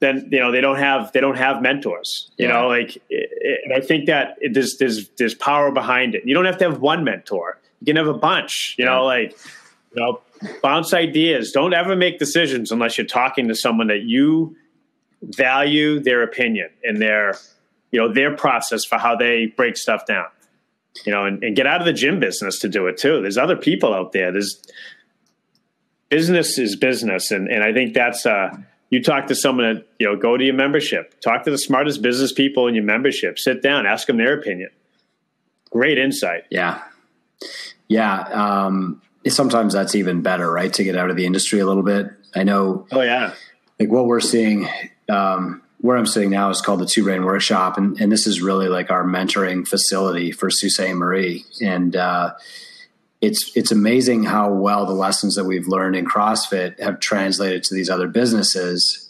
then 0.00 0.28
you 0.30 0.38
know 0.38 0.52
they 0.52 0.60
don't 0.60 0.78
have 0.78 1.12
they 1.12 1.20
don't 1.20 1.36
have 1.36 1.60
mentors 1.62 2.30
you 2.36 2.46
yeah. 2.46 2.52
know 2.52 2.68
like 2.68 3.02
and 3.10 3.72
i 3.74 3.80
think 3.80 4.06
that 4.06 4.36
it, 4.40 4.54
there's 4.54 4.76
there's 4.78 5.08
there's 5.18 5.34
power 5.34 5.70
behind 5.70 6.14
it. 6.14 6.22
You 6.24 6.34
don't 6.34 6.44
have 6.44 6.58
to 6.58 6.64
have 6.70 6.80
one 6.80 7.04
mentor. 7.04 7.58
You 7.80 7.86
can 7.86 7.96
have 7.96 8.08
a 8.08 8.18
bunch 8.18 8.76
you 8.78 8.84
yeah. 8.84 8.92
know 8.92 9.04
like 9.04 9.36
you 9.94 10.02
know 10.02 10.20
bounce 10.62 10.94
ideas. 10.94 11.52
Don't 11.52 11.74
ever 11.74 11.96
make 11.96 12.18
decisions 12.18 12.70
unless 12.70 12.96
you're 12.96 13.06
talking 13.06 13.48
to 13.48 13.54
someone 13.54 13.88
that 13.88 14.02
you 14.02 14.56
value 15.22 15.98
their 15.98 16.22
opinion 16.22 16.70
and 16.84 17.02
their 17.02 17.36
you 17.90 18.00
know 18.00 18.12
their 18.12 18.36
process 18.36 18.84
for 18.84 18.98
how 18.98 19.16
they 19.16 19.46
break 19.46 19.76
stuff 19.76 20.06
down 20.06 20.26
you 21.04 21.12
know 21.12 21.24
and, 21.24 21.42
and 21.42 21.56
get 21.56 21.66
out 21.66 21.80
of 21.80 21.86
the 21.86 21.92
gym 21.92 22.20
business 22.20 22.58
to 22.60 22.68
do 22.68 22.86
it 22.86 22.96
too. 22.96 23.20
There's 23.20 23.38
other 23.38 23.56
people 23.56 23.94
out 23.94 24.12
there. 24.12 24.30
There's 24.30 24.62
business 26.08 26.58
is 26.58 26.76
business 26.76 27.30
and 27.30 27.48
and 27.48 27.62
i 27.62 27.72
think 27.72 27.94
that's 27.94 28.24
uh 28.26 28.50
you 28.90 29.02
talk 29.02 29.26
to 29.26 29.34
someone 29.34 29.74
that 29.74 29.86
you 29.98 30.06
know 30.06 30.16
go 30.16 30.36
to 30.36 30.44
your 30.44 30.54
membership. 30.54 31.20
Talk 31.20 31.44
to 31.44 31.50
the 31.50 31.58
smartest 31.58 32.02
business 32.02 32.32
people 32.32 32.66
in 32.66 32.74
your 32.74 32.84
membership. 32.84 33.38
Sit 33.38 33.62
down 33.62 33.86
ask 33.86 34.06
them 34.06 34.16
their 34.16 34.38
opinion. 34.38 34.70
Great 35.70 35.98
insight. 35.98 36.44
Yeah. 36.50 36.82
Yeah 37.88 38.18
um, 38.20 39.02
sometimes 39.26 39.74
that's 39.74 39.94
even 39.94 40.22
better 40.22 40.50
right 40.50 40.72
to 40.72 40.84
get 40.84 40.96
out 40.96 41.10
of 41.10 41.16
the 41.16 41.26
industry 41.26 41.60
a 41.60 41.66
little 41.66 41.82
bit. 41.82 42.06
I 42.34 42.44
know 42.44 42.86
oh 42.92 43.00
yeah. 43.00 43.34
like 43.78 43.90
what 43.90 44.06
we're 44.06 44.20
seeing 44.20 44.68
um, 45.08 45.62
where 45.80 45.96
i'm 45.96 46.06
sitting 46.06 46.30
now 46.30 46.50
is 46.50 46.60
called 46.60 46.80
the 46.80 46.86
two 46.86 47.04
brain 47.04 47.24
workshop 47.24 47.78
and, 47.78 48.00
and 48.00 48.10
this 48.12 48.26
is 48.26 48.42
really 48.42 48.68
like 48.68 48.90
our 48.90 49.04
mentoring 49.04 49.66
facility 49.66 50.32
for 50.32 50.50
Sault 50.50 50.96
Marie. 50.96 51.44
And 51.62 51.96
uh, 51.96 52.34
it's 53.20 53.56
it's 53.56 53.72
amazing 53.72 54.24
how 54.24 54.52
well 54.52 54.86
the 54.86 54.92
lessons 54.92 55.34
that 55.34 55.44
we've 55.44 55.66
learned 55.66 55.96
in 55.96 56.06
CrossFit 56.06 56.78
have 56.80 57.00
translated 57.00 57.64
to 57.64 57.74
these 57.74 57.90
other 57.90 58.08
businesses. 58.08 59.04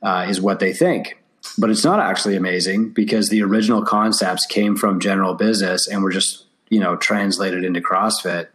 Uh, 0.00 0.24
is 0.28 0.40
what 0.40 0.60
they 0.60 0.72
think, 0.72 1.20
but 1.58 1.70
it's 1.70 1.82
not 1.82 1.98
actually 1.98 2.36
amazing 2.36 2.90
because 2.90 3.30
the 3.30 3.42
original 3.42 3.84
concepts 3.84 4.46
came 4.46 4.76
from 4.76 5.00
general 5.00 5.34
business 5.34 5.88
and 5.88 6.04
were 6.04 6.12
just 6.12 6.46
you 6.68 6.78
know 6.78 6.94
translated 6.94 7.64
into 7.64 7.80
CrossFit, 7.80 8.46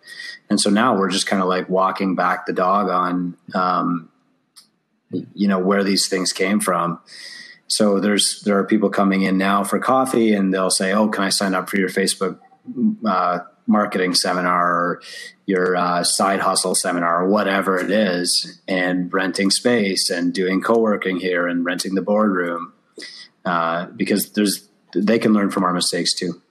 and 0.49 0.61
so 0.61 0.69
now 0.69 0.97
we're 0.97 1.09
just 1.09 1.27
kind 1.27 1.41
of 1.41 1.49
like 1.49 1.67
walking 1.67 2.15
back 2.15 2.45
the 2.45 2.53
dog 2.53 2.87
on 2.87 3.35
um, 3.53 4.09
you 5.33 5.49
know 5.49 5.59
where 5.59 5.83
these 5.83 6.07
things 6.07 6.31
came 6.31 6.61
from. 6.61 6.97
So 7.67 7.99
there's 7.99 8.41
there 8.45 8.57
are 8.57 8.63
people 8.63 8.89
coming 8.89 9.23
in 9.23 9.37
now 9.37 9.65
for 9.65 9.79
coffee 9.79 10.33
and 10.33 10.53
they'll 10.53 10.69
say, 10.69 10.93
"Oh, 10.93 11.09
can 11.09 11.25
I 11.25 11.29
sign 11.29 11.53
up 11.53 11.69
for 11.69 11.77
your 11.77 11.89
Facebook 11.89 12.39
uh, 13.05 13.39
marketing 13.67 14.13
seminar 14.13 14.71
or 14.71 15.01
your 15.45 15.75
uh, 15.75 16.03
side 16.03 16.39
hustle 16.39 16.75
seminar 16.75 17.23
or 17.23 17.29
whatever 17.29 17.77
it 17.77 17.91
is, 17.91 18.61
and 18.67 19.13
renting 19.13 19.49
space 19.49 20.09
and 20.09 20.33
doing 20.33 20.61
co-working 20.61 21.19
here 21.19 21.47
and 21.47 21.65
renting 21.65 21.95
the 21.95 22.01
boardroom 22.01 22.73
uh, 23.45 23.85
because 23.87 24.31
there's 24.31 24.69
they 24.95 25.17
can 25.17 25.33
learn 25.33 25.49
from 25.49 25.63
our 25.63 25.73
mistakes 25.73 26.13
too. 26.13 26.41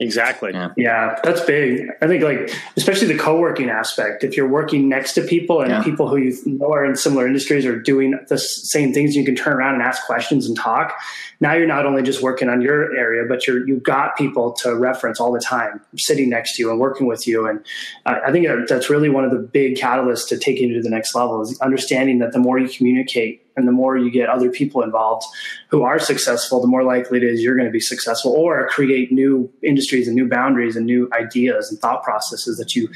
Exactly. 0.00 0.52
Yeah. 0.54 0.70
yeah. 0.78 1.18
that's 1.22 1.42
big. 1.42 1.88
I 2.00 2.06
think 2.06 2.24
like 2.24 2.50
especially 2.76 3.08
the 3.08 3.18
co-working 3.18 3.68
aspect. 3.68 4.24
If 4.24 4.34
you're 4.34 4.48
working 4.48 4.88
next 4.88 5.12
to 5.14 5.22
people 5.22 5.60
and 5.60 5.70
yeah. 5.70 5.82
people 5.82 6.08
who 6.08 6.16
you 6.16 6.34
know 6.46 6.72
are 6.72 6.86
in 6.86 6.96
similar 6.96 7.26
industries 7.26 7.66
are 7.66 7.78
doing 7.78 8.18
the 8.28 8.38
same 8.38 8.94
things, 8.94 9.14
you 9.14 9.26
can 9.26 9.36
turn 9.36 9.52
around 9.52 9.74
and 9.74 9.82
ask 9.82 10.06
questions 10.06 10.46
and 10.46 10.56
talk. 10.56 10.98
Now 11.40 11.52
you're 11.52 11.66
not 11.66 11.84
only 11.84 12.02
just 12.02 12.22
working 12.22 12.48
on 12.48 12.62
your 12.62 12.96
area, 12.96 13.24
but 13.28 13.46
you're 13.46 13.66
you've 13.68 13.82
got 13.82 14.16
people 14.16 14.52
to 14.54 14.74
reference 14.74 15.20
all 15.20 15.32
the 15.32 15.40
time, 15.40 15.82
sitting 15.96 16.30
next 16.30 16.56
to 16.56 16.62
you 16.62 16.70
and 16.70 16.80
working 16.80 17.06
with 17.06 17.26
you. 17.26 17.46
And 17.46 17.64
uh, 18.06 18.20
I 18.26 18.32
think 18.32 18.46
that's 18.68 18.88
really 18.88 19.10
one 19.10 19.24
of 19.24 19.30
the 19.30 19.38
big 19.38 19.76
catalysts 19.76 20.26
to 20.28 20.38
taking 20.38 20.70
you 20.70 20.76
to 20.76 20.82
the 20.82 20.90
next 20.90 21.14
level 21.14 21.42
is 21.42 21.60
understanding 21.60 22.20
that 22.20 22.32
the 22.32 22.38
more 22.38 22.58
you 22.58 22.70
communicate 22.70 23.42
and 23.60 23.68
the 23.68 23.72
more 23.72 23.96
you 23.96 24.10
get 24.10 24.28
other 24.28 24.50
people 24.50 24.82
involved 24.82 25.24
who 25.68 25.82
are 25.82 26.00
successful, 26.00 26.60
the 26.60 26.66
more 26.66 26.82
likely 26.82 27.18
it 27.18 27.24
is 27.24 27.42
you're 27.42 27.54
going 27.54 27.68
to 27.68 27.72
be 27.72 27.80
successful 27.80 28.32
or 28.32 28.66
create 28.68 29.12
new 29.12 29.48
industries 29.62 30.08
and 30.08 30.16
new 30.16 30.28
boundaries 30.28 30.74
and 30.74 30.86
new 30.86 31.08
ideas 31.12 31.70
and 31.70 31.78
thought 31.78 32.02
processes 32.02 32.58
that 32.58 32.74
you 32.74 32.88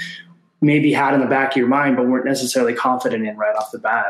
maybe 0.61 0.93
had 0.93 1.15
in 1.15 1.21
the 1.21 1.27
back 1.27 1.53
of 1.53 1.57
your 1.57 1.69
mind 1.69 1.97
but 1.97 2.09
weren't 2.09 2.25
necessarily 2.25 2.75
confident 2.75 3.27
in 3.27 3.37
right 3.37 3.55
off 3.55 3.71
the 3.71 3.79
bat. 3.79 4.07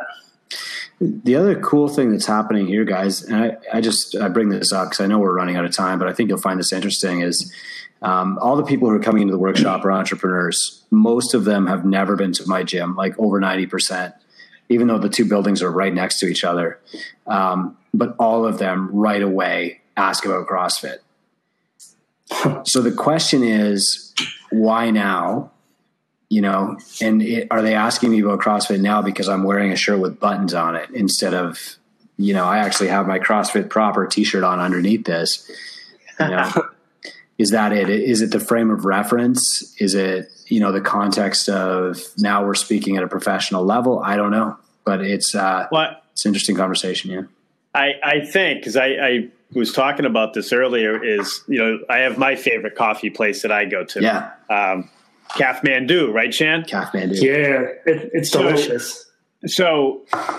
The 1.00 1.34
other 1.34 1.60
cool 1.60 1.88
thing 1.88 2.12
that's 2.12 2.26
happening 2.26 2.66
here, 2.66 2.84
guys, 2.84 3.22
and 3.24 3.36
I, 3.36 3.56
I 3.72 3.80
just 3.80 4.14
I 4.16 4.28
bring 4.28 4.48
this 4.48 4.72
up 4.72 4.86
because 4.86 5.00
I 5.00 5.06
know 5.06 5.18
we're 5.18 5.34
running 5.34 5.56
out 5.56 5.64
of 5.64 5.72
time, 5.72 5.98
but 5.98 6.08
I 6.08 6.12
think 6.12 6.28
you'll 6.28 6.38
find 6.38 6.58
this 6.58 6.72
interesting 6.72 7.20
is 7.20 7.52
um, 8.00 8.38
all 8.40 8.56
the 8.56 8.64
people 8.64 8.88
who 8.88 8.94
are 8.94 9.00
coming 9.00 9.22
into 9.22 9.32
the 9.32 9.38
workshop 9.38 9.84
are 9.84 9.90
entrepreneurs. 9.90 10.84
Most 10.90 11.34
of 11.34 11.44
them 11.44 11.66
have 11.66 11.84
never 11.84 12.16
been 12.16 12.32
to 12.34 12.46
my 12.46 12.62
gym, 12.62 12.94
like 12.94 13.18
over 13.18 13.40
90% 13.40 14.12
even 14.74 14.88
though 14.88 14.98
the 14.98 15.08
two 15.08 15.24
buildings 15.24 15.62
are 15.62 15.70
right 15.70 15.94
next 15.94 16.18
to 16.20 16.26
each 16.26 16.44
other. 16.44 16.80
Um, 17.26 17.76
but 17.94 18.14
all 18.18 18.44
of 18.44 18.58
them 18.58 18.90
right 18.92 19.22
away 19.22 19.80
ask 19.96 20.26
about 20.26 20.46
CrossFit. 20.46 20.98
so 22.66 22.82
the 22.82 22.92
question 22.92 23.42
is, 23.42 24.12
why 24.50 24.90
now? 24.90 25.52
You 26.28 26.40
know, 26.40 26.78
and 27.00 27.22
it, 27.22 27.48
are 27.50 27.62
they 27.62 27.74
asking 27.74 28.10
me 28.10 28.20
about 28.20 28.40
CrossFit 28.40 28.80
now 28.80 29.02
because 29.02 29.28
I'm 29.28 29.44
wearing 29.44 29.70
a 29.70 29.76
shirt 29.76 30.00
with 30.00 30.18
buttons 30.18 30.52
on 30.52 30.74
it 30.74 30.90
instead 30.90 31.34
of, 31.34 31.76
you 32.16 32.34
know, 32.34 32.44
I 32.44 32.58
actually 32.58 32.88
have 32.88 33.06
my 33.06 33.18
CrossFit 33.18 33.70
proper 33.70 34.06
T-shirt 34.06 34.42
on 34.42 34.58
underneath 34.58 35.04
this. 35.04 35.48
You 36.18 36.28
know, 36.28 36.50
is 37.38 37.50
that 37.50 37.72
it? 37.72 37.88
Is 37.88 38.20
it 38.20 38.30
the 38.30 38.40
frame 38.40 38.70
of 38.70 38.84
reference? 38.84 39.74
Is 39.80 39.94
it 39.94 40.28
you 40.46 40.60
know 40.60 40.72
the 40.72 40.80
context 40.80 41.48
of 41.48 42.00
now 42.18 42.44
we're 42.44 42.54
speaking 42.54 42.96
at 42.96 43.02
a 43.02 43.08
professional 43.08 43.64
level? 43.64 44.00
I 44.00 44.16
don't 44.16 44.30
know, 44.30 44.56
but 44.84 45.00
it's 45.00 45.34
uh, 45.34 45.66
what 45.70 46.04
it's 46.12 46.24
an 46.24 46.30
interesting 46.30 46.56
conversation. 46.56 47.10
Yeah, 47.10 47.22
I 47.74 47.92
I 48.02 48.20
think 48.20 48.60
because 48.60 48.76
I, 48.76 48.86
I 48.86 49.28
was 49.52 49.72
talking 49.72 50.06
about 50.06 50.34
this 50.34 50.52
earlier 50.52 51.02
is 51.02 51.42
you 51.48 51.58
know 51.58 51.78
I 51.88 51.98
have 51.98 52.18
my 52.18 52.36
favorite 52.36 52.76
coffee 52.76 53.10
place 53.10 53.42
that 53.42 53.52
I 53.52 53.64
go 53.64 53.84
to. 53.84 54.02
Yeah. 54.02 54.30
Um, 54.50 54.90
Kathmandu, 55.30 56.12
right, 56.12 56.30
Chan? 56.30 56.64
Kathmandu. 56.64 57.20
Yeah, 57.20 57.66
it, 57.86 58.10
it's 58.12 58.30
delicious. 58.30 59.10
So, 59.46 60.02
so, 60.12 60.38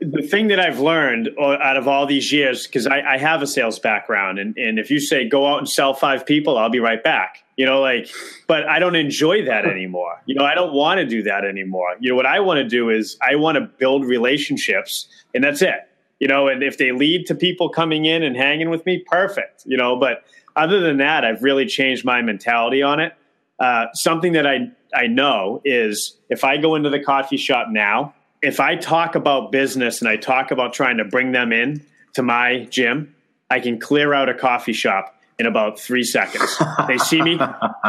the 0.00 0.22
thing 0.22 0.48
that 0.48 0.60
I've 0.60 0.78
learned 0.78 1.30
out 1.40 1.76
of 1.76 1.88
all 1.88 2.06
these 2.06 2.30
years, 2.30 2.66
because 2.66 2.86
I, 2.86 3.00
I, 3.00 3.18
have 3.18 3.40
a 3.40 3.46
sales 3.46 3.78
background, 3.78 4.38
and, 4.38 4.56
and 4.58 4.78
if 4.78 4.90
you 4.90 5.00
say 5.00 5.26
go 5.26 5.46
out 5.46 5.58
and 5.58 5.68
sell 5.68 5.94
five 5.94 6.26
people, 6.26 6.58
I'll 6.58 6.68
be 6.68 6.80
right 6.80 7.02
back. 7.02 7.42
You 7.56 7.64
know, 7.64 7.80
like, 7.80 8.10
but 8.46 8.68
I 8.68 8.78
don't 8.78 8.94
enjoy 8.94 9.46
that 9.46 9.64
anymore. 9.64 10.22
You 10.26 10.34
know, 10.34 10.44
I 10.44 10.54
don't 10.54 10.74
want 10.74 10.98
to 10.98 11.06
do 11.06 11.22
that 11.22 11.44
anymore. 11.46 11.96
You 11.98 12.10
know, 12.10 12.16
what 12.16 12.26
I 12.26 12.40
want 12.40 12.58
to 12.58 12.68
do 12.68 12.90
is 12.90 13.16
I 13.26 13.36
want 13.36 13.56
to 13.56 13.62
build 13.62 14.04
relationships, 14.04 15.08
and 15.34 15.42
that's 15.42 15.62
it. 15.62 15.88
You 16.20 16.28
know, 16.28 16.48
and 16.48 16.62
if 16.62 16.76
they 16.76 16.92
lead 16.92 17.26
to 17.26 17.34
people 17.34 17.70
coming 17.70 18.04
in 18.04 18.22
and 18.22 18.36
hanging 18.36 18.68
with 18.68 18.84
me, 18.84 19.02
perfect. 19.06 19.64
You 19.64 19.78
know, 19.78 19.96
but 19.96 20.24
other 20.56 20.80
than 20.80 20.98
that, 20.98 21.24
I've 21.24 21.42
really 21.42 21.64
changed 21.64 22.04
my 22.04 22.20
mentality 22.20 22.82
on 22.82 23.00
it. 23.00 23.14
Uh, 23.58 23.86
something 23.94 24.32
that 24.32 24.46
I 24.46 24.70
I 24.94 25.06
know 25.06 25.62
is 25.64 26.18
if 26.28 26.44
I 26.44 26.58
go 26.58 26.74
into 26.74 26.90
the 26.90 27.00
coffee 27.00 27.38
shop 27.38 27.68
now 27.70 28.14
if 28.46 28.60
I 28.60 28.76
talk 28.76 29.16
about 29.16 29.50
business 29.50 30.00
and 30.00 30.08
I 30.08 30.16
talk 30.16 30.52
about 30.52 30.72
trying 30.72 30.98
to 30.98 31.04
bring 31.04 31.32
them 31.32 31.52
in 31.52 31.84
to 32.14 32.22
my 32.22 32.64
gym, 32.70 33.12
I 33.50 33.58
can 33.58 33.80
clear 33.80 34.14
out 34.14 34.28
a 34.28 34.34
coffee 34.34 34.72
shop 34.72 35.14
in 35.38 35.46
about 35.46 35.80
three 35.80 36.04
seconds. 36.04 36.56
They 36.86 36.98
see 36.98 37.20
me, 37.20 37.38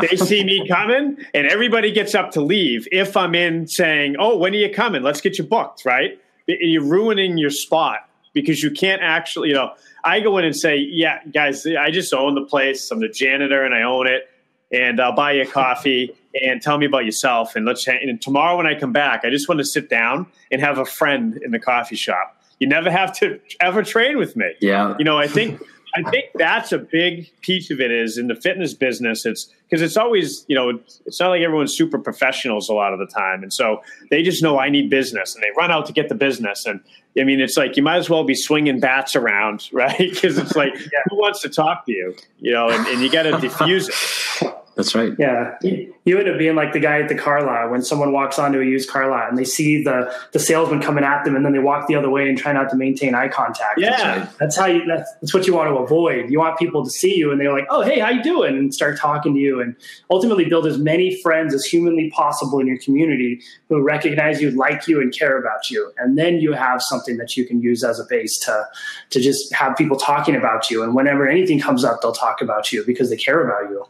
they 0.02 0.16
see 0.18 0.44
me 0.44 0.68
coming, 0.68 1.18
and 1.36 1.46
everybody 1.46 1.92
gets 1.92 2.16
up 2.16 2.32
to 2.32 2.42
leave. 2.42 2.88
If 2.92 3.16
I'm 3.16 3.36
in 3.36 3.68
saying, 3.68 4.16
"Oh, 4.18 4.36
when 4.38 4.54
are 4.54 4.58
you 4.58 4.74
coming? 4.74 5.04
Let's 5.04 5.22
get 5.22 5.38
you 5.38 5.44
booked," 5.44 5.86
right? 5.86 6.20
You're 6.48 6.84
ruining 6.84 7.38
your 7.38 7.52
spot 7.52 8.10
because 8.34 8.64
you 8.64 8.72
can't 8.72 9.04
actually. 9.04 9.50
You 9.50 9.56
know, 9.56 9.74
I 10.04 10.20
go 10.22 10.40
in 10.40 10.46
and 10.46 10.56
say, 10.56 10.78
"Yeah, 10.78 11.20
guys, 11.32 11.68
I 11.68 11.92
just 11.92 12.12
own 12.14 12.34
the 12.34 12.42
place. 12.42 12.90
I'm 12.90 13.00
the 13.00 13.10
janitor 13.10 13.64
and 13.64 13.76
I 13.76 13.84
own 13.84 14.08
it, 14.08 14.28
and 14.72 15.00
I'll 15.00 15.16
buy 15.16 15.34
you 15.34 15.44
a 15.44 15.46
coffee." 15.46 16.16
And 16.44 16.62
tell 16.62 16.78
me 16.78 16.86
about 16.86 17.06
yourself. 17.06 17.56
And 17.56 17.66
let's 17.66 17.88
and 17.88 18.22
tomorrow 18.22 18.58
when 18.58 18.68
I 18.68 18.80
come 18.80 18.92
back, 18.92 19.22
I 19.24 19.30
just 19.30 19.48
want 19.48 19.60
to 19.60 19.66
sit 19.66 19.90
down 19.90 20.28
and 20.52 20.62
have 20.62 20.78
a 20.78 20.86
friend 20.86 21.40
in 21.44 21.52
the 21.52 21.60
coffee 21.60 21.96
shop. 21.96 22.36
You 22.60 22.68
never 22.68 22.90
have 22.90 23.18
to 23.20 23.40
ever 23.60 23.84
train 23.84 24.18
with 24.18 24.36
me. 24.36 24.54
Yeah. 24.60 24.96
You 24.98 25.06
know, 25.06 25.18
I 25.18 25.28
think 25.28 25.62
I 25.96 26.10
think 26.10 26.26
that's 26.36 26.72
a 26.72 26.78
big 26.78 27.32
piece 27.42 27.72
of 27.72 27.80
it 27.80 27.92
is 27.92 28.18
in 28.18 28.28
the 28.28 28.36
fitness 28.36 28.74
business. 28.74 29.26
It's 29.26 29.52
because 29.68 29.82
it's 29.82 29.98
always, 29.98 30.46
you 30.48 30.56
know, 30.56 30.80
it's 31.06 31.20
not 31.20 31.30
like 31.30 31.42
everyone's 31.42 31.76
super 31.76 31.98
professionals 31.98 32.70
a 32.70 32.74
lot 32.74 32.94
of 32.94 33.00
the 33.00 33.08
time. 33.08 33.42
And 33.42 33.52
so 33.52 33.82
they 34.12 34.22
just 34.22 34.44
know 34.44 34.60
I 34.60 34.70
need 34.70 34.90
business 34.90 35.34
and 35.34 35.44
they 35.44 35.50
run 35.58 35.72
out 35.72 35.86
to 35.88 35.94
get 35.94 36.10
the 36.10 36.16
business. 36.16 36.66
And 36.66 36.82
I 37.20 37.24
mean, 37.24 37.40
it's 37.40 37.58
like 37.58 37.78
you 37.78 37.84
might 37.84 37.98
as 37.98 38.10
well 38.10 38.24
be 38.24 38.36
swinging 38.36 38.80
bats 38.80 39.16
around, 39.16 39.70
right? 39.74 39.98
Because 39.98 40.38
it's 40.38 40.56
like, 40.56 40.76
who 41.10 41.18
wants 41.18 41.42
to 41.42 41.50
talk 41.50 41.86
to 41.86 41.92
you? 41.92 42.16
You 42.40 42.52
know, 42.54 42.70
and, 42.70 42.86
and 42.88 43.02
you 43.02 43.10
got 43.12 43.24
to 43.24 43.40
diffuse 43.40 43.90
it. 43.90 44.54
That's 44.78 44.94
right. 44.94 45.14
Yeah. 45.18 45.58
You 45.64 46.20
end 46.20 46.30
up 46.30 46.38
being 46.38 46.56
like 46.56 46.72
the 46.72 46.80
guy 46.80 47.02
at 47.02 47.10
the 47.10 47.16
car 47.16 47.44
lot 47.44 47.72
when 47.72 47.82
someone 47.82 48.14
walks 48.14 48.38
onto 48.38 48.62
a 48.62 48.64
used 48.64 48.88
car 48.88 49.10
lot 49.10 49.28
and 49.28 49.36
they 49.36 49.44
see 49.44 49.84
the, 49.84 50.14
the 50.34 50.40
salesman 50.40 50.82
coming 50.84 51.04
at 51.04 51.26
them 51.26 51.36
and 51.36 51.44
then 51.44 51.52
they 51.52 51.60
walk 51.60 51.88
the 51.88 51.96
other 51.96 52.12
way 52.12 52.30
and 52.30 52.38
try 52.38 52.54
not 52.54 52.70
to 52.70 52.76
maintain 52.76 53.16
eye 53.16 53.28
contact. 53.28 53.80
Yeah. 53.80 53.90
That's, 53.90 54.04
right. 54.04 54.38
that's 54.38 54.56
how 54.56 54.66
you, 54.68 54.86
that's, 54.86 55.12
that's 55.20 55.34
what 55.34 55.48
you 55.48 55.56
want 55.56 55.70
to 55.70 55.78
avoid. 55.78 56.30
You 56.30 56.38
want 56.38 56.60
people 56.60 56.86
to 56.86 56.92
see 56.92 57.16
you 57.16 57.32
and 57.32 57.42
they're 57.42 57.52
like, 57.52 57.66
oh, 57.72 57.82
hey, 57.82 58.00
how 58.00 58.12
you 58.12 58.22
doing? 58.22 58.56
And 58.56 58.72
start 58.72 59.00
talking 59.00 59.34
to 59.34 59.40
you 59.40 59.60
and 59.60 59.76
ultimately 60.12 60.46
build 60.46 60.68
as 60.68 60.78
many 60.78 61.20
friends 61.24 61.56
as 61.56 61.66
humanly 61.66 62.12
possible 62.12 62.60
in 62.60 62.68
your 62.68 62.78
community 62.78 63.42
who 63.70 63.82
recognize 63.82 64.40
you, 64.40 64.52
like 64.52 64.88
you, 64.88 65.02
and 65.02 65.12
care 65.12 65.40
about 65.40 65.72
you. 65.72 65.92
And 65.98 66.20
then 66.20 66.36
you 66.36 66.54
have 66.54 66.84
something 66.84 67.18
that 67.18 67.36
you 67.36 67.46
can 67.46 67.64
use 67.64 67.84
as 67.84 68.00
a 68.00 68.06
base 68.08 68.38
to, 68.46 68.68
to 69.10 69.20
just 69.20 69.52
have 69.56 69.76
people 69.76 69.98
talking 69.98 70.36
about 70.36 70.70
you. 70.70 70.84
And 70.84 70.94
whenever 70.94 71.28
anything 71.28 71.60
comes 71.60 71.84
up, 71.84 72.04
they'll 72.04 72.12
talk 72.12 72.42
about 72.42 72.72
you 72.72 72.86
because 72.86 73.10
they 73.10 73.18
care 73.18 73.44
about 73.44 73.72
you. 73.72 73.84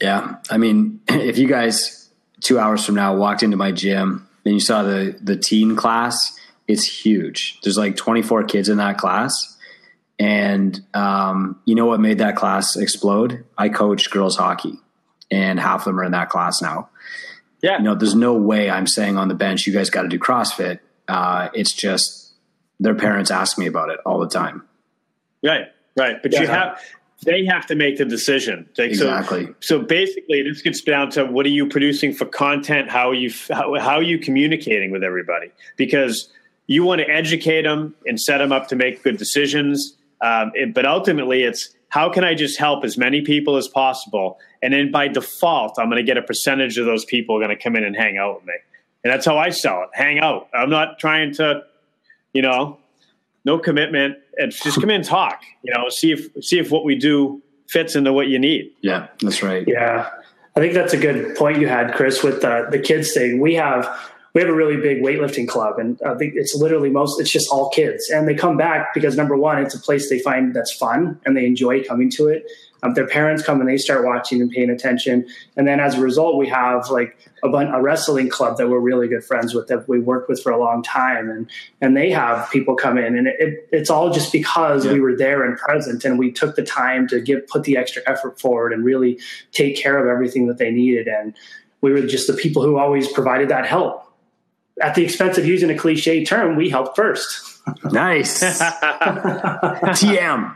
Yeah. 0.00 0.36
I 0.50 0.58
mean, 0.58 1.00
if 1.08 1.38
you 1.38 1.46
guys 1.46 2.08
two 2.40 2.58
hours 2.58 2.84
from 2.84 2.94
now 2.94 3.16
walked 3.16 3.42
into 3.42 3.56
my 3.56 3.72
gym 3.72 4.28
and 4.44 4.54
you 4.54 4.60
saw 4.60 4.82
the, 4.82 5.16
the 5.20 5.36
teen 5.36 5.76
class, 5.76 6.38
it's 6.68 6.86
huge. 6.86 7.58
There's 7.62 7.78
like 7.78 7.96
24 7.96 8.44
kids 8.44 8.68
in 8.68 8.78
that 8.78 8.98
class. 8.98 9.56
And 10.18 10.80
um, 10.94 11.60
you 11.64 11.74
know 11.74 11.86
what 11.86 12.00
made 12.00 12.18
that 12.18 12.36
class 12.36 12.76
explode? 12.76 13.44
I 13.58 13.68
coach 13.68 14.10
girls 14.10 14.36
hockey, 14.36 14.78
and 15.30 15.58
half 15.58 15.80
of 15.80 15.84
them 15.86 16.00
are 16.00 16.04
in 16.04 16.12
that 16.12 16.28
class 16.28 16.62
now. 16.62 16.88
Yeah. 17.62 17.78
You 17.78 17.84
know, 17.84 17.94
there's 17.94 18.14
no 18.14 18.34
way 18.34 18.70
I'm 18.70 18.86
saying 18.86 19.16
on 19.16 19.28
the 19.28 19.34
bench, 19.34 19.66
you 19.66 19.72
guys 19.72 19.90
got 19.90 20.02
to 20.02 20.08
do 20.08 20.18
CrossFit. 20.18 20.78
Uh, 21.08 21.48
it's 21.52 21.72
just 21.72 22.32
their 22.78 22.94
parents 22.94 23.30
ask 23.30 23.58
me 23.58 23.66
about 23.66 23.90
it 23.90 23.98
all 24.06 24.20
the 24.20 24.28
time. 24.28 24.62
Right, 25.42 25.66
right. 25.96 26.22
But 26.22 26.32
yeah. 26.32 26.40
you 26.42 26.46
have 26.46 26.80
they 27.24 27.44
have 27.44 27.66
to 27.66 27.74
make 27.74 27.98
the 27.98 28.04
decision. 28.04 28.68
Like, 28.78 28.90
exactly. 28.90 29.46
So, 29.46 29.54
so 29.60 29.78
basically, 29.80 30.42
this 30.42 30.62
gets 30.62 30.80
down 30.80 31.10
to 31.10 31.24
what 31.24 31.46
are 31.46 31.50
you 31.50 31.68
producing 31.68 32.12
for 32.12 32.24
content? 32.24 32.90
How 32.90 33.10
are 33.10 33.14
you 33.14 33.32
how, 33.50 33.78
how 33.78 33.96
are 33.96 34.02
you 34.02 34.18
communicating 34.18 34.90
with 34.90 35.02
everybody? 35.02 35.50
Because 35.76 36.30
you 36.66 36.84
want 36.84 37.00
to 37.00 37.08
educate 37.08 37.62
them 37.62 37.94
and 38.06 38.20
set 38.20 38.38
them 38.38 38.52
up 38.52 38.68
to 38.68 38.76
make 38.76 39.02
good 39.02 39.16
decisions. 39.16 39.96
Um, 40.20 40.52
it, 40.54 40.74
but 40.74 40.86
ultimately, 40.86 41.42
it's 41.42 41.74
how 41.88 42.10
can 42.10 42.24
I 42.24 42.34
just 42.34 42.58
help 42.58 42.84
as 42.84 42.98
many 42.98 43.20
people 43.20 43.56
as 43.56 43.68
possible? 43.68 44.38
And 44.62 44.72
then 44.72 44.90
by 44.90 45.08
default, 45.08 45.78
I'm 45.78 45.88
going 45.88 46.04
to 46.04 46.06
get 46.06 46.16
a 46.16 46.22
percentage 46.22 46.78
of 46.78 46.86
those 46.86 47.04
people 47.04 47.38
going 47.38 47.56
to 47.56 47.62
come 47.62 47.76
in 47.76 47.84
and 47.84 47.94
hang 47.94 48.18
out 48.18 48.36
with 48.36 48.46
me. 48.46 48.54
And 49.04 49.12
that's 49.12 49.26
how 49.26 49.38
I 49.38 49.50
sell 49.50 49.82
it. 49.82 49.90
Hang 49.92 50.18
out. 50.18 50.48
I'm 50.54 50.70
not 50.70 50.98
trying 50.98 51.34
to, 51.34 51.62
you 52.32 52.42
know, 52.42 52.78
no 53.44 53.58
commitment. 53.58 54.16
And 54.36 54.52
just 54.52 54.80
come 54.80 54.90
in 54.90 54.96
and 54.96 55.04
talk. 55.04 55.42
You 55.62 55.72
know, 55.74 55.88
see 55.88 56.12
if 56.12 56.28
see 56.44 56.58
if 56.58 56.70
what 56.70 56.84
we 56.84 56.96
do 56.96 57.42
fits 57.68 57.94
into 57.94 58.12
what 58.12 58.28
you 58.28 58.38
need. 58.38 58.72
Yeah, 58.80 59.08
that's 59.20 59.42
right. 59.42 59.64
Yeah, 59.66 60.10
I 60.56 60.60
think 60.60 60.74
that's 60.74 60.92
a 60.92 60.98
good 60.98 61.36
point 61.36 61.58
you 61.60 61.68
had, 61.68 61.94
Chris, 61.94 62.22
with 62.22 62.42
the 62.42 62.66
the 62.70 62.78
kids 62.78 63.12
thing. 63.12 63.40
We 63.40 63.54
have 63.54 63.88
we 64.34 64.40
have 64.40 64.50
a 64.50 64.54
really 64.54 64.76
big 64.76 65.02
weightlifting 65.02 65.46
club, 65.46 65.78
and 65.78 66.00
I 66.04 66.16
think 66.16 66.34
it's 66.36 66.54
literally 66.54 66.90
most 66.90 67.20
it's 67.20 67.30
just 67.30 67.48
all 67.50 67.70
kids, 67.70 68.10
and 68.10 68.26
they 68.26 68.34
come 68.34 68.56
back 68.56 68.92
because 68.94 69.16
number 69.16 69.36
one, 69.36 69.62
it's 69.62 69.74
a 69.74 69.80
place 69.80 70.08
they 70.08 70.18
find 70.18 70.54
that's 70.54 70.72
fun 70.72 71.20
and 71.24 71.36
they 71.36 71.46
enjoy 71.46 71.84
coming 71.84 72.10
to 72.10 72.28
it. 72.28 72.50
Um, 72.84 72.92
their 72.92 73.06
parents 73.06 73.42
come 73.42 73.60
and 73.60 73.68
they 73.68 73.78
start 73.78 74.04
watching 74.04 74.42
and 74.42 74.50
paying 74.50 74.68
attention, 74.68 75.26
and 75.56 75.66
then 75.66 75.80
as 75.80 75.94
a 75.94 76.00
result, 76.00 76.36
we 76.36 76.46
have 76.48 76.90
like 76.90 77.16
a, 77.42 77.48
a 77.48 77.80
wrestling 77.80 78.28
club 78.28 78.58
that 78.58 78.68
we're 78.68 78.78
really 78.78 79.08
good 79.08 79.24
friends 79.24 79.54
with 79.54 79.68
that 79.68 79.88
we 79.88 79.98
worked 79.98 80.28
with 80.28 80.42
for 80.42 80.52
a 80.52 80.58
long 80.58 80.82
time, 80.82 81.30
and 81.30 81.50
and 81.80 81.96
they 81.96 82.10
have 82.10 82.50
people 82.50 82.76
come 82.76 82.98
in, 82.98 83.16
and 83.16 83.26
it, 83.26 83.66
it's 83.72 83.88
all 83.88 84.12
just 84.12 84.32
because 84.32 84.84
yeah. 84.84 84.92
we 84.92 85.00
were 85.00 85.16
there 85.16 85.44
and 85.44 85.56
present, 85.56 86.04
and 86.04 86.18
we 86.18 86.30
took 86.30 86.56
the 86.56 86.62
time 86.62 87.08
to 87.08 87.22
give 87.22 87.46
put 87.48 87.64
the 87.64 87.78
extra 87.78 88.02
effort 88.06 88.38
forward 88.38 88.74
and 88.74 88.84
really 88.84 89.18
take 89.52 89.76
care 89.78 89.96
of 89.96 90.06
everything 90.06 90.46
that 90.48 90.58
they 90.58 90.70
needed, 90.70 91.08
and 91.08 91.34
we 91.80 91.90
were 91.90 92.02
just 92.02 92.26
the 92.26 92.34
people 92.34 92.62
who 92.62 92.76
always 92.76 93.10
provided 93.10 93.48
that 93.48 93.66
help. 93.66 94.02
At 94.82 94.94
the 94.94 95.04
expense 95.04 95.38
of 95.38 95.46
using 95.46 95.70
a 95.70 95.78
cliche 95.78 96.22
term, 96.24 96.56
we 96.56 96.68
helped 96.68 96.96
first. 96.96 97.60
nice. 97.92 98.42
TM. 99.94 100.54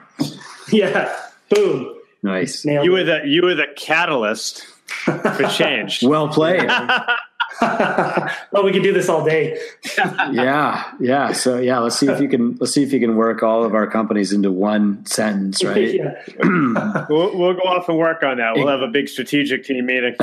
Yeah. 0.70 1.16
Boom. 1.48 1.97
Nice. 2.22 2.64
Nailed 2.64 2.84
you 2.84 2.92
were 2.92 3.04
the 3.04 3.22
you 3.24 3.42
were 3.42 3.54
the 3.54 3.66
catalyst 3.76 4.66
for 4.86 5.48
change. 5.54 6.02
well 6.02 6.28
played. 6.28 6.68
well, 7.60 8.64
we 8.64 8.72
could 8.72 8.82
do 8.82 8.92
this 8.92 9.08
all 9.08 9.24
day. 9.24 9.58
yeah, 10.32 10.92
yeah. 11.00 11.32
So 11.32 11.58
yeah, 11.58 11.78
let's 11.78 11.96
see 11.96 12.08
if 12.08 12.20
you 12.20 12.28
can 12.28 12.56
let's 12.56 12.72
see 12.72 12.82
if 12.82 12.92
you 12.92 13.00
can 13.00 13.16
work 13.16 13.42
all 13.42 13.64
of 13.64 13.74
our 13.74 13.86
companies 13.86 14.32
into 14.32 14.52
one 14.52 15.04
sentence, 15.06 15.64
right? 15.64 15.94
yeah. 15.94 16.22
we'll, 17.08 17.36
we'll 17.36 17.54
go 17.54 17.62
off 17.62 17.88
and 17.88 17.98
work 17.98 18.22
on 18.22 18.38
that. 18.38 18.54
We'll 18.54 18.68
have 18.68 18.82
a 18.82 18.88
big 18.88 19.08
strategic 19.08 19.64
team 19.64 19.86
meeting. 19.86 20.14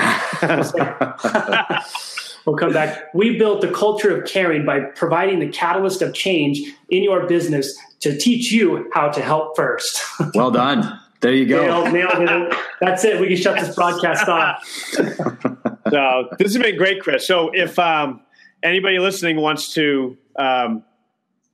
we'll 2.46 2.58
come 2.58 2.74
back. 2.74 3.14
We 3.14 3.38
built 3.38 3.62
the 3.62 3.72
culture 3.74 4.18
of 4.18 4.28
caring 4.28 4.66
by 4.66 4.82
providing 4.82 5.40
the 5.40 5.50
catalyst 5.50 6.02
of 6.02 6.14
change 6.14 6.60
in 6.90 7.04
your 7.04 7.26
business 7.28 7.78
to 8.02 8.18
teach 8.18 8.52
you 8.52 8.90
how 8.94 9.10
to 9.10 9.22
help 9.22 9.56
first. 9.56 10.02
well 10.36 10.52
done. 10.52 11.00
There 11.26 11.34
you 11.34 11.48
go. 11.48 11.90
Nailed, 11.90 11.92
nailed 11.92 12.30
it. 12.30 12.58
That's 12.80 13.04
it. 13.04 13.20
We 13.20 13.30
can 13.30 13.38
shut 13.38 13.60
this 13.60 13.74
broadcast 13.74 14.30
off. 14.30 14.64
so 15.90 16.30
this 16.38 16.54
has 16.54 16.58
been 16.60 16.78
great, 16.78 17.02
Chris. 17.02 17.26
So 17.26 17.50
if 17.52 17.80
um, 17.80 18.22
anybody 18.62 19.00
listening 19.00 19.38
wants 19.38 19.74
to 19.74 20.20
um, 20.36 20.84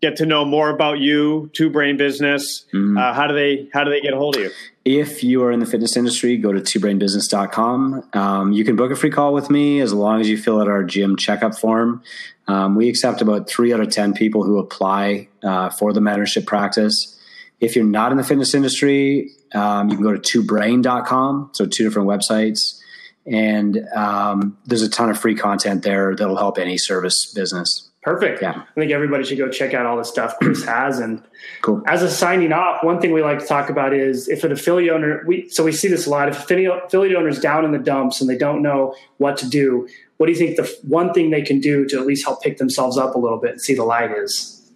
get 0.02 0.18
to 0.18 0.26
know 0.26 0.44
more 0.44 0.72
about 0.72 1.00
you, 1.00 1.50
Two 1.54 1.70
Brain 1.70 1.96
Business, 1.96 2.66
mm-hmm. 2.74 2.98
uh, 2.98 3.14
how 3.14 3.28
do 3.28 3.34
they 3.34 3.70
how 3.72 3.86
do 3.86 3.92
they 3.92 4.02
get 4.02 4.14
a 4.14 4.18
hold 4.18 4.36
of 4.36 4.44
you? 4.44 4.52
If 4.84 5.24
you 5.24 5.42
are 5.46 5.54
in 5.54 5.62
the 5.62 5.66
fitness 5.66 5.96
industry, 5.96 6.36
go 6.36 6.52
to 6.52 6.60
twobrainbusiness.com. 6.60 8.10
Um, 8.12 8.52
you 8.52 8.66
can 8.66 8.76
book 8.76 8.92
a 8.92 8.98
free 8.98 9.10
call 9.10 9.34
with 9.34 9.50
me 9.50 9.80
as 9.80 9.94
long 9.94 10.20
as 10.20 10.28
you 10.28 10.38
fill 10.38 10.60
out 10.60 10.68
our 10.68 10.84
gym 10.84 11.16
checkup 11.16 11.58
form. 11.58 12.04
Um, 12.46 12.76
we 12.76 12.90
accept 12.90 13.22
about 13.22 13.48
three 13.48 13.74
out 13.74 13.80
of 13.80 13.90
10 13.90 14.16
people 14.16 14.44
who 14.44 14.58
apply 14.58 15.30
uh, 15.44 15.70
for 15.70 15.94
the 15.94 16.02
mentorship 16.02 16.46
practice. 16.46 17.18
If 17.62 17.78
you're 17.78 17.86
not 17.86 18.12
in 18.12 18.18
the 18.18 18.24
fitness 18.26 18.54
industry, 18.54 19.32
um, 19.54 19.90
you 19.90 19.96
can 19.96 20.04
go 20.04 20.16
to 20.16 20.20
twobrain.com. 20.42 21.52
So 21.54 21.66
two 21.66 21.84
different 21.84 22.08
websites. 22.08 22.80
And 23.26 23.88
um, 23.96 24.58
there's 24.66 24.82
a 24.82 24.90
ton 24.90 25.10
of 25.10 25.20
free 25.20 25.36
content 25.36 25.84
there 25.84 26.16
that'll 26.16 26.38
help 26.38 26.58
any 26.58 26.78
service 26.78 27.32
business. 27.34 27.88
Perfect. 28.02 28.42
Yeah. 28.42 28.64
I 28.68 28.80
think 28.80 28.92
everybody 28.92 29.24
should 29.24 29.38
go 29.38 29.48
check 29.48 29.76
out 29.76 29.86
all 29.86 29.96
the 29.96 30.04
stuff 30.04 30.36
Chris 30.42 30.64
has. 30.66 30.98
And 30.98 31.22
Cool. 31.62 31.84
as 31.86 32.02
a 32.02 32.10
signing 32.10 32.52
off, 32.52 32.84
one 32.84 33.00
thing 33.00 33.14
we 33.14 33.22
like 33.22 33.38
to 33.38 33.46
talk 33.46 33.70
about 33.70 33.94
is 33.94 34.28
if 34.28 34.44
an 34.44 34.52
affiliate 34.52 34.92
owner, 34.92 35.24
we 35.28 35.48
so 35.50 35.64
we 35.64 35.72
see 35.72 35.88
this 35.88 36.08
a 36.08 36.10
lot. 36.10 36.28
If 36.28 36.40
affiliate 36.40 36.86
affiliate 36.86 37.16
owner's 37.16 37.40
down 37.40 37.64
in 37.64 37.72
the 37.72 37.78
dumps 37.78 38.20
and 38.20 38.28
they 38.28 38.38
don't 38.38 38.64
know 38.64 38.96
what 39.18 39.38
to 39.38 39.48
do, 39.48 39.88
what 40.18 40.26
do 40.26 40.32
you 40.32 40.38
think 40.40 40.56
the 40.58 40.64
one 40.82 41.14
thing 41.14 41.30
they 41.30 41.44
can 41.44 41.60
do 41.60 41.86
to 41.90 42.00
at 42.00 42.08
least 42.08 42.26
help 42.26 42.42
pick 42.42 42.58
themselves 42.58 42.98
up 42.98 43.14
a 43.14 43.20
little 43.20 43.38
bit 43.38 43.52
and 43.52 43.62
see 43.62 43.76
the 43.76 43.84
light 43.84 44.10
is? 44.18 44.68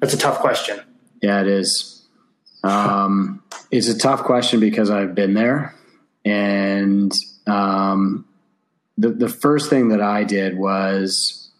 That's 0.00 0.14
a 0.14 0.18
tough 0.18 0.38
question. 0.38 0.80
Yeah, 1.20 1.40
it 1.40 1.48
is. 1.48 1.91
Um, 2.62 3.42
it's 3.70 3.88
a 3.88 3.98
tough 3.98 4.22
question 4.22 4.60
because 4.60 4.90
I've 4.90 5.14
been 5.14 5.34
there, 5.34 5.74
and 6.24 7.12
um, 7.46 8.26
the 8.96 9.10
the 9.10 9.28
first 9.28 9.70
thing 9.70 9.88
that 9.88 10.00
I 10.00 10.24
did 10.24 10.56
was, 10.56 11.50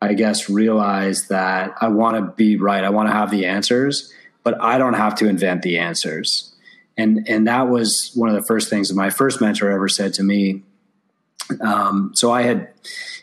I 0.00 0.14
guess, 0.14 0.48
realize 0.48 1.28
that 1.28 1.74
I 1.80 1.88
want 1.88 2.16
to 2.16 2.32
be 2.32 2.56
right. 2.56 2.82
I 2.82 2.90
want 2.90 3.08
to 3.08 3.12
have 3.12 3.30
the 3.30 3.46
answers, 3.46 4.12
but 4.42 4.60
I 4.60 4.78
don't 4.78 4.94
have 4.94 5.14
to 5.16 5.28
invent 5.28 5.62
the 5.62 5.78
answers. 5.78 6.54
And 6.96 7.28
and 7.28 7.46
that 7.46 7.68
was 7.68 8.10
one 8.14 8.28
of 8.28 8.34
the 8.34 8.44
first 8.44 8.68
things 8.68 8.88
that 8.88 8.96
my 8.96 9.10
first 9.10 9.40
mentor 9.40 9.70
ever 9.70 9.88
said 9.88 10.14
to 10.14 10.22
me. 10.22 10.62
Um, 11.60 12.10
so 12.14 12.32
I 12.32 12.42
had, 12.42 12.68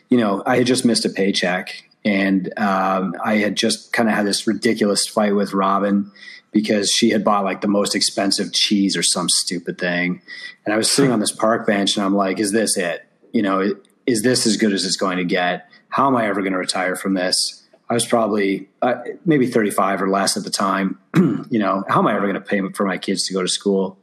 you 0.08 0.18
know, 0.18 0.42
I 0.46 0.58
had 0.58 0.66
just 0.66 0.84
missed 0.84 1.04
a 1.04 1.10
paycheck, 1.10 1.84
and 2.04 2.58
um, 2.58 3.14
I 3.22 3.36
had 3.36 3.56
just 3.56 3.92
kind 3.92 4.08
of 4.08 4.14
had 4.14 4.24
this 4.24 4.46
ridiculous 4.46 5.06
fight 5.06 5.34
with 5.34 5.52
Robin 5.52 6.10
because 6.52 6.90
she 6.90 7.10
had 7.10 7.24
bought 7.24 7.44
like 7.44 7.60
the 7.60 7.68
most 7.68 7.94
expensive 7.94 8.52
cheese 8.52 8.96
or 8.96 9.02
some 9.02 9.28
stupid 9.28 9.78
thing. 9.78 10.22
And 10.64 10.72
I 10.72 10.76
was 10.76 10.90
sitting 10.90 11.12
on 11.12 11.20
this 11.20 11.32
park 11.32 11.66
bench 11.66 11.96
and 11.96 12.04
I'm 12.04 12.14
like, 12.14 12.38
is 12.38 12.52
this 12.52 12.76
it? 12.76 13.06
You 13.32 13.42
know, 13.42 13.74
is 14.06 14.22
this 14.22 14.46
as 14.46 14.56
good 14.56 14.72
as 14.72 14.84
it's 14.84 14.96
going 14.96 15.18
to 15.18 15.24
get? 15.24 15.68
How 15.88 16.06
am 16.06 16.16
I 16.16 16.26
ever 16.26 16.40
going 16.40 16.52
to 16.52 16.58
retire 16.58 16.96
from 16.96 17.14
this? 17.14 17.62
I 17.88 17.94
was 17.94 18.04
probably 18.04 18.68
uh, 18.82 18.96
maybe 19.24 19.46
35 19.46 20.02
or 20.02 20.08
less 20.08 20.36
at 20.36 20.44
the 20.44 20.50
time. 20.50 20.98
you 21.16 21.58
know, 21.58 21.84
how 21.88 22.00
am 22.00 22.06
I 22.06 22.16
ever 22.16 22.26
going 22.26 22.34
to 22.34 22.40
pay 22.40 22.60
for 22.74 22.84
my 22.84 22.98
kids 22.98 23.26
to 23.26 23.34
go 23.34 23.42
to 23.42 23.48
school? 23.48 23.98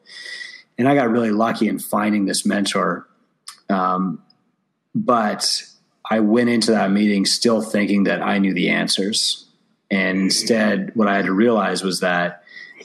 And 0.77 0.87
I 0.87 0.95
got 0.95 1.09
really 1.09 1.31
lucky 1.31 1.67
in 1.67 1.79
finding 1.79 2.25
this 2.25 2.45
mentor. 2.45 3.07
Um, 3.69 4.23
but 4.95 5.63
I 6.09 6.19
went 6.19 6.49
into 6.49 6.71
that 6.71 6.91
meeting 6.91 7.25
still 7.25 7.61
thinking 7.61 8.03
that 8.05 8.21
I 8.21 8.37
knew 8.37 8.53
the 8.53 8.69
answers. 8.69 9.45
And 9.93 10.17
instead, 10.21 10.91
what 10.95 11.07
I 11.07 11.15
had 11.15 11.25
to 11.25 11.33
realize 11.33 11.83
was 11.83 11.99
that 11.99 12.43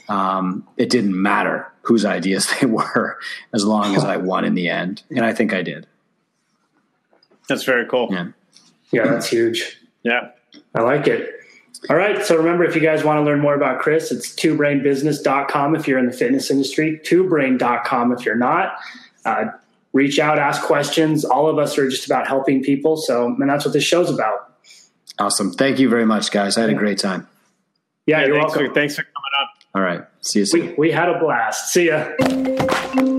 um, 0.09 0.67
it 0.77 0.91
didn't 0.91 1.19
matter 1.19 1.65
whose 1.81 2.05
ideas 2.05 2.47
they 2.61 2.67
were 2.67 3.17
as 3.51 3.65
long 3.65 3.95
as 3.95 4.03
I 4.03 4.17
won 4.17 4.45
in 4.45 4.53
the 4.53 4.69
end. 4.69 5.01
And 5.09 5.25
I 5.25 5.33
think 5.33 5.51
I 5.51 5.63
did. 5.63 5.87
That's 7.47 7.63
very 7.63 7.87
cool. 7.87 8.09
Yeah. 8.11 8.27
Yeah, 8.91 9.07
that's 9.07 9.27
huge. 9.27 9.79
Yeah. 10.03 10.29
I 10.75 10.81
like 10.81 11.07
it. 11.07 11.31
All 11.89 11.95
right. 11.95 12.23
So 12.23 12.37
remember, 12.37 12.63
if 12.63 12.75
you 12.75 12.81
guys 12.81 13.03
want 13.03 13.17
to 13.17 13.23
learn 13.23 13.39
more 13.39 13.55
about 13.55 13.79
Chris, 13.79 14.11
it's 14.11 14.35
twobrainbusiness.com 14.35 15.75
if 15.75 15.87
you're 15.87 15.97
in 15.97 16.05
the 16.05 16.13
fitness 16.13 16.51
industry, 16.51 16.99
twobrain.com 17.03 18.11
if 18.11 18.23
you're 18.23 18.35
not. 18.35 18.75
Uh, 19.25 19.45
reach 19.93 20.19
out, 20.19 20.37
ask 20.37 20.61
questions. 20.61 21.25
All 21.25 21.49
of 21.49 21.57
us 21.57 21.75
are 21.79 21.89
just 21.89 22.05
about 22.05 22.27
helping 22.27 22.61
people. 22.61 22.97
So, 22.97 23.27
and 23.27 23.49
that's 23.49 23.65
what 23.65 23.73
this 23.73 23.83
show's 23.83 24.11
about. 24.11 24.48
Awesome. 25.19 25.51
Thank 25.51 25.79
you 25.79 25.89
very 25.89 26.05
much, 26.05 26.31
guys. 26.31 26.57
I 26.57 26.61
had 26.61 26.69
a 26.69 26.73
great 26.73 26.97
time. 26.97 27.27
Yeah, 28.05 28.21
Yeah, 28.21 28.27
you're 28.27 28.35
thanks, 28.37 28.53
welcome. 28.55 28.67
For, 28.69 28.73
thanks 28.73 28.95
for 28.95 29.03
coming 29.03 29.15
on. 29.41 29.47
All 29.75 29.81
right. 29.81 30.07
See 30.21 30.39
you 30.39 30.45
soon. 30.45 30.67
We, 30.67 30.73
we 30.77 30.91
had 30.91 31.09
a 31.09 31.19
blast. 31.19 31.71
See 31.73 31.87
ya. 31.87 33.18